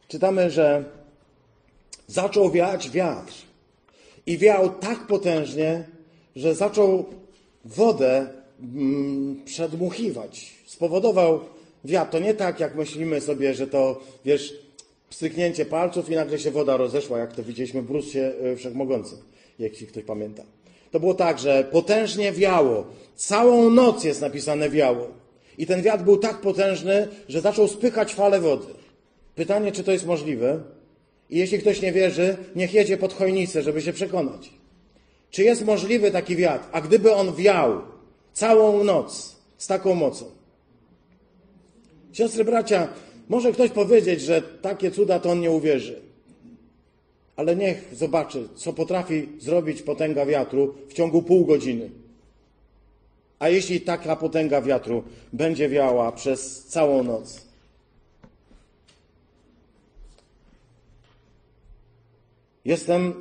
Czytamy, 0.09 0.51
że 0.51 0.85
zaczął 2.07 2.51
wiać 2.51 2.91
wiatr 2.91 3.44
i 4.27 4.39
wiał 4.39 4.71
tak 4.71 5.07
potężnie, 5.07 5.85
że 6.37 6.55
zaczął 6.55 7.05
wodę 7.65 8.27
mm, 8.61 9.45
przedmuchiwać. 9.45 10.53
Spowodował 10.67 11.41
wiatr. 11.85 12.13
To 12.13 12.19
nie 12.19 12.35
tak, 12.35 12.61
jak 12.61 12.75
myślimy 12.75 13.21
sobie, 13.21 13.55
że 13.55 13.67
to, 13.67 14.01
wiesz, 14.25 14.55
pstryknięcie 15.11 15.67
palców 15.67 16.11
i 16.11 16.15
nagle 16.15 16.39
się 16.39 16.51
woda 16.51 16.77
rozeszła, 16.77 17.19
jak 17.19 17.33
to 17.33 17.43
widzieliśmy 17.43 17.83
w 17.83 17.87
Brucie 17.87 18.33
Wszechmogącym, 18.57 19.19
jeśli 19.59 19.87
ktoś 19.87 20.05
pamięta. 20.05 20.43
To 20.91 21.01
było 21.01 21.15
tak, 21.15 21.39
że 21.39 21.65
potężnie 21.73 22.33
wiało. 22.33 22.87
Całą 23.17 23.71
noc 23.71 24.05
jest 24.05 24.21
napisane 24.21 24.71
wiało. 24.71 25.09
I 25.59 25.67
ten 25.67 25.83
wiatr 25.83 26.05
był 26.05 26.17
tak 26.17 26.41
potężny, 26.41 27.09
że 27.29 27.41
zaczął 27.41 27.69
spychać 27.69 28.15
fale 28.15 28.41
wody. 28.41 28.67
Pytanie, 29.35 29.73
czy 29.73 29.85
to 29.85 29.93
jest 29.93 30.07
możliwe? 30.07 30.61
I 31.35 31.39
jeśli 31.39 31.59
ktoś 31.59 31.83
nie 31.83 31.93
wierzy, 31.93 32.37
niech 32.57 32.75
jedzie 32.75 32.97
pod 32.97 33.13
chojnicę, 33.13 33.63
żeby 33.63 33.83
się 33.83 33.93
przekonać. 33.93 34.51
Czy 35.31 35.45
jest 35.45 35.65
możliwy 35.65 36.11
taki 36.11 36.37
wiatr? 36.37 36.65
A 36.73 36.81
gdyby 36.81 37.15
on 37.15 37.35
wiał 37.35 37.83
całą 38.33 38.85
noc 38.85 39.37
z 39.59 39.67
taką 39.67 39.95
mocą? 39.95 40.25
Siostry, 42.13 42.45
bracia, 42.45 42.89
może 43.29 43.53
ktoś 43.53 43.71
powiedzieć, 43.71 44.21
że 44.21 44.43
takie 44.43 44.91
cuda 44.91 45.21
to 45.21 45.31
on 45.31 45.41
nie 45.41 45.51
uwierzy. 45.51 46.03
Ale 47.37 47.57
niech 47.57 47.89
zobaczy, 47.93 48.49
co 48.55 48.73
potrafi 48.73 49.29
zrobić 49.39 49.83
potęga 49.83 50.27
wiatru 50.27 50.75
w 50.89 50.93
ciągu 50.93 51.23
pół 51.23 51.45
godziny. 51.45 51.91
A 53.39 53.49
jeśli 53.49 53.81
taka 53.81 54.17
potęga 54.17 54.63
wiatru 54.63 55.05
będzie 55.33 55.69
wiała 55.69 56.13
przez 56.13 56.65
całą 56.65 57.03
noc? 57.03 57.54
Jestem 62.65 63.15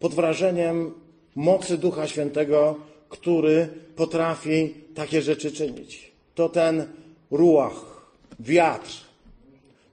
pod 0.00 0.14
wrażeniem 0.14 0.92
mocy 1.34 1.78
Ducha 1.78 2.06
Świętego, 2.08 2.76
który 3.08 3.68
potrafi 3.96 4.74
takie 4.94 5.22
rzeczy 5.22 5.52
czynić. 5.52 6.12
To 6.34 6.48
ten 6.48 6.86
ruach, 7.30 8.06
wiatr, 8.40 8.90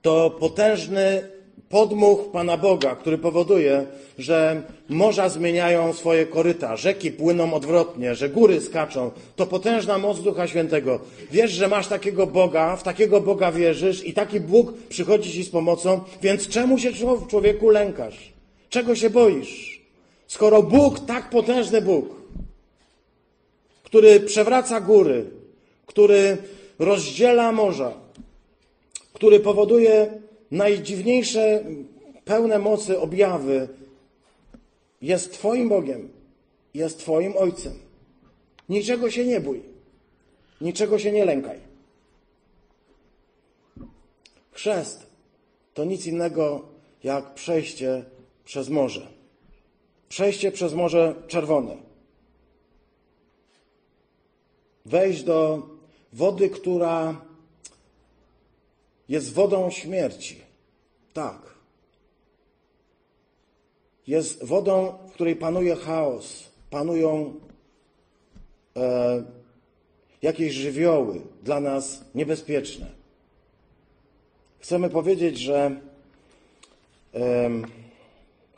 to 0.02 0.30
potężny 0.30 1.28
podmuch 1.68 2.30
Pana 2.32 2.56
Boga, 2.56 2.96
który 2.96 3.18
powoduje, 3.18 3.86
że 4.18 4.62
morza 4.88 5.28
zmieniają 5.28 5.92
swoje 5.92 6.26
koryta, 6.26 6.76
rzeki 6.76 7.10
płyną 7.10 7.54
odwrotnie, 7.54 8.14
że 8.14 8.28
góry 8.28 8.60
skaczą. 8.60 9.10
To 9.36 9.46
potężna 9.46 9.98
moc 9.98 10.20
Ducha 10.20 10.46
Świętego. 10.46 11.00
Wiesz, 11.30 11.50
że 11.50 11.68
masz 11.68 11.86
takiego 11.88 12.26
Boga, 12.26 12.76
w 12.76 12.82
takiego 12.82 13.20
Boga 13.20 13.52
wierzysz 13.52 14.06
i 14.06 14.12
taki 14.14 14.40
Bóg 14.40 14.72
przychodzi 14.88 15.32
ci 15.32 15.44
z 15.44 15.50
pomocą, 15.50 16.00
więc 16.22 16.48
czemu 16.48 16.78
się 16.78 16.90
człowieku 17.28 17.70
lękasz? 17.70 18.31
Czego 18.72 18.96
się 18.96 19.10
boisz? 19.10 19.82
Skoro 20.26 20.62
Bóg, 20.62 21.00
tak 21.00 21.30
potężny 21.30 21.82
Bóg, 21.82 22.06
który 23.82 24.20
przewraca 24.20 24.80
góry, 24.80 25.30
który 25.86 26.36
rozdziela 26.78 27.52
morza, 27.52 27.92
który 29.12 29.40
powoduje 29.40 30.20
najdziwniejsze, 30.50 31.64
pełne 32.24 32.58
mocy 32.58 33.00
objawy, 33.00 33.68
jest 35.02 35.32
Twoim 35.32 35.68
Bogiem, 35.68 36.08
jest 36.74 36.98
Twoim 36.98 37.36
Ojcem. 37.36 37.78
Niczego 38.68 39.10
się 39.10 39.26
nie 39.26 39.40
bój, 39.40 39.62
niczego 40.60 40.98
się 40.98 41.12
nie 41.12 41.24
lękaj. 41.24 41.58
Chrzest 44.52 45.06
to 45.74 45.84
nic 45.84 46.06
innego 46.06 46.64
jak 47.04 47.34
przejście 47.34 48.04
przez 48.44 48.68
morze. 48.68 49.06
Przejście 50.08 50.52
przez 50.52 50.74
Morze 50.74 51.14
Czerwone. 51.28 51.76
Wejść 54.86 55.22
do 55.22 55.62
wody, 56.12 56.50
która 56.50 57.24
jest 59.08 59.32
wodą 59.32 59.70
śmierci. 59.70 60.40
Tak. 61.12 61.54
Jest 64.06 64.44
wodą, 64.44 64.98
w 65.08 65.12
której 65.12 65.36
panuje 65.36 65.76
chaos, 65.76 66.50
panują 66.70 67.34
e, 68.76 69.22
jakieś 70.22 70.54
żywioły 70.54 71.20
dla 71.42 71.60
nas 71.60 72.04
niebezpieczne. 72.14 72.90
Chcemy 74.60 74.90
powiedzieć, 74.90 75.38
że 75.38 75.80
em, 77.12 77.66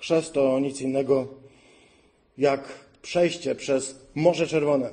chrzest 0.05 0.33
to 0.33 0.61
nic 0.61 0.81
innego 0.81 1.27
jak 2.39 2.69
przejście 3.03 3.55
przez 3.55 3.97
Morze 4.15 4.47
Czerwone. 4.47 4.91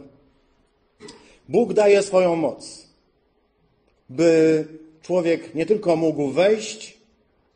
Bóg 1.49 1.73
daje 1.73 2.03
swoją 2.03 2.35
moc, 2.35 2.87
by 4.09 4.65
człowiek 5.01 5.55
nie 5.55 5.65
tylko 5.65 5.95
mógł 5.95 6.27
wejść, 6.27 6.97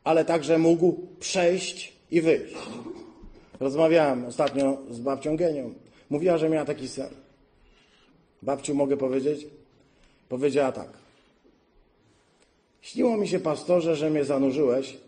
ale 0.03 0.25
także 0.25 0.57
mógł 0.57 1.07
przejść 1.19 1.93
i 2.11 2.21
wyjść. 2.21 2.55
Rozmawiałem 3.59 4.25
ostatnio 4.25 4.77
z 4.89 4.99
babcią 4.99 5.37
Genią. 5.37 5.73
Mówiła, 6.09 6.37
że 6.37 6.49
miała 6.49 6.65
taki 6.65 6.87
sen. 6.87 7.09
Babciu, 8.41 8.75
mogę 8.75 8.97
powiedzieć? 8.97 9.47
Powiedziała 10.29 10.71
tak. 10.71 10.89
Śniło 12.81 13.17
mi 13.17 13.27
się, 13.27 13.39
pastorze, 13.39 13.95
że 13.95 14.09
mnie 14.09 14.25
zanurzyłeś 14.25 15.04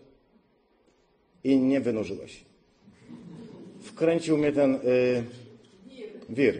i 1.44 1.56
nie 1.56 1.80
wynurzyłeś. 1.80 2.44
Wkręcił 3.82 4.38
mnie 4.38 4.52
ten 4.52 4.74
y, 4.74 4.78
wir. 6.28 6.54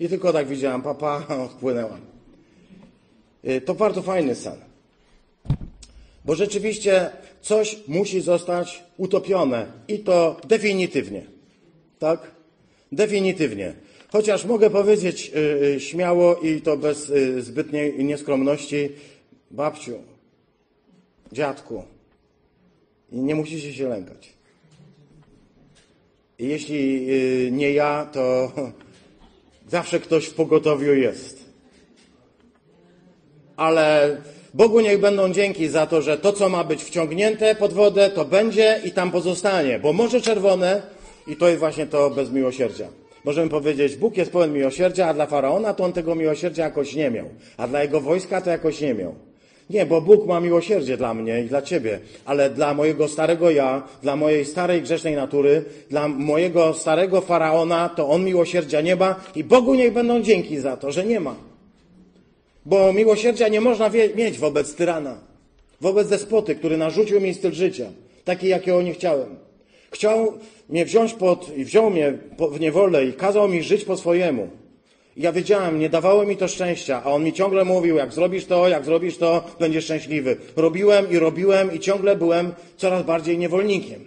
I 0.00 0.08
tylko 0.08 0.32
tak 0.32 0.48
widziałam, 0.48 0.82
papa, 0.82 1.26
wpłynęłam. 1.50 2.00
Y, 3.44 3.60
to 3.60 3.74
bardzo 3.74 4.02
fajny 4.02 4.34
sen. 4.34 4.56
Bo 6.24 6.34
rzeczywiście 6.34 7.10
coś 7.40 7.78
musi 7.88 8.20
zostać 8.20 8.82
utopione 8.96 9.66
i 9.88 9.98
to 9.98 10.40
definitywnie. 10.48 11.26
Tak? 11.98 12.30
Definitywnie. 12.92 13.74
Chociaż 14.12 14.44
mogę 14.44 14.70
powiedzieć 14.70 15.32
y, 15.36 15.64
y, 15.76 15.80
śmiało 15.80 16.36
i 16.36 16.60
to 16.60 16.76
bez 16.76 17.10
y, 17.10 17.42
zbytniej 17.42 18.04
nieskromności, 18.04 18.88
babciu, 19.50 19.94
dziadku, 21.32 21.82
i 23.12 23.18
nie 23.18 23.34
musicie 23.34 23.72
się 23.72 23.88
lękać. 23.88 24.32
I 26.38 26.48
jeśli 26.48 27.10
y, 27.46 27.50
nie 27.50 27.72
ja, 27.72 28.08
to 28.12 28.52
zawsze 29.68 30.00
ktoś 30.00 30.26
w 30.26 30.34
pogotowiu 30.34 30.94
jest. 30.94 31.44
Ale 33.56 34.16
Bogu 34.54 34.80
niech 34.80 35.00
będą 35.00 35.32
dzięki 35.32 35.68
za 35.68 35.86
to, 35.86 36.02
że 36.02 36.18
to, 36.18 36.32
co 36.32 36.48
ma 36.48 36.64
być 36.64 36.84
wciągnięte 36.84 37.54
pod 37.54 37.72
wodę, 37.72 38.10
to 38.10 38.24
będzie 38.24 38.80
i 38.84 38.90
tam 38.90 39.10
pozostanie. 39.10 39.78
Bo 39.78 39.92
Morze 39.92 40.20
Czerwone, 40.20 40.82
i 41.26 41.36
to 41.36 41.48
jest 41.48 41.60
właśnie 41.60 41.86
to 41.86 42.10
bez 42.10 42.30
miłosierdzia. 42.30 42.88
Możemy 43.24 43.50
powiedzieć, 43.50 43.96
Bóg 43.96 44.16
jest 44.16 44.32
pełen 44.32 44.52
miłosierdzia, 44.52 45.08
a 45.08 45.14
dla 45.14 45.26
Faraona 45.26 45.74
to 45.74 45.84
on 45.84 45.92
tego 45.92 46.14
miłosierdzia 46.14 46.64
jakoś 46.64 46.94
nie 46.94 47.10
miał. 47.10 47.28
A 47.56 47.68
dla 47.68 47.82
jego 47.82 48.00
wojska 48.00 48.40
to 48.40 48.50
jakoś 48.50 48.80
nie 48.80 48.94
miał. 48.94 49.14
Nie, 49.70 49.86
bo 49.86 50.00
Bóg 50.00 50.26
ma 50.26 50.40
miłosierdzie 50.40 50.96
dla 50.96 51.14
mnie 51.14 51.40
i 51.40 51.44
dla 51.44 51.62
ciebie, 51.62 52.00
ale 52.24 52.50
dla 52.50 52.74
mojego 52.74 53.08
starego 53.08 53.50
ja, 53.50 53.82
dla 54.02 54.16
mojej 54.16 54.44
starej 54.44 54.82
grzesznej 54.82 55.16
natury, 55.16 55.64
dla 55.90 56.08
mojego 56.08 56.74
starego 56.74 57.20
faraona, 57.20 57.88
to 57.88 58.08
on 58.08 58.24
miłosierdzia 58.24 58.80
nie 58.80 58.96
ma 58.96 59.20
i 59.36 59.44
Bogu 59.44 59.74
niech 59.74 59.92
będą 59.92 60.22
dzięki 60.22 60.58
za 60.58 60.76
to, 60.76 60.92
że 60.92 61.06
nie 61.06 61.20
ma. 61.20 61.34
Bo 62.66 62.92
miłosierdzia 62.92 63.48
nie 63.48 63.60
można 63.60 63.90
mieć 64.14 64.38
wobec 64.38 64.74
tyrana, 64.74 65.18
wobec 65.80 66.08
despoty, 66.08 66.54
który 66.54 66.76
narzucił 66.76 67.20
mi 67.20 67.34
styl 67.34 67.52
życia, 67.52 67.86
taki 68.24 68.48
jakiego 68.48 68.82
nie 68.82 68.94
chciałem. 68.94 69.36
Chciał 69.90 70.32
mnie 70.68 70.84
wziąć 70.84 71.14
pod, 71.14 71.56
i 71.56 71.64
wziął 71.64 71.90
mnie 71.90 72.18
w 72.52 72.60
niewolę 72.60 73.04
i 73.04 73.12
kazał 73.12 73.48
mi 73.48 73.62
żyć 73.62 73.84
po 73.84 73.96
swojemu. 73.96 74.48
Ja 75.18 75.32
wiedziałem, 75.32 75.78
nie 75.78 75.88
dawało 75.88 76.24
mi 76.24 76.36
to 76.36 76.48
szczęścia, 76.48 77.02
a 77.04 77.10
on 77.10 77.24
mi 77.24 77.32
ciągle 77.32 77.64
mówił, 77.64 77.96
jak 77.96 78.12
zrobisz 78.12 78.46
to, 78.46 78.68
jak 78.68 78.84
zrobisz 78.84 79.18
to, 79.18 79.44
będziesz 79.58 79.84
szczęśliwy. 79.84 80.36
Robiłem 80.56 81.10
i 81.10 81.18
robiłem 81.18 81.72
i 81.72 81.80
ciągle 81.80 82.16
byłem 82.16 82.54
coraz 82.76 83.02
bardziej 83.02 83.38
niewolnikiem. 83.38 84.04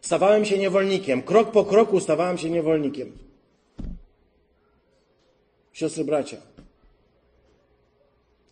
Stawałem 0.00 0.44
się 0.44 0.58
niewolnikiem. 0.58 1.22
Krok 1.22 1.50
po 1.50 1.64
kroku 1.64 2.00
stawałem 2.00 2.38
się 2.38 2.50
niewolnikiem. 2.50 3.12
Siostry, 5.72 6.04
bracia, 6.04 6.36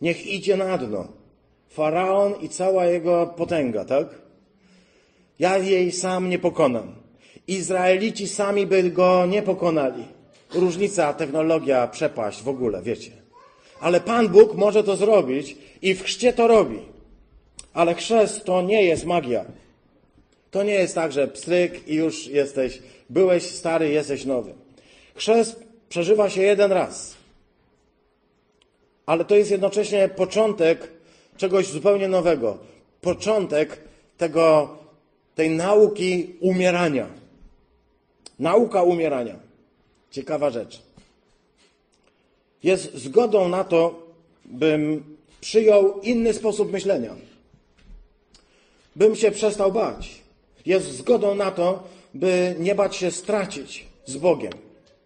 niech 0.01 0.27
idzie 0.27 0.57
na 0.57 0.77
dno. 0.77 1.07
Faraon 1.69 2.33
i 2.41 2.49
cała 2.49 2.85
jego 2.85 3.27
potęga, 3.27 3.85
tak? 3.85 4.07
Ja 5.39 5.57
jej 5.57 5.91
sam 5.91 6.29
nie 6.29 6.39
pokonam. 6.39 6.95
Izraelici 7.47 8.27
sami 8.27 8.67
by 8.67 8.91
go 8.91 9.25
nie 9.25 9.41
pokonali. 9.41 10.18
Różnica, 10.53 11.13
technologia, 11.13 11.87
przepaść 11.87 12.43
w 12.43 12.49
ogóle, 12.49 12.81
wiecie. 12.81 13.11
Ale 13.81 14.01
Pan 14.01 14.29
Bóg 14.29 14.55
może 14.55 14.83
to 14.83 14.95
zrobić 14.95 15.57
i 15.81 15.95
w 15.95 16.03
chrzcie 16.03 16.33
to 16.33 16.47
robi. 16.47 16.79
Ale 17.73 17.95
chrzest 17.95 18.45
to 18.45 18.61
nie 18.61 18.83
jest 18.83 19.05
magia. 19.05 19.45
To 20.51 20.63
nie 20.63 20.73
jest 20.73 20.95
tak, 20.95 21.11
że 21.11 21.27
pstryk 21.27 21.87
i 21.87 21.95
już 21.95 22.27
jesteś, 22.27 22.81
byłeś 23.09 23.43
stary, 23.43 23.89
jesteś 23.89 24.25
nowy. 24.25 24.53
Chrzest 25.15 25.63
przeżywa 25.89 26.29
się 26.29 26.41
jeden 26.41 26.71
raz. 26.71 27.15
Ale 29.05 29.25
to 29.25 29.35
jest 29.35 29.51
jednocześnie 29.51 30.09
początek 30.09 30.91
czegoś 31.37 31.67
zupełnie 31.67 32.07
nowego. 32.07 32.57
Początek 33.01 33.79
tego, 34.17 34.77
tej 35.35 35.49
nauki 35.49 36.35
umierania. 36.39 37.07
Nauka 38.39 38.83
umierania. 38.83 39.48
Ciekawa 40.11 40.49
rzecz. 40.49 40.81
Jest 42.63 42.95
zgodą 42.95 43.49
na 43.49 43.63
to, 43.63 44.07
bym 44.45 45.03
przyjął 45.41 46.01
inny 46.01 46.33
sposób 46.33 46.71
myślenia. 46.71 47.15
Bym 48.95 49.15
się 49.15 49.31
przestał 49.31 49.71
bać. 49.71 50.21
Jest 50.65 50.91
zgodą 50.91 51.35
na 51.35 51.51
to, 51.51 51.83
by 52.13 52.55
nie 52.59 52.75
bać 52.75 52.95
się 52.95 53.11
stracić 53.11 53.85
z 54.05 54.17
Bogiem. 54.17 54.53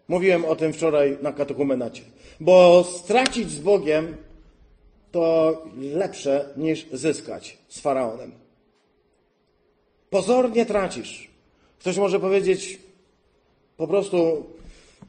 Mówiłem 0.08 0.44
o 0.44 0.56
tym 0.56 0.72
wczoraj 0.72 1.18
na 1.22 1.32
katekumenacie. 1.32 2.02
Bo 2.40 2.84
stracić 2.84 3.50
z 3.50 3.58
Bogiem 3.58 4.16
to 5.12 5.62
lepsze 5.76 6.48
niż 6.56 6.86
zyskać 6.92 7.58
z 7.68 7.80
faraonem. 7.80 8.32
Pozornie 10.10 10.66
tracisz. 10.66 11.30
Ktoś 11.78 11.96
może 11.96 12.20
powiedzieć, 12.20 12.78
po 13.76 13.88
prostu 13.88 14.46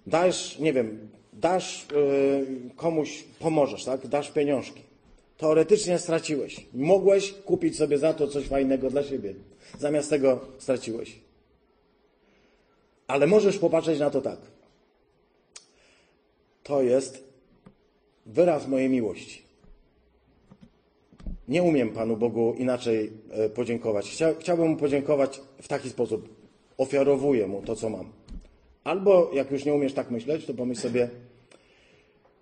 dasz, 0.08 0.60
nie 0.60 0.74
wiem, 0.74 1.10
dasz 1.34 1.88
yy, 1.92 2.70
komuś, 2.76 3.24
pomożesz, 3.40 3.86
tak? 3.86 4.08
Dasz 4.08 4.32
pieniążki. 4.32 4.82
Teoretycznie 5.38 6.00
straciłeś. 6.00 6.68
Mogłeś 6.74 7.34
kupić 7.34 7.78
sobie 7.78 7.98
za 7.98 8.14
to 8.14 8.28
coś 8.28 8.48
fajnego 8.48 8.90
dla 8.90 9.04
siebie. 9.04 9.34
Zamiast 9.80 10.10
tego 10.10 10.40
straciłeś. 10.58 11.20
Ale 13.08 13.28
możesz 13.28 13.58
popatrzeć 13.58 14.00
na 14.00 14.10
to 14.10 14.22
tak. 14.22 14.40
To 16.64 16.82
jest 16.82 17.24
wyraz 18.26 18.68
mojej 18.68 18.90
miłości. 18.90 19.46
Nie 21.48 21.64
umiem 21.64 21.90
Panu 21.90 22.18
Bogu 22.18 22.56
inaczej 22.58 23.12
e, 23.32 23.50
podziękować. 23.50 24.10
Chcia, 24.10 24.34
chciałbym 24.40 24.68
Mu 24.68 24.78
podziękować 24.78 25.42
w 25.62 25.68
taki 25.68 25.90
sposób. 25.90 26.30
Ofiarowuję 26.78 27.48
Mu 27.48 27.62
to, 27.62 27.76
co 27.76 27.90
mam. 27.90 28.15
Albo 28.86 29.32
jak 29.34 29.52
już 29.52 29.66
nie 29.66 29.74
umiesz 29.74 29.94
tak 29.94 30.12
myśleć, 30.12 30.46
to 30.46 30.54
pomyśl 30.54 30.82
sobie, 30.82 31.10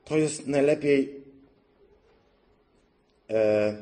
to 0.06 0.18
jest 0.18 0.48
najlepiej 0.48 1.24
e, 3.30 3.74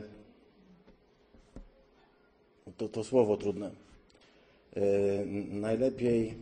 to, 2.78 2.89
to 2.89 3.03
słowo 3.03 3.38
trudne. 3.38 3.72
E, 4.76 4.82
najlepiej 5.49 6.34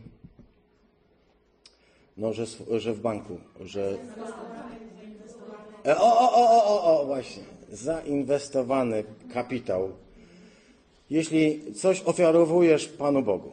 no, 2.16 2.32
że, 2.32 2.46
że 2.78 2.94
w 2.94 3.00
banku, 3.00 3.40
że 3.60 3.98
E, 5.86 5.96
o, 5.98 6.18
o, 6.18 6.32
o, 6.34 6.64
o, 6.64 7.00
o, 7.00 7.06
właśnie. 7.06 7.42
Zainwestowany 7.72 9.04
kapitał. 9.34 9.92
Jeśli 11.10 11.74
coś 11.74 12.02
ofiarowujesz 12.02 12.88
Panu 12.88 13.22
Bogu, 13.22 13.52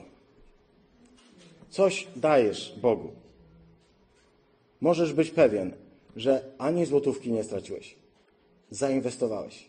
coś 1.77 2.07
dajesz 2.15 2.73
Bogu, 2.81 3.09
możesz 4.81 5.13
być 5.13 5.29
pewien, 5.29 5.73
że 6.15 6.43
ani 6.57 6.85
złotówki 6.85 7.31
nie 7.31 7.43
straciłeś. 7.43 7.95
Zainwestowałeś. 8.71 9.65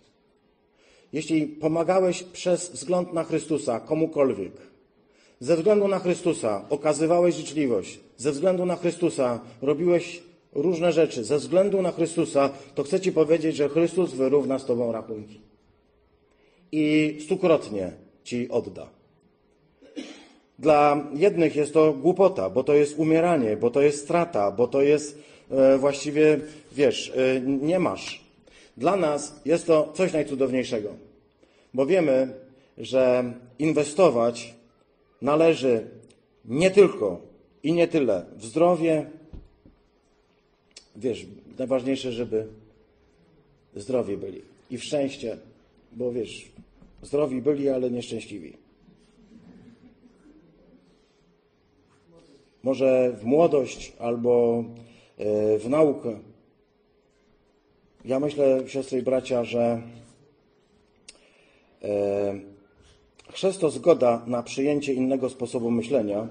Jeśli 1.13 1.47
pomagałeś 1.47 2.23
przez 2.23 2.71
wzgląd 2.71 3.13
na 3.13 3.25
Chrystusa 3.25 3.81
komukolwiek, 3.81 4.53
ze 5.41 5.57
względu 5.57 5.89
na 5.89 5.99
Chrystusa 5.99 6.65
okazywałeś 6.71 7.35
życzliwość, 7.35 8.01
ze 8.17 8.33
względu 8.33 8.67
na 8.67 8.77
Chrystusa 8.77 9.41
robiłeś 9.63 10.23
różne 10.53 10.93
rzeczy, 10.93 11.25
ze 11.25 11.39
względu 11.39 11.83
na 11.83 11.93
Chrystusa, 11.93 12.51
to 12.75 12.83
chcę 12.85 13.01
Ci 13.01 13.13
powiedzieć, 13.13 13.57
że 13.57 13.69
Chrystus 13.69 14.11
wyrówna 14.13 14.59
z 14.59 14.65
Tobą 14.65 14.93
rachunki. 14.93 15.41
I 16.73 17.17
stukrotnie 17.25 17.93
Ci 18.25 18.49
odda. 18.49 18.98
Dla 20.59 21.07
jednych 21.15 21.57
jest 21.57 21.73
to 21.73 21.93
głupota, 21.93 22.51
bo 22.51 22.65
to 22.65 22.75
jest 22.75 22.99
umieranie, 22.99 23.57
bo 23.57 23.71
to 23.71 23.81
jest 23.81 24.05
strata, 24.05 24.51
bo 24.51 24.69
to 24.69 24.83
jest 24.83 25.19
e, 25.51 25.79
właściwie, 25.79 26.41
wiesz, 26.73 27.13
e, 27.17 27.41
nie 27.41 27.79
masz. 27.79 28.25
Dla 28.77 28.97
nas 28.97 29.41
jest 29.45 29.67
to 29.67 29.93
coś 29.95 30.13
najcudowniejszego, 30.13 30.95
bo 31.75 31.87
wiemy, 31.87 32.35
że 32.79 33.33
inwestować 33.59 34.55
należy 35.23 35.87
nie 36.45 36.71
tylko 36.71 37.21
i 37.63 37.73
nie 37.73 37.89
tyle 37.89 38.25
w 38.37 38.45
zdrowie, 38.45 39.07
wiesz, 40.97 41.27
najważniejsze, 41.59 42.13
żeby 42.13 42.47
zdrowi 43.77 44.17
byli 44.17 44.43
i 44.71 44.79
w 44.79 44.85
szczęście, 44.85 45.37
bo 45.93 46.13
wiesz, 46.13 46.49
zdrowi 47.03 47.43
byli, 47.43 47.69
ale 47.69 47.91
nieszczęśliwi. 47.91 48.68
Może 52.69 53.13
w 53.13 53.25
młodość 53.25 53.93
albo 53.99 54.65
e, 55.19 55.59
w 55.59 55.69
naukę. 55.69 56.19
Ja 58.05 58.21
myślę, 58.21 58.61
siostry 58.67 58.99
i 58.99 59.03
bracia, 59.03 59.45
że 59.45 59.83
e, 61.83 62.41
chrzest 63.33 63.61
to 63.61 63.71
zgoda 63.71 64.23
na 64.27 64.43
przyjęcie 64.43 64.93
innego 64.93 65.31
sposobu 65.31 65.71
myślenia, 65.71 66.29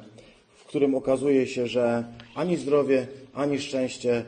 w 0.58 0.66
którym 0.66 0.96
okazuje 0.96 1.48
się, 1.48 1.68
że 1.68 2.04
ani 2.36 2.58
zdrowie, 2.58 3.08
ani 3.34 3.60
szczęście, 3.60 4.24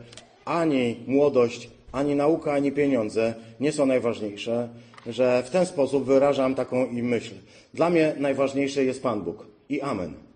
ani 0.46 0.96
młodość, 1.08 1.70
ani 1.92 2.16
nauka, 2.16 2.54
ani 2.54 2.72
pieniądze 2.72 3.34
nie 3.60 3.72
są 3.72 3.86
najważniejsze, 3.86 4.70
że 5.08 5.44
w 5.44 5.50
ten 5.50 5.66
sposób 5.66 6.06
wyrażam 6.06 6.56
taką 6.56 6.86
i 6.86 7.04
myśl. 7.04 7.34
Dla 7.74 7.90
mnie 7.90 8.16
najważniejszy 8.20 8.86
jest 8.86 9.04
Pan 9.04 9.22
Bóg. 9.22 9.46
I 9.70 9.82
amen. 9.82 10.29